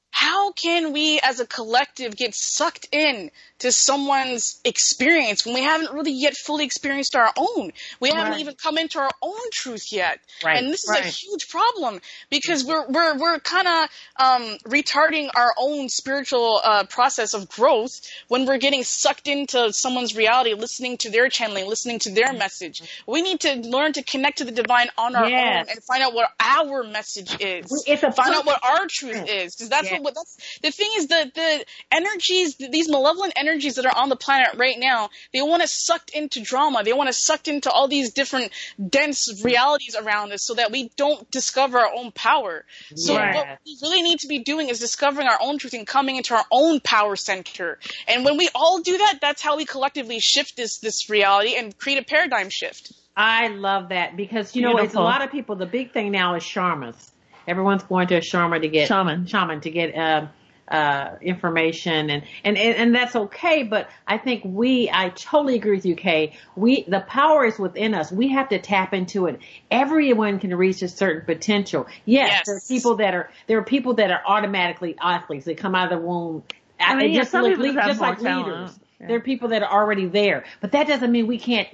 how 0.10 0.54
can 0.54 0.94
we 0.94 1.20
as 1.22 1.42
a 1.42 1.46
collective 1.46 2.16
get 2.16 2.34
sucked 2.34 2.88
in 2.94 3.30
to 3.60 3.72
someone's 3.72 4.60
experience 4.66 5.46
when 5.46 5.56
we 5.56 5.62
haven't 5.62 5.94
really 5.94 6.12
yet 6.14 6.36
fully 6.36 6.66
experienced 6.66 7.16
our 7.16 7.32
own 7.38 7.72
we 8.00 8.10
haven't 8.10 8.34
Right. 8.34 8.42
even 8.42 8.56
come 8.56 8.78
into 8.78 9.00
our 9.00 9.12
own 9.22 9.50
truth 9.52 9.92
yet 9.92 10.20
Right, 10.44 10.58
and 10.58 10.72
this 10.74 10.84
is 10.84 10.90
a 10.96 11.02
huge 11.02 11.48
problem 11.50 12.00
because 12.30 12.64
we're 12.66 12.86
we're 12.88 13.18
we're 13.18 13.40
kind 13.40 13.68
of 13.68 13.90
um, 14.18 14.58
retarding 14.68 15.30
our 15.36 15.54
own 15.58 15.88
spiritual 15.90 16.60
uh, 16.64 16.84
process 16.86 17.34
of 17.34 17.48
growth 17.50 18.02
when 18.28 18.46
we're 18.46 18.58
getting 18.58 18.84
sucked 18.84 19.28
into 19.28 19.72
someone's 19.72 20.16
reality, 20.16 20.54
listening 20.54 20.98
to 20.98 21.10
their 21.10 21.30
channeling, 21.30 21.68
listening 21.68 22.00
to 22.00 22.10
their 22.10 22.34
message. 22.34 22.82
We 23.08 23.22
need 23.22 23.40
to 23.42 23.56
learn 23.56 23.94
to 23.94 24.04
connect 24.04 24.40
to 24.40 24.46
the 24.46 24.52
divine 24.52 24.90
on 24.98 25.16
our 25.16 25.30
Yes. 25.30 25.68
own 25.68 25.70
and 25.72 25.84
find 25.84 26.04
out 26.04 26.14
what 26.14 26.30
our 26.40 26.84
message 26.84 27.42
is. 27.42 27.84
It's 27.88 28.04
a 28.04 28.12
find 28.12 28.34
out 28.36 28.46
what 28.46 28.60
our 28.64 28.88
truth 28.90 29.28
is 29.30 29.56
because 29.56 29.70
that's 29.70 29.90
what 29.92 30.04
what 30.04 30.16
that's 30.16 30.60
the 30.62 30.72
thing 30.72 30.90
is 30.98 31.08
the 31.08 31.32
the 31.34 31.66
energies, 31.92 32.56
these 32.58 32.90
malevolent 32.90 33.34
energies 33.38 33.45
that 33.46 33.86
are 33.86 33.96
on 33.96 34.10
the 34.10 34.16
planet 34.16 34.56
right 34.58 34.78
now, 34.78 35.10
they 35.34 35.42
want 35.42 35.62
us 35.62 35.74
sucked 35.74 36.10
into 36.12 36.42
drama. 36.42 36.84
They 36.84 36.94
want 36.94 37.10
us 37.10 37.24
sucked 37.24 37.48
into 37.48 37.72
all 37.72 37.88
these 37.88 38.12
different 38.14 38.52
dense 38.90 39.42
realities 39.44 39.96
around 39.96 40.32
us, 40.32 40.46
so 40.46 40.56
that 40.56 40.72
we 40.72 40.92
don't 40.98 41.30
discover 41.32 41.80
our 41.80 41.92
own 41.96 42.12
power. 42.12 42.66
So 42.96 43.16
Right. 43.16 43.36
what 43.36 43.60
we 43.66 43.78
really 43.82 44.02
need 44.02 44.20
to 44.20 44.28
be 44.28 44.40
doing 44.40 44.70
is 44.70 44.80
discovering 44.80 45.28
our 45.28 45.38
own 45.42 45.58
truth 45.58 45.74
and 45.74 45.88
coming 45.88 46.16
into 46.18 46.36
our 46.36 46.46
own 46.52 46.80
power 46.80 47.16
center. 47.16 47.80
And 48.08 48.26
when 48.26 48.38
we 48.38 48.50
all 48.56 48.82
do 48.82 48.98
that, 48.98 49.20
that's 49.22 49.42
how 49.42 49.58
we 49.58 49.66
collectively 49.66 50.20
shift 50.20 50.58
this 50.58 50.80
this 50.80 51.10
reality 51.10 51.56
and 51.56 51.78
create 51.78 52.00
a 52.00 52.04
paradigm 52.04 52.50
shift. 52.50 52.92
I 53.16 53.48
love 53.48 53.90
that 53.90 54.18
because 54.18 54.56
you 54.56 54.62
know 54.62 54.78
it's 54.80 54.96
a 54.96 55.02
lot 55.02 55.24
of 55.24 55.32
people. 55.32 55.56
The 55.56 55.66
big 55.66 55.94
thing 55.94 56.12
now 56.12 56.36
is 56.36 56.44
sharmas. 56.44 57.12
Everyone's 57.48 57.84
going 57.84 58.08
to 58.08 58.16
a 58.16 58.22
sharma 58.22 58.60
to 58.62 58.68
get 58.68 58.88
Shaman. 58.88 59.28
shaman 59.28 59.62
to 59.62 59.70
get 59.70 59.96
uh, 59.96 60.28
uh, 60.68 61.16
information, 61.22 62.10
and, 62.10 62.24
and 62.44 62.58
and 62.58 62.76
and 62.76 62.96
that's 62.96 63.16
okay. 63.16 63.64
But 63.64 63.90
I 64.08 64.18
think 64.18 64.42
we, 64.46 64.90
I 64.92 65.10
totally 65.10 65.56
agree 65.56 65.76
with 65.76 65.86
you, 65.86 65.96
Kay. 65.96 66.34
We 66.56 66.84
the 66.88 67.02
power 67.02 67.46
is 67.46 67.60
within 67.60 67.94
us. 67.94 68.12
We 68.12 68.30
have 68.30 68.50
to 68.50 68.60
tap 68.60 68.94
into 68.94 69.28
it. 69.28 69.40
Everyone 69.70 70.40
can 70.40 70.56
reach 70.56 70.82
a 70.82 70.88
certain 70.88 71.26
potential. 71.26 71.88
Yes, 72.06 72.30
Yes. 72.32 72.46
there 72.46 72.56
are 72.58 72.62
people 72.68 72.96
that 72.96 73.14
are 73.14 73.30
there 73.48 73.58
are 73.60 73.64
people 73.64 73.94
that 73.96 74.12
are 74.12 74.22
automatically 74.26 74.96
athletes. 75.00 75.46
They 75.46 75.56
come 75.56 75.76
out 75.76 75.92
of 75.92 76.00
the 76.00 76.06
womb. 76.06 76.44
I 76.80 76.96
mean, 76.96 77.12
yeah, 77.12 77.20
just 77.20 77.32
some 77.32 77.44
like, 77.44 77.52
people 77.54 77.66
lead- 77.66 77.76
have 77.76 77.88
just 77.88 78.02
like 78.02 78.20
talent. 78.20 78.48
leaders. 78.48 78.80
Yeah. 79.00 79.08
There 79.08 79.18
are 79.18 79.22
people 79.22 79.50
that 79.50 79.62
are 79.62 79.72
already 79.72 80.06
there, 80.08 80.46
but 80.62 80.72
that 80.72 80.88
doesn't 80.88 81.12
mean 81.12 81.28
we 81.28 81.38
can't 81.38 81.68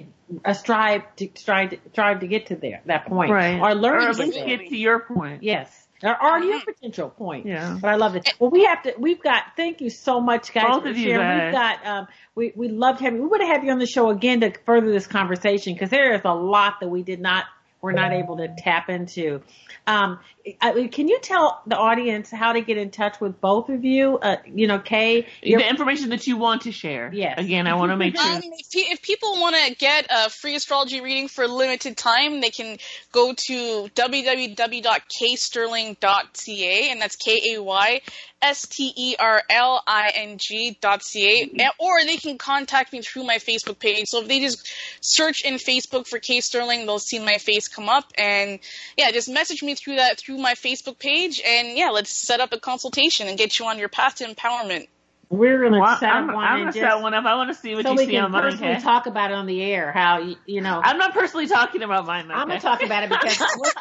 uh, 0.44 0.52
strive 0.54 1.02
to 1.16 1.28
strive 1.36 1.70
to, 1.70 1.78
strive 1.92 2.20
to 2.20 2.26
get 2.26 2.46
to 2.46 2.56
there 2.56 2.82
that 2.86 3.06
point, 3.06 3.30
Right. 3.30 3.60
or 3.60 3.74
learn 3.76 3.96
or 3.98 4.00
to 4.00 4.08
at 4.08 4.18
least 4.18 4.44
get 4.44 4.58
to 4.68 4.76
your 4.76 5.00
point. 5.00 5.42
Yes, 5.42 5.81
or, 6.02 6.22
or 6.22 6.38
your 6.40 6.60
potential 6.60 7.10
point. 7.10 7.46
Yeah. 7.46 7.78
But 7.80 7.88
I 7.88 7.94
love 7.96 8.16
it. 8.16 8.28
Well, 8.38 8.50
we 8.50 8.64
have 8.64 8.82
to. 8.84 8.94
We've 8.98 9.22
got. 9.22 9.44
Thank 9.56 9.80
you 9.80 9.90
so 9.90 10.20
much, 10.20 10.52
guys. 10.52 10.64
Both 10.66 10.82
for 10.82 10.88
of 10.90 10.96
you 10.98 11.08
sharing. 11.10 11.20
guys. 11.20 11.44
We've 11.44 11.52
got. 11.52 11.86
Um, 11.86 12.08
we 12.34 12.52
we 12.56 12.68
loved 12.68 13.00
having. 13.00 13.20
We 13.22 13.28
would 13.28 13.40
have 13.40 13.50
had 13.50 13.64
you 13.64 13.72
on 13.72 13.78
the 13.78 13.86
show 13.86 14.10
again 14.10 14.40
to 14.40 14.52
further 14.64 14.90
this 14.90 15.06
conversation 15.06 15.74
because 15.74 15.90
there 15.90 16.14
is 16.14 16.22
a 16.24 16.34
lot 16.34 16.80
that 16.80 16.88
we 16.88 17.02
did 17.02 17.20
not. 17.20 17.44
We're 17.82 17.90
not 17.90 18.12
able 18.12 18.36
to 18.36 18.46
tap 18.46 18.88
into. 18.88 19.42
Um, 19.88 20.20
I, 20.60 20.86
can 20.86 21.08
you 21.08 21.18
tell 21.20 21.60
the 21.66 21.76
audience 21.76 22.30
how 22.30 22.52
to 22.52 22.60
get 22.60 22.76
in 22.78 22.92
touch 22.92 23.20
with 23.20 23.40
both 23.40 23.70
of 23.70 23.84
you? 23.84 24.18
Uh, 24.18 24.36
you 24.46 24.68
know, 24.68 24.78
Kay. 24.78 25.26
you're- 25.42 25.60
The 25.60 25.68
information 25.68 26.10
that 26.10 26.28
you 26.28 26.36
want 26.36 26.62
to 26.62 26.70
share. 26.70 27.10
Yes. 27.12 27.40
Again, 27.40 27.66
I 27.66 27.74
want 27.74 27.90
to 27.90 27.96
make 27.96 28.16
sure. 28.22 28.24
Um, 28.36 28.40
if, 28.44 28.70
pe- 28.70 28.92
if 28.92 29.02
people 29.02 29.32
want 29.40 29.56
to 29.66 29.74
get 29.74 30.06
a 30.10 30.30
free 30.30 30.54
astrology 30.54 31.00
reading 31.00 31.26
for 31.26 31.42
a 31.42 31.48
limited 31.48 31.96
time, 31.96 32.40
they 32.40 32.50
can 32.50 32.78
go 33.10 33.32
to 33.34 33.88
www.ksterling.ca, 33.96 36.90
and 36.90 37.00
that's 37.00 37.16
K 37.16 37.54
A 37.56 37.62
Y 37.62 38.00
S 38.42 38.66
T 38.66 38.92
E 38.96 39.16
R 39.18 39.42
L 39.48 39.82
I 39.86 40.10
N 40.14 40.36
G 40.38 40.76
dot 40.80 41.02
C 41.02 41.26
A, 41.26 41.46
mm-hmm. 41.46 41.60
or 41.78 42.04
they 42.04 42.16
can 42.16 42.36
contact 42.38 42.92
me 42.92 43.00
through 43.00 43.24
my 43.24 43.38
Facebook 43.38 43.78
page. 43.78 44.06
So 44.08 44.22
if 44.22 44.28
they 44.28 44.40
just 44.40 44.68
search 45.00 45.42
in 45.44 45.54
Facebook 45.54 46.06
for 46.06 46.18
K 46.18 46.40
Sterling, 46.40 46.86
they'll 46.86 46.98
see 46.98 47.18
my 47.18 47.38
face 47.38 47.68
come 47.68 47.88
up, 47.88 48.12
and 48.18 48.58
yeah, 48.96 49.10
just 49.12 49.28
message 49.28 49.62
me 49.62 49.74
through 49.74 49.96
that 49.96 50.18
through 50.18 50.38
my 50.38 50.54
Facebook 50.54 50.98
page, 50.98 51.40
and 51.46 51.76
yeah, 51.76 51.90
let's 51.90 52.10
set 52.10 52.40
up 52.40 52.52
a 52.52 52.58
consultation 52.58 53.28
and 53.28 53.38
get 53.38 53.58
you 53.58 53.66
on 53.66 53.78
your 53.78 53.88
path 53.88 54.16
to 54.16 54.24
empowerment. 54.24 54.88
We're 55.32 55.62
gonna 55.62 55.80
Well, 55.80 55.96
set 55.96 56.12
I'm, 56.12 56.28
up 56.28 56.34
one 56.36 56.44
I'm 56.44 56.58
gonna 56.58 56.72
just, 56.72 56.78
set 56.78 57.00
one 57.00 57.14
up. 57.14 57.24
I 57.24 57.34
want 57.36 57.48
to 57.48 57.54
see 57.54 57.74
what 57.74 57.84
so 57.84 57.92
you 57.92 57.96
we 57.96 58.04
see 58.04 58.12
can 58.12 58.24
on 58.24 58.32
mine. 58.32 58.42
personally 58.42 58.72
Okay? 58.72 58.82
talk 58.82 59.06
about 59.06 59.30
it 59.30 59.34
on 59.34 59.46
the 59.46 59.62
air. 59.62 59.90
How 59.90 60.18
you, 60.18 60.36
you 60.44 60.60
know. 60.60 60.78
I'm 60.84 60.98
not 60.98 61.14
personally 61.14 61.46
talking 61.46 61.82
about 61.82 62.04
mine. 62.04 62.30
I'm 62.30 62.48
gonna 62.48 62.60
talk 62.60 62.82
about 62.82 63.04
it 63.04 63.08
because 63.08 63.38
what, 63.56 63.72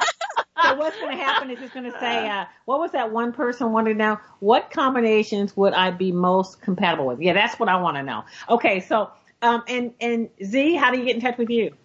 so 0.64 0.76
what's 0.76 0.98
gonna 0.98 1.18
happen 1.18 1.50
is 1.52 1.60
it's 1.62 1.74
gonna 1.74 1.92
say, 2.00 2.30
uh, 2.30 2.46
what 2.64 2.80
was 2.80 2.94
that 2.94 3.12
one 3.12 3.34
person 3.34 3.74
wanted 3.74 3.94
to 3.94 3.98
know? 4.00 4.18
What 4.40 4.72
combinations 4.72 5.58
would 5.58 5.74
I 5.74 5.92
be 5.92 6.14
most 6.14 6.62
compatible 6.62 7.08
with? 7.08 7.20
Yeah, 7.20 7.34
that's 7.34 7.60
what 7.60 7.68
I 7.68 7.76
want 7.82 7.98
to 7.98 8.04
know. 8.04 8.24
Okay, 8.50 8.80
so 8.80 9.12
um, 9.42 9.62
and 9.68 9.94
and 10.00 10.30
Z, 10.42 10.76
how 10.76 10.90
do 10.90 11.00
you 11.00 11.04
get 11.06 11.16
in 11.16 11.22
touch 11.22 11.38
with 11.38 11.50
you? 11.50 11.76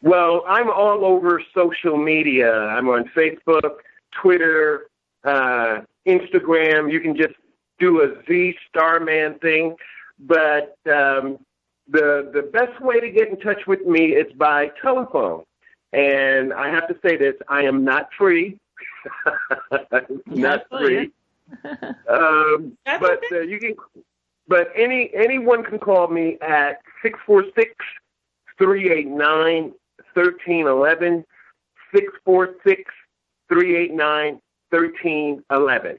Well, 0.00 0.44
I'm 0.48 0.70
all 0.70 1.04
over 1.04 1.42
social 1.54 1.98
media. 1.98 2.50
I'm 2.50 2.88
on 2.88 3.04
Facebook, 3.14 3.80
Twitter, 4.12 4.88
uh, 5.24 5.80
Instagram. 6.06 6.90
You 6.90 7.00
can 7.00 7.14
just 7.14 7.34
do 7.80 8.02
a 8.02 8.22
Z 8.26 8.56
Starman 8.68 9.38
thing. 9.40 9.74
But 10.20 10.76
um, 10.86 11.38
the 11.88 12.30
the 12.32 12.48
best 12.52 12.80
way 12.80 13.00
to 13.00 13.10
get 13.10 13.28
in 13.28 13.40
touch 13.40 13.66
with 13.66 13.84
me 13.86 14.12
is 14.12 14.32
by 14.34 14.70
telephone. 14.80 15.44
And 15.92 16.52
I 16.52 16.68
have 16.68 16.86
to 16.88 16.96
say 17.02 17.16
this: 17.16 17.34
I 17.48 17.62
am 17.62 17.84
not 17.84 18.10
free. 18.16 18.58
not 20.26 20.66
free. 20.70 21.10
Um, 22.08 22.78
but 22.84 23.20
uh, 23.32 23.40
you 23.40 23.58
can. 23.58 23.74
But 24.46 24.70
any 24.76 25.10
anyone 25.12 25.64
can 25.64 25.80
call 25.80 26.06
me 26.06 26.38
at 26.40 26.80
six 27.02 27.18
four 27.26 27.44
six 27.56 27.74
three 28.56 28.88
eight 28.92 29.08
nine 29.08 29.72
thirteen 30.14 30.68
eleven 30.68 31.24
six 31.92 32.12
four 32.24 32.54
six 32.64 32.84
three 33.48 33.76
eight 33.76 33.92
nine 33.92 34.40
thirteen 34.70 35.42
eleven. 35.50 35.98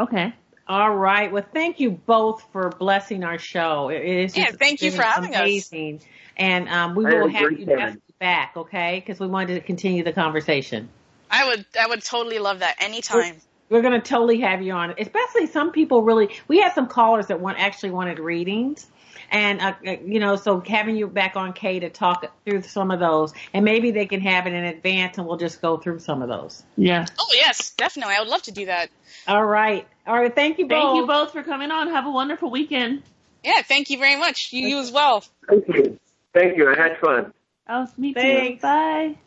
Okay. 0.00 0.34
All 0.68 0.94
right. 0.94 1.32
Well, 1.32 1.46
thank 1.54 1.80
you 1.80 1.90
both 1.90 2.44
for 2.52 2.68
blessing 2.68 3.24
our 3.24 3.38
show. 3.38 3.88
It 3.88 4.02
it 4.02 4.16
is 4.24 4.36
Yeah, 4.36 4.50
thank 4.50 4.82
you 4.82 4.90
for 4.90 5.02
having 5.02 5.34
us. 5.34 5.40
amazing. 5.40 6.00
And 6.36 6.68
um, 6.68 6.94
we 6.94 7.06
I 7.06 7.14
will 7.14 7.28
have 7.28 7.52
you 7.52 7.66
time. 7.66 8.02
back, 8.20 8.52
okay? 8.56 9.02
Because 9.04 9.18
we 9.18 9.26
wanted 9.26 9.54
to 9.54 9.60
continue 9.60 10.04
the 10.04 10.12
conversation. 10.12 10.88
I 11.30 11.46
would 11.48 11.64
I 11.80 11.86
would 11.86 12.04
totally 12.04 12.38
love 12.38 12.60
that 12.60 12.76
anytime. 12.80 13.36
We're 13.70 13.82
going 13.82 14.00
to 14.00 14.06
totally 14.06 14.40
have 14.40 14.62
you 14.62 14.72
on. 14.72 14.94
Especially 14.98 15.46
some 15.46 15.72
people 15.72 16.02
really, 16.02 16.30
we 16.48 16.58
had 16.60 16.72
some 16.74 16.86
callers 16.86 17.26
that 17.26 17.40
want, 17.40 17.58
actually 17.58 17.90
wanted 17.90 18.18
readings. 18.18 18.86
And, 19.30 19.60
uh, 19.60 19.74
uh, 19.86 19.96
you 20.04 20.20
know, 20.20 20.36
so 20.36 20.60
having 20.60 20.96
you 20.96 21.06
back 21.06 21.36
on 21.36 21.52
Kay 21.52 21.80
to 21.80 21.90
talk 21.90 22.24
through 22.46 22.62
some 22.62 22.90
of 22.90 22.98
those 22.98 23.34
and 23.52 23.62
maybe 23.64 23.90
they 23.90 24.06
can 24.06 24.22
have 24.22 24.46
it 24.46 24.54
in 24.54 24.64
advance 24.64 25.18
and 25.18 25.26
we'll 25.26 25.36
just 25.36 25.60
go 25.60 25.76
through 25.76 25.98
some 25.98 26.22
of 26.22 26.28
those. 26.28 26.62
Yeah. 26.78 27.04
Oh 27.18 27.28
yes, 27.34 27.72
definitely. 27.72 28.14
I 28.14 28.20
would 28.20 28.28
love 28.28 28.42
to 28.42 28.52
do 28.52 28.66
that. 28.66 28.88
All 29.26 29.44
right. 29.44 29.86
All 30.08 30.18
right. 30.18 30.34
Thank 30.34 30.58
you 30.58 30.66
both. 30.66 30.80
Thank 30.80 30.96
you 30.96 31.06
both 31.06 31.32
for 31.32 31.42
coming 31.42 31.70
on. 31.70 31.88
Have 31.90 32.06
a 32.06 32.10
wonderful 32.10 32.50
weekend. 32.50 33.02
Yeah, 33.44 33.60
thank 33.60 33.90
you 33.90 33.98
very 33.98 34.16
much. 34.16 34.54
You, 34.54 34.68
you 34.68 34.78
as 34.78 34.90
well. 34.90 35.22
Thank 35.46 35.68
you. 35.68 36.00
Thank 36.32 36.56
you. 36.56 36.68
I 36.68 36.74
had 36.74 36.98
fun. 36.98 37.34
Oh, 37.68 37.86
me 37.98 38.14
too. 38.14 38.58
Bye. 38.62 39.18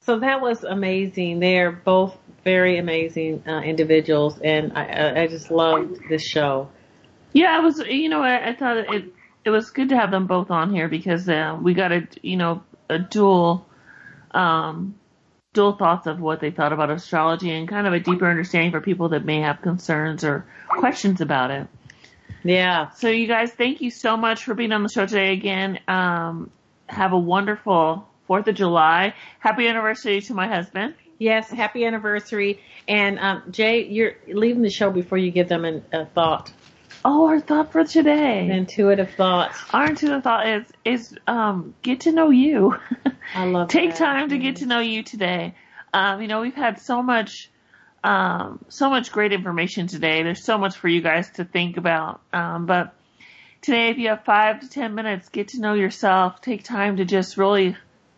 So 0.00 0.18
that 0.18 0.40
was 0.40 0.64
amazing. 0.64 1.38
They're 1.38 1.70
both 1.70 2.18
very 2.42 2.78
amazing 2.78 3.44
uh, 3.46 3.60
individuals 3.60 4.38
and 4.40 4.76
I, 4.76 4.84
I, 4.84 5.22
I 5.22 5.26
just 5.28 5.52
loved 5.52 6.00
this 6.08 6.22
show. 6.26 6.68
Yeah, 7.32 7.56
I 7.56 7.60
was. 7.60 7.78
You 7.78 8.08
know, 8.08 8.20
I, 8.20 8.50
I 8.50 8.54
thought 8.54 8.76
it 8.76 9.14
it 9.44 9.50
was 9.50 9.70
good 9.70 9.90
to 9.90 9.96
have 9.96 10.10
them 10.10 10.26
both 10.26 10.50
on 10.50 10.74
here 10.74 10.88
because 10.88 11.28
uh, 11.28 11.56
we 11.60 11.74
got 11.74 11.92
a 11.92 12.08
you 12.22 12.36
know 12.36 12.62
a 12.90 12.98
dual 12.98 13.66
um 14.32 14.96
dual 15.54 15.72
thoughts 15.72 16.06
of 16.06 16.20
what 16.20 16.40
they 16.40 16.50
thought 16.50 16.72
about 16.74 16.90
astrology 16.90 17.50
and 17.50 17.66
kind 17.66 17.86
of 17.86 17.94
a 17.94 18.00
deeper 18.00 18.28
understanding 18.28 18.72
for 18.72 18.80
people 18.82 19.08
that 19.10 19.24
may 19.24 19.40
have 19.40 19.62
concerns 19.62 20.22
or 20.24 20.44
questions 20.68 21.22
about 21.22 21.50
it. 21.50 21.66
Yeah. 22.42 22.90
So 22.90 23.08
you 23.08 23.26
guys, 23.26 23.52
thank 23.52 23.80
you 23.80 23.90
so 23.90 24.16
much 24.18 24.44
for 24.44 24.52
being 24.54 24.72
on 24.72 24.82
the 24.82 24.88
show 24.90 25.06
today 25.06 25.32
again. 25.32 25.80
Um, 25.88 26.50
have 26.86 27.12
a 27.12 27.18
wonderful 27.18 28.06
Fourth 28.26 28.48
of 28.48 28.54
July. 28.54 29.14
Happy 29.38 29.66
anniversary 29.68 30.20
to 30.22 30.34
my 30.34 30.48
husband. 30.48 30.94
Yes. 31.18 31.48
Happy 31.50 31.84
anniversary. 31.86 32.60
And 32.88 33.18
um, 33.18 33.42
Jay, 33.50 33.84
you're 33.86 34.14
leaving 34.26 34.62
the 34.62 34.70
show 34.70 34.90
before 34.90 35.18
you 35.18 35.30
give 35.30 35.48
them 35.48 35.64
an, 35.64 35.84
a 35.92 36.04
thought, 36.06 36.52
Oh, 37.06 37.26
our 37.26 37.38
thought 37.38 37.70
for 37.70 37.84
today. 37.84 38.40
an 38.40 38.50
intuitive 38.50 39.10
thought. 39.12 39.52
Our 39.74 39.88
intuitive 39.90 40.22
thought 40.22 40.48
is 40.48 40.66
is 40.86 41.14
um, 41.26 41.74
get 41.82 42.00
to 42.00 42.12
know 42.12 42.30
you. 42.30 42.76
I 43.34 43.44
love 43.44 43.68
Take 43.68 43.90
that. 43.90 43.98
time 43.98 44.28
to 44.30 44.38
get 44.38 44.56
to 44.56 44.66
know 44.66 44.80
you 44.80 45.02
today. 45.02 45.54
Um, 45.92 46.20
you 46.20 46.28
know, 46.28 46.40
we've 46.40 46.54
had 46.54 46.80
so 46.80 47.02
much, 47.02 47.50
um, 48.02 48.64
so 48.68 48.90
much 48.90 49.12
great 49.12 49.32
information 49.32 49.86
today. 49.86 50.22
There's 50.22 50.44
so 50.44 50.58
much 50.58 50.76
for 50.76 50.88
you 50.88 51.00
guys 51.00 51.30
to 51.32 51.44
think 51.44 51.76
about. 51.76 52.20
Um, 52.32 52.66
but 52.66 52.94
today, 53.62 53.90
if 53.90 53.98
you 53.98 54.08
have 54.08 54.24
five 54.24 54.60
to 54.60 54.68
ten 54.68 54.94
minutes, 54.94 55.28
get 55.28 55.48
to 55.48 55.60
know 55.60 55.74
yourself. 55.74 56.40
Take 56.40 56.64
time 56.64 56.96
to 56.96 57.04
just 57.04 57.36
really 57.36 57.76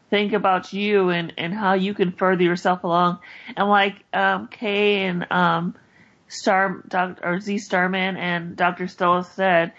think 0.08 0.32
about 0.32 0.72
you 0.72 1.10
and, 1.10 1.32
and 1.36 1.52
how 1.52 1.74
you 1.74 1.92
can 1.92 2.12
further 2.12 2.44
yourself 2.44 2.84
along. 2.84 3.18
And 3.56 3.68
like, 3.68 3.96
um, 4.12 4.48
Kay 4.48 5.04
and, 5.04 5.26
um, 5.30 5.74
Star, 6.28 6.82
Doc, 6.88 7.20
or 7.22 7.40
Z 7.40 7.58
Starman 7.58 8.16
and 8.16 8.56
Dr. 8.56 8.84
Estella 8.84 9.24
said, 9.24 9.72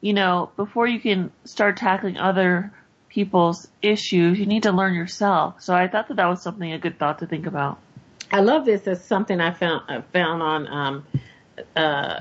you 0.00 0.12
know, 0.12 0.50
before 0.56 0.86
you 0.86 1.00
can 1.00 1.32
start 1.44 1.76
tackling 1.78 2.18
other 2.18 2.72
people's 3.14 3.68
issues, 3.80 4.40
you 4.40 4.46
need 4.46 4.64
to 4.64 4.72
learn 4.72 4.92
yourself. 4.92 5.62
So 5.62 5.72
I 5.72 5.86
thought 5.86 6.08
that 6.08 6.16
that 6.16 6.26
was 6.26 6.42
something 6.42 6.72
a 6.72 6.78
good 6.78 6.98
thought 6.98 7.20
to 7.20 7.26
think 7.26 7.46
about. 7.46 7.78
I 8.32 8.40
love 8.40 8.64
this 8.64 8.88
as 8.88 9.04
something 9.04 9.40
I 9.40 9.52
found 9.52 9.82
I 9.88 10.00
found 10.00 10.42
on 10.42 10.66
um, 10.66 11.06
uh, 11.76 12.20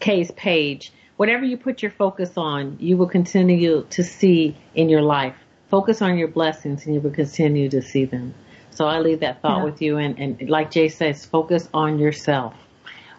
Kay's 0.00 0.30
page. 0.32 0.90
Whatever 1.16 1.44
you 1.44 1.58
put 1.58 1.82
your 1.82 1.90
focus 1.90 2.32
on, 2.36 2.78
you 2.80 2.96
will 2.96 3.08
continue 3.08 3.86
to 3.90 4.02
see 4.02 4.56
in 4.74 4.88
your 4.88 5.02
life. 5.02 5.36
Focus 5.68 6.00
on 6.00 6.16
your 6.16 6.28
blessings, 6.28 6.86
and 6.86 6.94
you 6.94 7.00
will 7.00 7.10
continue 7.10 7.68
to 7.68 7.82
see 7.82 8.06
them. 8.06 8.34
So 8.70 8.86
I 8.86 9.00
leave 9.00 9.20
that 9.20 9.42
thought 9.42 9.58
Yeah. 9.58 9.64
with 9.64 9.82
you, 9.82 9.98
and, 9.98 10.18
and 10.18 10.48
like 10.48 10.70
Jay 10.70 10.88
says, 10.88 11.24
focus 11.26 11.68
on 11.74 11.98
yourself. 11.98 12.54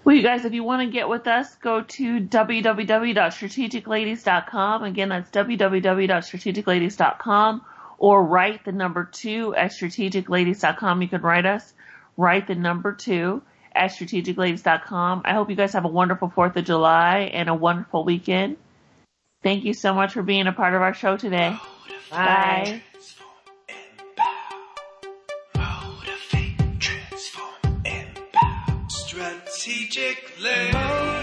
Well, 0.05 0.15
you 0.15 0.21
guys, 0.21 0.45
if 0.45 0.53
you 0.53 0.63
want 0.63 0.83
to 0.83 0.87
get 0.87 1.09
with 1.09 1.25
us, 1.25 1.55
go 1.55 1.81
to 1.81 2.21
www.strategicladies.com. 2.21 4.83
Again, 4.83 5.09
that's 5.09 5.31
www.strategicladies.com 5.31 7.61
or 7.97 8.23
write 8.23 8.63
the 8.65 8.71
number 8.71 9.09
two 9.11 9.55
at 9.55 9.71
strategicladies.com. 9.71 11.01
You 11.01 11.07
can 11.07 11.23
write 11.23 11.47
us, 11.47 11.73
write 12.17 12.45
the 12.45 12.53
number 12.53 12.93
two 12.93 13.41
at 13.73 13.89
strategicladies.com. 13.89 15.23
I 15.25 15.33
hope 15.33 15.49
you 15.49 15.55
guys 15.55 15.73
have 15.73 15.85
a 15.85 15.89
wonderful 15.89 16.29
4th 16.29 16.55
of 16.55 16.65
July 16.65 17.31
and 17.33 17.49
a 17.49 17.55
wonderful 17.55 18.03
weekend. 18.03 18.57
Thank 19.41 19.65
you 19.65 19.73
so 19.73 19.95
much 19.95 20.13
for 20.13 20.21
being 20.21 20.45
a 20.45 20.53
part 20.53 20.75
of 20.75 20.83
our 20.83 20.93
show 20.93 21.17
today. 21.17 21.57
Bye. 22.11 22.83
Strategic 29.95 30.41
ladies. 30.41 31.14